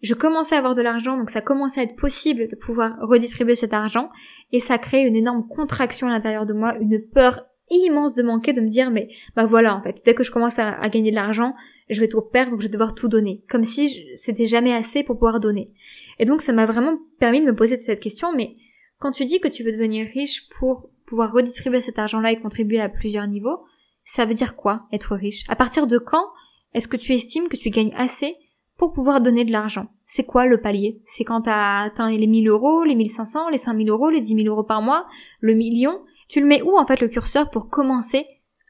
je 0.02 0.14
commençais 0.14 0.54
à 0.54 0.58
avoir 0.58 0.74
de 0.74 0.82
l'argent, 0.82 1.16
donc 1.16 1.30
ça 1.30 1.40
commençait 1.40 1.80
à 1.80 1.84
être 1.84 1.96
possible 1.96 2.48
de 2.48 2.56
pouvoir 2.56 2.96
redistribuer 3.00 3.54
cet 3.54 3.72
argent, 3.72 4.10
et 4.52 4.60
ça 4.60 4.78
crée 4.78 5.02
une 5.02 5.16
énorme 5.16 5.46
contraction 5.48 6.06
à 6.06 6.10
l'intérieur 6.10 6.46
de 6.46 6.52
moi, 6.52 6.76
une 6.80 7.00
peur 7.00 7.46
immense 7.70 8.14
de 8.14 8.22
manquer, 8.22 8.52
de 8.52 8.60
me 8.60 8.68
dire 8.68 8.90
mais 8.90 9.08
bah 9.34 9.46
voilà 9.46 9.74
en 9.74 9.82
fait, 9.82 10.02
dès 10.04 10.14
que 10.14 10.22
je 10.22 10.30
commence 10.30 10.58
à, 10.58 10.88
gagner 10.88 11.10
de 11.10 11.16
l'argent, 11.16 11.54
je 11.88 12.00
vais 12.00 12.08
tout 12.08 12.20
perdre, 12.20 12.52
donc 12.52 12.60
je 12.60 12.66
vais 12.66 12.72
devoir 12.72 12.94
tout 12.94 13.08
donner, 13.08 13.42
comme 13.48 13.64
si 13.64 14.04
c'était 14.16 14.46
jamais 14.46 14.72
assez 14.74 15.02
pour 15.02 15.16
pouvoir 15.16 15.40
donner. 15.40 15.72
Et 16.18 16.24
donc 16.24 16.42
ça 16.42 16.52
m'a 16.52 16.66
vraiment 16.66 16.98
permis 17.18 17.40
de 17.40 17.46
me 17.46 17.54
poser 17.54 17.76
cette 17.76 18.00
question, 18.00 18.34
mais 18.36 18.54
quand 18.98 19.12
tu 19.12 19.24
dis 19.24 19.40
que 19.40 19.48
tu 19.48 19.62
veux 19.62 19.72
devenir 19.72 20.06
riche 20.06 20.48
pour 20.58 20.90
pouvoir 21.06 21.32
redistribuer 21.32 21.80
cet 21.80 21.98
argent-là 21.98 22.32
et 22.32 22.40
contribuer 22.40 22.80
à 22.80 22.88
plusieurs 22.88 23.26
niveaux, 23.26 23.64
ça 24.04 24.24
veut 24.24 24.34
dire 24.34 24.56
quoi 24.56 24.86
être 24.92 25.16
riche? 25.16 25.44
À 25.48 25.56
partir 25.56 25.86
de 25.86 25.98
quand 25.98 26.24
est-ce 26.72 26.88
que 26.88 26.96
tu 26.96 27.12
estimes 27.12 27.48
que 27.48 27.56
tu 27.56 27.70
gagnes 27.70 27.94
assez 27.96 28.36
pour 28.76 28.92
pouvoir 28.92 29.20
donner 29.20 29.44
de 29.44 29.52
l'argent? 29.52 29.86
C'est 30.04 30.24
quoi 30.24 30.46
le 30.46 30.60
palier? 30.60 31.00
C'est 31.04 31.24
quand 31.24 31.42
tu 31.42 31.50
as 31.50 31.82
atteint 31.82 32.10
les 32.10 32.26
1000 32.26 32.48
euros, 32.48 32.84
les 32.84 32.94
1500, 32.94 33.50
les 33.50 33.58
5000 33.58 33.88
euros, 33.88 34.10
les 34.10 34.20
10 34.20 34.42
000 34.42 34.48
euros 34.48 34.64
par 34.64 34.82
mois, 34.82 35.06
le 35.40 35.54
million? 35.54 36.00
Tu 36.28 36.40
le 36.40 36.46
mets 36.46 36.62
où 36.62 36.76
en 36.76 36.86
fait 36.86 37.00
le 37.00 37.08
curseur 37.08 37.50
pour 37.50 37.68
commencer 37.68 38.26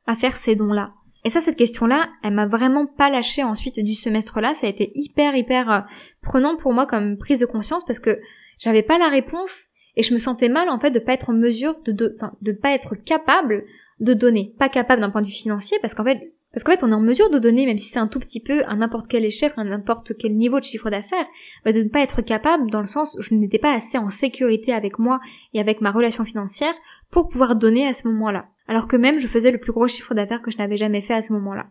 à 0.07 0.17
faire 0.17 0.37
ces 0.37 0.57
dons-là? 0.57 0.93
Et 1.25 1.31
ça, 1.31 1.41
cette 1.41 1.57
question-là, 1.57 2.09
elle 2.23 2.35
m'a 2.35 2.47
vraiment 2.47 2.87
pas 2.87 3.11
lâché 3.11 3.43
ensuite 3.43 3.81
du 3.81 3.95
semestre-là. 3.95 4.55
Ça 4.55 4.69
a 4.69 4.71
été 4.71 4.93
hyper, 4.95 5.35
hyper 5.35 5.71
euh, 5.71 5.81
prenant 6.23 6.57
pour 6.57 6.73
moi 6.73 6.87
comme 6.87 7.19
prise 7.19 7.41
de 7.41 7.47
conscience 7.47 7.85
parce 7.85 7.99
que 7.99 8.21
j'avais 8.59 8.85
pas 8.85 8.99
la 8.99 9.09
réponse 9.09 9.71
et 9.97 10.03
je 10.03 10.13
me 10.13 10.19
sentais 10.19 10.49
mal 10.49 10.69
en 10.69 10.79
fait 10.79 10.91
de 10.91 10.99
pas 10.99 11.13
être 11.15 11.31
en 11.31 11.35
mesure 11.35 11.81
de, 11.85 11.93
de, 11.93 12.17
de 12.43 12.53
pas 12.53 12.71
être 12.71 12.95
capable 12.95 13.65
de 14.01 14.15
donner. 14.15 14.55
Pas 14.59 14.69
capable 14.69 15.01
d'un 15.01 15.11
point 15.11 15.23
de 15.23 15.27
vue 15.27 15.33
financier 15.33 15.79
parce 15.81 15.95
qu'en 15.95 16.05
fait, 16.05 16.33
Parce 16.53 16.65
qu'en 16.65 16.73
fait, 16.73 16.85
on 16.85 16.91
est 16.91 16.95
en 16.95 17.01
mesure 17.01 17.29
de 17.29 17.39
donner, 17.39 17.67
même 17.67 17.77
si 17.77 17.91
c'est 17.91 17.99
un 17.99 18.07
tout 18.07 18.19
petit 18.19 18.41
peu, 18.41 18.65
à 18.65 18.75
n'importe 18.75 19.09
quel 19.09 19.25
échelle, 19.25 19.53
à 19.57 19.65
n'importe 19.65 20.17
quel 20.17 20.35
niveau 20.35 20.59
de 20.59 20.65
chiffre 20.65 20.89
d'affaires, 20.89 21.27
bah, 21.65 21.73
de 21.73 21.83
ne 21.83 21.89
pas 21.89 22.01
être 22.01 22.23
capable 22.23 22.71
dans 22.71 22.81
le 22.81 22.87
sens 22.87 23.17
où 23.19 23.23
je 23.23 23.35
n'étais 23.35 23.59
pas 23.59 23.75
assez 23.75 23.99
en 23.99 24.09
sécurité 24.09 24.73
avec 24.73 24.99
moi 24.99 25.21
et 25.53 25.61
avec 25.61 25.83
ma 25.83 25.91
relation 25.91 26.25
financière 26.25 26.75
pour 27.11 27.29
pouvoir 27.29 27.57
donner 27.57 27.87
à 27.87 27.93
ce 27.93 28.09
moment-là. 28.09 28.47
Alors 28.69 28.89
que 28.89 28.97
même 28.97 29.21
je 29.21 29.29
faisais 29.29 29.51
le 29.51 29.59
plus 29.59 29.73
gros 29.73 29.87
chiffre 29.87 30.15
d'affaires 30.15 30.43
que 30.43 30.51
je 30.51 30.59
n'avais 30.59 30.77
jamais 30.77 31.01
fait 31.01 31.15
à 31.15 31.23
ce 31.23 31.33
moment-là. 31.35 31.67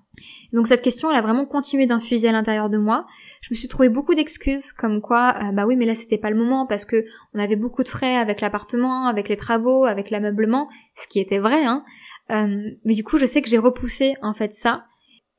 Donc 0.53 0.67
cette 0.67 0.81
question, 0.81 1.11
elle 1.11 1.17
a 1.17 1.21
vraiment 1.21 1.45
continué 1.45 1.85
d'infuser 1.85 2.29
à 2.29 2.31
l'intérieur 2.31 2.69
de 2.69 2.77
moi. 2.77 3.05
Je 3.41 3.49
me 3.51 3.55
suis 3.55 3.67
trouvé 3.67 3.89
beaucoup 3.89 4.15
d'excuses, 4.15 4.71
comme 4.71 5.01
quoi, 5.01 5.35
euh, 5.41 5.51
bah 5.51 5.65
oui, 5.65 5.75
mais 5.75 5.85
là 5.85 5.95
c'était 5.95 6.17
pas 6.17 6.29
le 6.29 6.37
moment 6.37 6.65
parce 6.65 6.85
que 6.85 7.05
on 7.33 7.39
avait 7.39 7.57
beaucoup 7.57 7.83
de 7.83 7.89
frais 7.89 8.15
avec 8.15 8.41
l'appartement, 8.41 9.07
avec 9.07 9.27
les 9.29 9.37
travaux, 9.37 9.85
avec 9.85 10.09
l'ameublement, 10.09 10.69
ce 10.95 11.07
qui 11.07 11.19
était 11.19 11.39
vrai, 11.39 11.65
hein. 11.65 11.83
Euh, 12.31 12.71
mais 12.85 12.95
du 12.95 13.03
coup, 13.03 13.19
je 13.19 13.25
sais 13.25 13.41
que 13.41 13.49
j'ai 13.49 13.57
repoussé 13.57 14.15
en 14.21 14.33
fait 14.33 14.55
ça. 14.55 14.85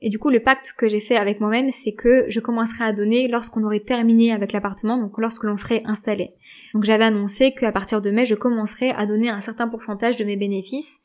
Et 0.03 0.11
du 0.11 0.19
coup, 0.19 0.29
le 0.29 0.41
pacte 0.41 0.75
que 0.77 0.89
j'ai 0.89 1.01
fait 1.01 1.17
avec 1.17 1.41
moi-même, 1.41 1.71
c'est 1.71 1.95
que 1.95 2.27
je 2.29 2.39
commencerai 2.39 2.85
à 2.85 2.93
donner 2.93 3.29
lorsqu'on 3.29 3.65
aurait 3.65 3.81
terminé 3.81 4.31
avec 4.31 4.53
l'appartement, 4.53 4.99
donc 4.99 5.19
lorsque 5.19 5.45
l'on 5.45 5.57
serait 5.57 5.83
installé. 5.87 6.35
Donc 6.75 6.85
j'avais 6.85 7.05
annoncé 7.05 7.53
qu'à 7.53 7.73
partir 7.73 8.03
de 8.03 8.11
mai, 8.11 8.27
je 8.27 8.35
commencerai 8.35 8.91
à 8.91 9.07
donner 9.07 9.31
un 9.31 9.41
certain 9.41 9.69
pourcentage 9.69 10.17
de 10.17 10.25
mes 10.25 10.37
bénéfices. 10.37 11.01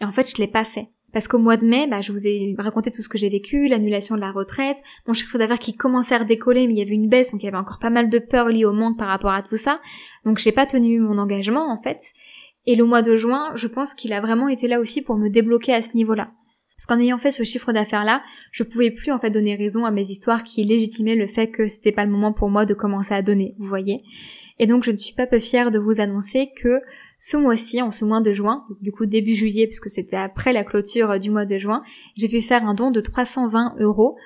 Et 0.00 0.04
en 0.04 0.12
fait, 0.12 0.30
je 0.30 0.36
l'ai 0.36 0.46
pas 0.46 0.64
fait. 0.64 0.88
Parce 1.12 1.28
qu'au 1.28 1.38
mois 1.38 1.56
de 1.56 1.64
mai, 1.64 1.86
bah, 1.86 2.02
je 2.02 2.12
vous 2.12 2.26
ai 2.26 2.54
raconté 2.58 2.90
tout 2.90 3.00
ce 3.00 3.08
que 3.08 3.16
j'ai 3.16 3.30
vécu, 3.30 3.68
l'annulation 3.68 4.16
de 4.16 4.20
la 4.20 4.32
retraite, 4.32 4.78
mon 5.06 5.14
chiffre 5.14 5.38
d'affaires 5.38 5.58
qui 5.58 5.74
commençait 5.74 6.14
à 6.14 6.18
redécoller, 6.18 6.66
mais 6.66 6.74
il 6.74 6.78
y 6.78 6.82
avait 6.82 6.90
une 6.90 7.08
baisse, 7.08 7.32
donc 7.32 7.42
il 7.42 7.46
y 7.46 7.48
avait 7.48 7.56
encore 7.56 7.78
pas 7.78 7.90
mal 7.90 8.10
de 8.10 8.18
peur 8.18 8.48
liée 8.48 8.66
au 8.66 8.72
manque 8.72 8.98
par 8.98 9.08
rapport 9.08 9.32
à 9.32 9.42
tout 9.42 9.56
ça. 9.56 9.80
Donc 10.24 10.38
j'ai 10.38 10.52
pas 10.52 10.66
tenu 10.66 11.00
mon 11.00 11.16
engagement, 11.16 11.70
en 11.72 11.80
fait. 11.80 12.00
Et 12.66 12.76
le 12.76 12.84
mois 12.84 13.02
de 13.02 13.16
juin, 13.16 13.52
je 13.54 13.68
pense 13.68 13.94
qu'il 13.94 14.12
a 14.12 14.20
vraiment 14.20 14.48
été 14.48 14.68
là 14.68 14.80
aussi 14.80 15.00
pour 15.00 15.16
me 15.16 15.30
débloquer 15.30 15.72
à 15.72 15.80
ce 15.80 15.96
niveau-là. 15.96 16.26
Parce 16.76 16.86
qu'en 16.86 17.00
ayant 17.00 17.16
fait 17.16 17.30
ce 17.30 17.44
chiffre 17.44 17.72
d'affaires-là, 17.72 18.22
je 18.52 18.62
pouvais 18.62 18.90
plus 18.90 19.10
en 19.10 19.18
fait 19.18 19.30
donner 19.30 19.54
raison 19.54 19.86
à 19.86 19.90
mes 19.90 20.10
histoires 20.10 20.42
qui 20.42 20.64
légitimaient 20.64 21.16
le 21.16 21.26
fait 21.26 21.48
que 21.48 21.68
c'était 21.68 21.92
pas 21.92 22.04
le 22.04 22.10
moment 22.10 22.34
pour 22.34 22.50
moi 22.50 22.66
de 22.66 22.74
commencer 22.74 23.14
à 23.14 23.22
donner, 23.22 23.54
vous 23.58 23.66
voyez. 23.66 24.02
Et 24.58 24.66
donc 24.66 24.84
je 24.84 24.90
ne 24.90 24.96
suis 24.96 25.14
pas 25.14 25.26
peu 25.26 25.38
fière 25.38 25.70
de 25.70 25.78
vous 25.78 26.00
annoncer 26.00 26.50
que 26.54 26.80
ce 27.18 27.36
mois-ci, 27.36 27.80
en 27.80 27.90
ce 27.90 28.04
mois 28.04 28.20
de 28.20 28.32
juin, 28.32 28.64
du 28.80 28.92
coup 28.92 29.06
début 29.06 29.34
juillet, 29.34 29.66
puisque 29.66 29.88
c'était 29.88 30.16
après 30.16 30.52
la 30.52 30.64
clôture 30.64 31.18
du 31.18 31.30
mois 31.30 31.46
de 31.46 31.58
juin, 31.58 31.82
j'ai 32.16 32.28
pu 32.28 32.42
faire 32.42 32.66
un 32.66 32.74
don 32.74 32.90
de 32.90 33.00
320 33.00 33.76
euros 33.78 34.16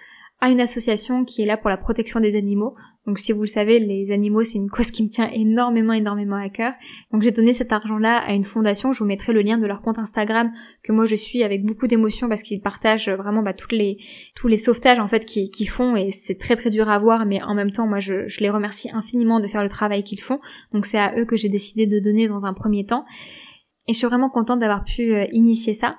à 0.40 0.50
une 0.50 0.60
association 0.60 1.24
qui 1.24 1.42
est 1.42 1.46
là 1.46 1.56
pour 1.56 1.70
la 1.70 1.76
protection 1.76 2.20
des 2.20 2.36
animaux. 2.36 2.74
Donc 3.06 3.18
si 3.18 3.32
vous 3.32 3.40
le 3.40 3.46
savez, 3.46 3.78
les 3.78 4.12
animaux 4.12 4.44
c'est 4.44 4.58
une 4.58 4.68
cause 4.68 4.90
qui 4.90 5.02
me 5.02 5.08
tient 5.08 5.28
énormément 5.30 5.92
énormément 5.92 6.36
à 6.36 6.48
cœur. 6.48 6.72
Donc 7.12 7.22
j'ai 7.22 7.30
donné 7.30 7.52
cet 7.52 7.72
argent-là 7.72 8.18
à 8.18 8.32
une 8.32 8.44
fondation, 8.44 8.92
je 8.92 8.98
vous 8.98 9.06
mettrai 9.06 9.32
le 9.32 9.42
lien 9.42 9.58
de 9.58 9.66
leur 9.66 9.80
compte 9.80 9.98
Instagram 9.98 10.52
que 10.82 10.92
moi 10.92 11.06
je 11.06 11.14
suis 11.14 11.42
avec 11.42 11.64
beaucoup 11.64 11.86
d'émotion 11.86 12.28
parce 12.28 12.42
qu'ils 12.42 12.60
partagent 12.60 13.08
vraiment 13.08 13.42
bah, 13.42 13.54
toutes 13.54 13.72
les 13.72 13.98
tous 14.34 14.48
les 14.48 14.56
sauvetages 14.56 14.98
en 14.98 15.08
fait 15.08 15.24
qu'ils 15.24 15.68
font 15.68 15.96
et 15.96 16.10
c'est 16.10 16.38
très 16.38 16.56
très 16.56 16.70
dur 16.70 16.88
à 16.88 16.98
voir 16.98 17.26
mais 17.26 17.42
en 17.42 17.54
même 17.54 17.70
temps 17.70 17.86
moi 17.86 18.00
je, 18.00 18.28
je 18.28 18.40
les 18.40 18.50
remercie 18.50 18.90
infiniment 18.92 19.40
de 19.40 19.46
faire 19.46 19.62
le 19.62 19.68
travail 19.68 20.04
qu'ils 20.04 20.20
font. 20.20 20.40
Donc 20.72 20.86
c'est 20.86 20.98
à 20.98 21.14
eux 21.16 21.24
que 21.24 21.36
j'ai 21.36 21.48
décidé 21.48 21.86
de 21.86 21.98
donner 21.98 22.28
dans 22.28 22.46
un 22.46 22.52
premier 22.52 22.84
temps. 22.84 23.04
Et 23.88 23.92
je 23.92 23.98
suis 23.98 24.06
vraiment 24.06 24.30
contente 24.30 24.60
d'avoir 24.60 24.84
pu 24.84 25.14
euh, 25.14 25.26
initier 25.32 25.74
ça. 25.74 25.96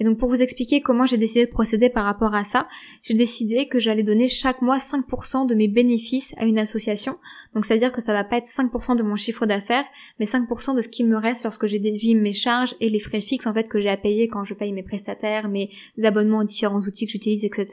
Et 0.00 0.04
donc 0.04 0.18
pour 0.18 0.28
vous 0.28 0.42
expliquer 0.42 0.80
comment 0.80 1.06
j'ai 1.06 1.18
décidé 1.18 1.46
de 1.46 1.50
procéder 1.50 1.88
par 1.88 2.04
rapport 2.04 2.34
à 2.34 2.42
ça, 2.42 2.66
j'ai 3.02 3.14
décidé 3.14 3.68
que 3.68 3.78
j'allais 3.78 4.02
donner 4.02 4.26
chaque 4.26 4.60
mois 4.60 4.78
5% 4.78 5.46
de 5.46 5.54
mes 5.54 5.68
bénéfices 5.68 6.34
à 6.36 6.44
une 6.46 6.58
association. 6.58 7.18
Donc 7.54 7.64
ça 7.64 7.74
veut 7.74 7.80
dire 7.80 7.92
que 7.92 8.00
ça 8.00 8.12
va 8.12 8.24
pas 8.24 8.38
être 8.38 8.46
5% 8.46 8.96
de 8.96 9.04
mon 9.04 9.14
chiffre 9.14 9.46
d'affaires, 9.46 9.84
mais 10.18 10.26
5% 10.26 10.74
de 10.74 10.80
ce 10.80 10.88
qu'il 10.88 11.06
me 11.06 11.16
reste 11.16 11.44
lorsque 11.44 11.66
j'ai 11.66 11.78
déduit 11.78 12.16
mes 12.16 12.32
charges 12.32 12.74
et 12.80 12.90
les 12.90 12.98
frais 12.98 13.20
fixes 13.20 13.46
en 13.46 13.54
fait 13.54 13.68
que 13.68 13.80
j'ai 13.80 13.88
à 13.88 13.96
payer 13.96 14.26
quand 14.26 14.44
je 14.44 14.54
paye 14.54 14.72
mes 14.72 14.82
prestataires, 14.82 15.48
mes 15.48 15.70
abonnements 16.02 16.38
aux 16.38 16.44
différents 16.44 16.80
outils 16.80 17.06
que 17.06 17.12
j'utilise, 17.12 17.44
etc. 17.44 17.68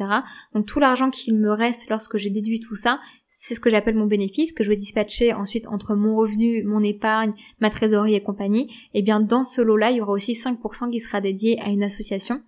Donc 0.53 0.67
tout 0.67 0.79
l'argent 0.79 1.09
qu'il 1.09 1.35
me 1.35 1.51
reste 1.51 1.89
lorsque 1.89 2.17
j'ai 2.17 2.29
déduit 2.29 2.59
tout 2.59 2.75
ça, 2.75 2.99
c'est 3.33 3.55
ce 3.55 3.61
que 3.61 3.69
j'appelle 3.69 3.95
mon 3.95 4.07
bénéfice, 4.07 4.51
que 4.51 4.61
je 4.61 4.69
vais 4.69 4.75
dispatcher 4.75 5.33
ensuite 5.33 5.65
entre 5.67 5.95
mon 5.95 6.17
revenu, 6.17 6.63
mon 6.65 6.83
épargne, 6.83 7.33
ma 7.61 7.69
trésorerie 7.69 8.13
et 8.13 8.21
compagnie. 8.21 8.69
Et 8.93 9.01
bien 9.01 9.21
dans 9.21 9.45
ce 9.45 9.61
lot-là, 9.61 9.91
il 9.91 9.97
y 9.97 10.01
aura 10.01 10.11
aussi 10.11 10.33
5% 10.33 10.91
qui 10.91 10.99
sera 10.99 11.21
dédié 11.21 11.57
à 11.61 11.69
une 11.69 11.81
association. 11.81 12.41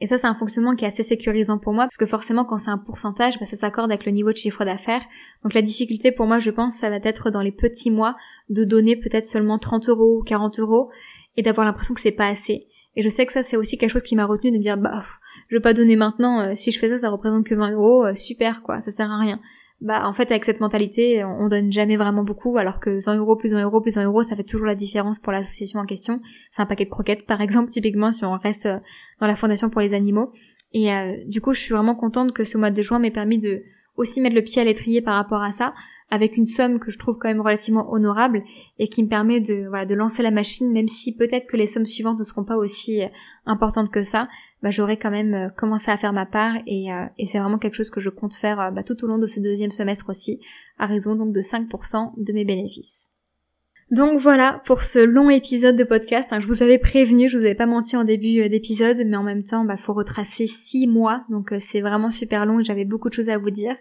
Et 0.00 0.06
ça, 0.06 0.18
c'est 0.18 0.28
un 0.28 0.36
fonctionnement 0.36 0.76
qui 0.76 0.84
est 0.84 0.88
assez 0.88 1.02
sécurisant 1.02 1.58
pour 1.58 1.72
moi, 1.72 1.84
parce 1.84 1.96
que 1.96 2.06
forcément, 2.06 2.44
quand 2.44 2.58
c'est 2.58 2.70
un 2.70 2.78
pourcentage, 2.78 3.40
bah, 3.40 3.44
ça 3.44 3.56
s'accorde 3.56 3.90
avec 3.90 4.06
le 4.06 4.12
niveau 4.12 4.30
de 4.30 4.36
chiffre 4.36 4.64
d'affaires. 4.64 5.02
Donc 5.42 5.52
la 5.52 5.62
difficulté 5.62 6.12
pour 6.12 6.26
moi, 6.26 6.38
je 6.38 6.52
pense, 6.52 6.76
ça 6.76 6.90
va 6.90 7.00
être 7.02 7.30
dans 7.30 7.42
les 7.42 7.52
petits 7.52 7.90
mois 7.90 8.14
de 8.48 8.62
donner 8.62 8.94
peut-être 8.94 9.26
seulement 9.26 9.58
30 9.58 9.88
euros 9.88 10.20
ou 10.20 10.22
40 10.22 10.60
euros, 10.60 10.90
et 11.36 11.42
d'avoir 11.42 11.66
l'impression 11.66 11.92
que 11.92 12.00
c'est 12.00 12.12
pas 12.12 12.28
assez. 12.28 12.68
Et 12.94 13.02
je 13.02 13.08
sais 13.08 13.26
que 13.26 13.32
ça, 13.32 13.42
c'est 13.42 13.56
aussi 13.56 13.78
quelque 13.78 13.90
chose 13.90 14.04
qui 14.04 14.14
m'a 14.14 14.26
retenu 14.26 14.52
de 14.52 14.58
me 14.58 14.62
dire, 14.62 14.76
bah, 14.76 15.02
je 15.48 15.56
vais 15.56 15.60
pas 15.60 15.74
donner 15.74 15.96
maintenant, 15.96 16.40
euh, 16.40 16.52
si 16.54 16.70
je 16.70 16.78
fais 16.78 16.88
ça, 16.88 16.98
ça 16.98 17.10
représente 17.10 17.44
que 17.44 17.56
20 17.56 17.72
euros, 17.72 18.04
euh, 18.04 18.14
super, 18.14 18.62
quoi, 18.62 18.80
ça 18.80 18.92
sert 18.92 19.10
à 19.10 19.18
rien 19.18 19.40
bah 19.80 20.06
en 20.06 20.12
fait 20.12 20.30
avec 20.30 20.44
cette 20.44 20.60
mentalité 20.60 21.24
on 21.24 21.48
donne 21.48 21.72
jamais 21.72 21.96
vraiment 21.96 22.22
beaucoup 22.22 22.58
alors 22.58 22.80
que 22.80 23.02
20 23.02 23.16
euros 23.16 23.36
plus 23.36 23.54
20 23.54 23.64
euros 23.64 23.80
plus 23.80 23.94
20 23.94 24.04
euros 24.04 24.22
ça 24.22 24.36
fait 24.36 24.44
toujours 24.44 24.66
la 24.66 24.74
différence 24.74 25.18
pour 25.18 25.32
l'association 25.32 25.80
en 25.80 25.86
question. 25.86 26.20
C'est 26.50 26.60
un 26.60 26.66
paquet 26.66 26.84
de 26.84 26.90
croquettes 26.90 27.26
par 27.26 27.40
exemple 27.40 27.70
typiquement 27.70 28.12
si 28.12 28.24
on 28.24 28.36
reste 28.36 28.66
euh, 28.66 28.78
dans 29.20 29.26
la 29.26 29.36
fondation 29.36 29.70
pour 29.70 29.80
les 29.80 29.94
animaux. 29.94 30.32
Et 30.72 30.92
euh, 30.92 31.16
du 31.26 31.40
coup 31.40 31.54
je 31.54 31.60
suis 31.60 31.74
vraiment 31.74 31.94
contente 31.94 32.32
que 32.32 32.44
ce 32.44 32.58
mois 32.58 32.70
de 32.70 32.82
juin 32.82 32.98
m'ait 32.98 33.10
permis 33.10 33.38
de 33.38 33.62
aussi 33.96 34.20
mettre 34.20 34.36
le 34.36 34.42
pied 34.42 34.60
à 34.60 34.64
l'étrier 34.64 35.00
par 35.00 35.14
rapport 35.14 35.42
à 35.42 35.52
ça 35.52 35.72
avec 36.10 36.36
une 36.36 36.46
somme 36.46 36.78
que 36.78 36.90
je 36.90 36.98
trouve 36.98 37.18
quand 37.18 37.28
même 37.28 37.40
relativement 37.40 37.92
honorable 37.92 38.42
et 38.78 38.88
qui 38.88 39.02
me 39.02 39.08
permet 39.08 39.40
de 39.40 39.66
voilà 39.68 39.86
de 39.86 39.94
lancer 39.94 40.22
la 40.22 40.30
machine 40.30 40.72
même 40.72 40.88
si 40.88 41.14
peut-être 41.14 41.46
que 41.46 41.56
les 41.56 41.66
sommes 41.66 41.86
suivantes 41.86 42.18
ne 42.18 42.24
seront 42.24 42.44
pas 42.44 42.56
aussi 42.56 43.02
euh, 43.02 43.08
importantes 43.46 43.90
que 43.90 44.02
ça 44.02 44.28
bah, 44.62 44.70
j'aurais 44.70 44.98
quand 44.98 45.10
même 45.10 45.34
euh, 45.34 45.48
commencé 45.48 45.90
à 45.90 45.96
faire 45.96 46.12
ma 46.12 46.26
part 46.26 46.54
et, 46.66 46.92
euh, 46.92 47.06
et 47.18 47.26
c'est 47.26 47.38
vraiment 47.38 47.58
quelque 47.58 47.74
chose 47.74 47.90
que 47.90 48.00
je 48.00 48.10
compte 48.10 48.34
faire 48.34 48.60
euh, 48.60 48.70
bah, 48.70 48.82
tout 48.82 49.02
au 49.04 49.06
long 49.06 49.18
de 49.18 49.26
ce 49.26 49.40
deuxième 49.40 49.70
semestre 49.70 50.10
aussi, 50.10 50.40
à 50.78 50.86
raison 50.86 51.14
donc 51.14 51.32
de 51.32 51.40
5% 51.40 52.12
de 52.16 52.32
mes 52.32 52.44
bénéfices. 52.44 53.09
Donc 53.90 54.20
voilà 54.20 54.62
pour 54.66 54.84
ce 54.84 55.00
long 55.00 55.30
épisode 55.30 55.74
de 55.74 55.82
podcast. 55.82 56.32
Hein. 56.32 56.38
je 56.38 56.46
vous 56.46 56.62
avais 56.62 56.78
prévenu, 56.78 57.28
je 57.28 57.36
vous 57.36 57.42
avais 57.42 57.56
pas 57.56 57.66
menti 57.66 57.96
en 57.96 58.04
début 58.04 58.48
d'épisode, 58.48 58.98
mais 59.04 59.16
en 59.16 59.24
même 59.24 59.42
temps, 59.42 59.64
bah 59.64 59.76
faut 59.76 59.92
retracer 59.92 60.46
six 60.46 60.86
mois, 60.86 61.24
donc 61.28 61.52
c'est 61.58 61.80
vraiment 61.80 62.08
super 62.08 62.46
long 62.46 62.62
j'avais 62.62 62.84
beaucoup 62.84 63.08
de 63.08 63.14
choses 63.14 63.30
à 63.30 63.38
vous 63.38 63.50
dire. 63.50 63.74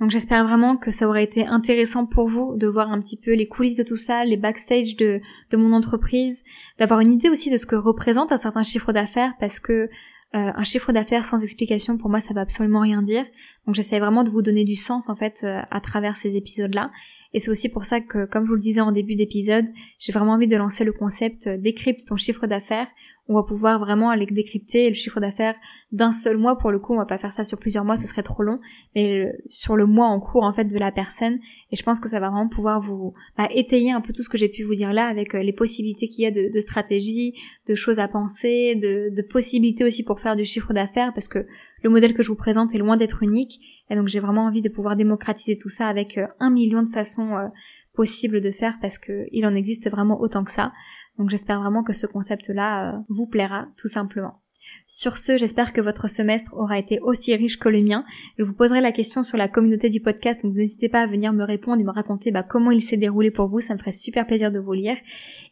Donc 0.00 0.10
j'espère 0.10 0.46
vraiment 0.46 0.78
que 0.78 0.90
ça 0.90 1.06
aurait 1.06 1.24
été 1.24 1.46
intéressant 1.46 2.06
pour 2.06 2.28
vous 2.28 2.56
de 2.56 2.66
voir 2.66 2.90
un 2.90 3.00
petit 3.00 3.18
peu 3.18 3.34
les 3.34 3.46
coulisses 3.46 3.76
de 3.76 3.82
tout 3.82 3.96
ça, 3.96 4.24
les 4.24 4.38
backstage 4.38 4.96
de, 4.96 5.20
de 5.50 5.56
mon 5.58 5.74
entreprise, 5.74 6.42
d'avoir 6.78 7.00
une 7.00 7.12
idée 7.12 7.28
aussi 7.28 7.50
de 7.50 7.58
ce 7.58 7.66
que 7.66 7.76
représente 7.76 8.32
un 8.32 8.38
certain 8.38 8.62
chiffre 8.62 8.94
d'affaires, 8.94 9.34
parce 9.38 9.60
que 9.60 9.90
euh, 10.34 10.50
un 10.54 10.64
chiffre 10.64 10.92
d'affaires 10.92 11.26
sans 11.26 11.42
explication, 11.42 11.98
pour 11.98 12.08
moi, 12.08 12.20
ça 12.20 12.32
va 12.32 12.40
absolument 12.40 12.80
rien 12.80 13.02
dire. 13.02 13.26
Donc 13.66 13.74
j'essaie 13.74 13.98
vraiment 13.98 14.24
de 14.24 14.30
vous 14.30 14.40
donner 14.40 14.64
du 14.64 14.76
sens 14.76 15.10
en 15.10 15.14
fait 15.14 15.42
euh, 15.44 15.60
à 15.70 15.80
travers 15.80 16.16
ces 16.16 16.38
épisodes-là. 16.38 16.90
Et 17.34 17.40
c'est 17.40 17.50
aussi 17.50 17.68
pour 17.68 17.84
ça 17.84 18.00
que, 18.00 18.26
comme 18.26 18.44
je 18.44 18.48
vous 18.48 18.56
le 18.56 18.60
disais 18.60 18.80
en 18.80 18.92
début 18.92 19.14
d'épisode, 19.14 19.66
j'ai 19.98 20.12
vraiment 20.12 20.32
envie 20.32 20.48
de 20.48 20.56
lancer 20.56 20.84
le 20.84 20.92
concept 20.92 21.46
euh, 21.46 21.56
décrypte 21.56 22.06
ton 22.06 22.16
chiffre 22.16 22.46
d'affaires. 22.46 22.88
On 23.28 23.34
va 23.34 23.44
pouvoir 23.44 23.78
vraiment 23.78 24.10
aller 24.10 24.26
décrypter 24.26 24.88
le 24.88 24.94
chiffre 24.94 25.20
d'affaires 25.20 25.54
d'un 25.92 26.12
seul 26.12 26.36
mois. 26.36 26.58
Pour 26.58 26.72
le 26.72 26.80
coup, 26.80 26.92
on 26.92 26.96
va 26.96 27.06
pas 27.06 27.18
faire 27.18 27.32
ça 27.32 27.44
sur 27.44 27.58
plusieurs 27.58 27.84
mois, 27.84 27.96
ce 27.96 28.06
serait 28.06 28.24
trop 28.24 28.42
long. 28.42 28.58
Mais 28.96 29.32
sur 29.46 29.76
le 29.76 29.86
mois 29.86 30.06
en 30.06 30.18
cours 30.18 30.42
en 30.42 30.52
fait 30.52 30.64
de 30.64 30.78
la 30.78 30.90
personne. 30.90 31.38
Et 31.70 31.76
je 31.76 31.82
pense 31.84 32.00
que 32.00 32.08
ça 32.08 32.18
va 32.18 32.30
vraiment 32.30 32.48
pouvoir 32.48 32.80
vous 32.80 33.14
bah, 33.38 33.48
étayer 33.54 33.92
un 33.92 34.00
peu 34.00 34.12
tout 34.12 34.22
ce 34.22 34.28
que 34.28 34.36
j'ai 34.36 34.48
pu 34.48 34.64
vous 34.64 34.74
dire 34.74 34.92
là 34.92 35.06
avec 35.06 35.34
euh, 35.34 35.42
les 35.42 35.52
possibilités 35.52 36.08
qu'il 36.08 36.24
y 36.24 36.26
a 36.26 36.32
de, 36.32 36.50
de 36.52 36.60
stratégies, 36.60 37.34
de 37.68 37.74
choses 37.76 38.00
à 38.00 38.08
penser, 38.08 38.74
de, 38.74 39.14
de 39.14 39.22
possibilités 39.22 39.84
aussi 39.84 40.02
pour 40.02 40.18
faire 40.18 40.34
du 40.34 40.44
chiffre 40.44 40.72
d'affaires 40.72 41.12
parce 41.14 41.28
que 41.28 41.46
le 41.82 41.90
modèle 41.90 42.14
que 42.14 42.22
je 42.22 42.28
vous 42.28 42.36
présente 42.36 42.74
est 42.74 42.78
loin 42.78 42.96
d'être 42.96 43.22
unique. 43.22 43.60
Et 43.90 43.96
donc 43.96 44.08
j'ai 44.08 44.20
vraiment 44.20 44.46
envie 44.46 44.62
de 44.62 44.68
pouvoir 44.68 44.96
démocratiser 44.96 45.56
tout 45.56 45.68
ça 45.68 45.86
avec 45.86 46.18
euh, 46.18 46.26
un 46.40 46.50
million 46.50 46.82
de 46.82 46.88
façons 46.88 47.36
euh, 47.36 47.48
possibles 47.94 48.40
de 48.40 48.50
faire 48.50 48.78
parce 48.80 48.98
qu'il 48.98 49.46
en 49.46 49.54
existe 49.54 49.90
vraiment 49.90 50.20
autant 50.20 50.44
que 50.44 50.50
ça. 50.50 50.72
Donc 51.18 51.30
j'espère 51.30 51.60
vraiment 51.60 51.82
que 51.82 51.92
ce 51.92 52.06
concept-là 52.06 52.94
euh, 52.94 52.98
vous 53.08 53.26
plaira 53.26 53.68
tout 53.76 53.88
simplement. 53.88 54.38
Sur 54.86 55.16
ce, 55.16 55.36
j'espère 55.36 55.72
que 55.72 55.80
votre 55.80 56.08
semestre 56.08 56.54
aura 56.54 56.78
été 56.78 56.98
aussi 57.00 57.34
riche 57.34 57.58
que 57.58 57.68
le 57.68 57.82
mien. 57.82 58.04
Je 58.38 58.44
vous 58.44 58.54
poserai 58.54 58.80
la 58.80 58.92
question 58.92 59.22
sur 59.22 59.36
la 59.36 59.48
communauté 59.48 59.88
du 59.88 60.00
podcast, 60.00 60.42
donc 60.42 60.54
n'hésitez 60.54 60.88
pas 60.88 61.02
à 61.02 61.06
venir 61.06 61.32
me 61.32 61.44
répondre 61.44 61.80
et 61.80 61.84
me 61.84 61.90
raconter 61.90 62.30
bah, 62.30 62.42
comment 62.42 62.70
il 62.70 62.82
s'est 62.82 62.96
déroulé 62.96 63.30
pour 63.30 63.48
vous, 63.48 63.60
ça 63.60 63.74
me 63.74 63.78
ferait 63.78 63.92
super 63.92 64.26
plaisir 64.26 64.50
de 64.50 64.58
vous 64.58 64.72
lire. 64.72 64.96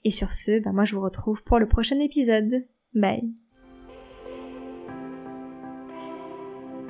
Et 0.05 0.11
sur 0.11 0.33
ce, 0.33 0.62
bah, 0.62 0.72
moi 0.72 0.85
je 0.85 0.95
vous 0.95 1.03
retrouve 1.03 1.43
pour 1.43 1.59
le 1.59 1.66
prochain 1.66 1.99
épisode. 2.01 2.64
Bye 2.95 3.49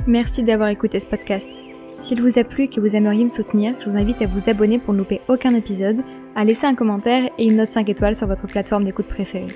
Merci 0.06 0.42
d'avoir 0.42 0.70
écouté 0.70 0.98
ce 0.98 1.06
podcast. 1.06 1.50
S'il 1.92 2.22
vous 2.22 2.38
a 2.38 2.44
plu 2.44 2.64
et 2.64 2.68
que 2.68 2.80
vous 2.80 2.96
aimeriez 2.96 3.24
me 3.24 3.28
soutenir, 3.28 3.74
je 3.80 3.84
vous 3.84 3.96
invite 3.96 4.22
à 4.22 4.26
vous 4.26 4.48
abonner 4.48 4.78
pour 4.78 4.94
ne 4.94 4.98
louper 4.98 5.20
aucun 5.28 5.54
épisode, 5.54 5.98
à 6.34 6.44
laisser 6.44 6.66
un 6.66 6.74
commentaire 6.74 7.28
et 7.36 7.44
une 7.44 7.56
note 7.56 7.70
5 7.70 7.88
étoiles 7.88 8.14
sur 8.14 8.26
votre 8.26 8.46
plateforme 8.46 8.84
d'écoute 8.84 9.06
préférée. 9.06 9.54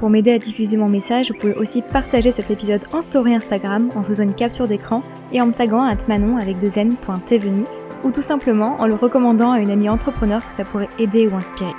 Pour 0.00 0.08
m'aider 0.08 0.32
à 0.32 0.38
diffuser 0.38 0.78
mon 0.78 0.88
message, 0.88 1.30
vous 1.30 1.38
pouvez 1.38 1.54
aussi 1.54 1.82
partager 1.82 2.30
cet 2.30 2.50
épisode 2.50 2.80
en 2.92 3.02
story 3.02 3.34
Instagram 3.34 3.90
en 3.94 4.02
faisant 4.02 4.24
une 4.24 4.34
capture 4.34 4.66
d'écran 4.66 5.02
et 5.30 5.40
en 5.40 5.46
me 5.46 5.52
taguant 5.52 5.84
à 5.84 5.94
manon 6.08 6.38
avec 6.38 6.58
deux 6.58 6.78
n.tvenu 6.78 7.64
ou 8.02 8.10
tout 8.10 8.22
simplement 8.22 8.76
en 8.80 8.86
le 8.86 8.94
recommandant 8.94 9.52
à 9.52 9.60
une 9.60 9.70
amie 9.70 9.88
entrepreneur 9.90 10.44
que 10.44 10.54
ça 10.54 10.64
pourrait 10.64 10.88
aider 10.98 11.28
ou 11.28 11.36
inspirer. 11.36 11.74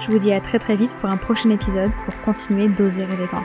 Je 0.00 0.10
vous 0.10 0.18
dis 0.18 0.32
à 0.32 0.40
très 0.40 0.58
très 0.58 0.74
vite 0.74 0.94
pour 1.00 1.10
un 1.10 1.16
prochain 1.16 1.50
épisode 1.50 1.90
pour 2.04 2.20
continuer 2.22 2.66
d'oser 2.66 3.04
rêver 3.04 3.26
grand. 3.30 3.44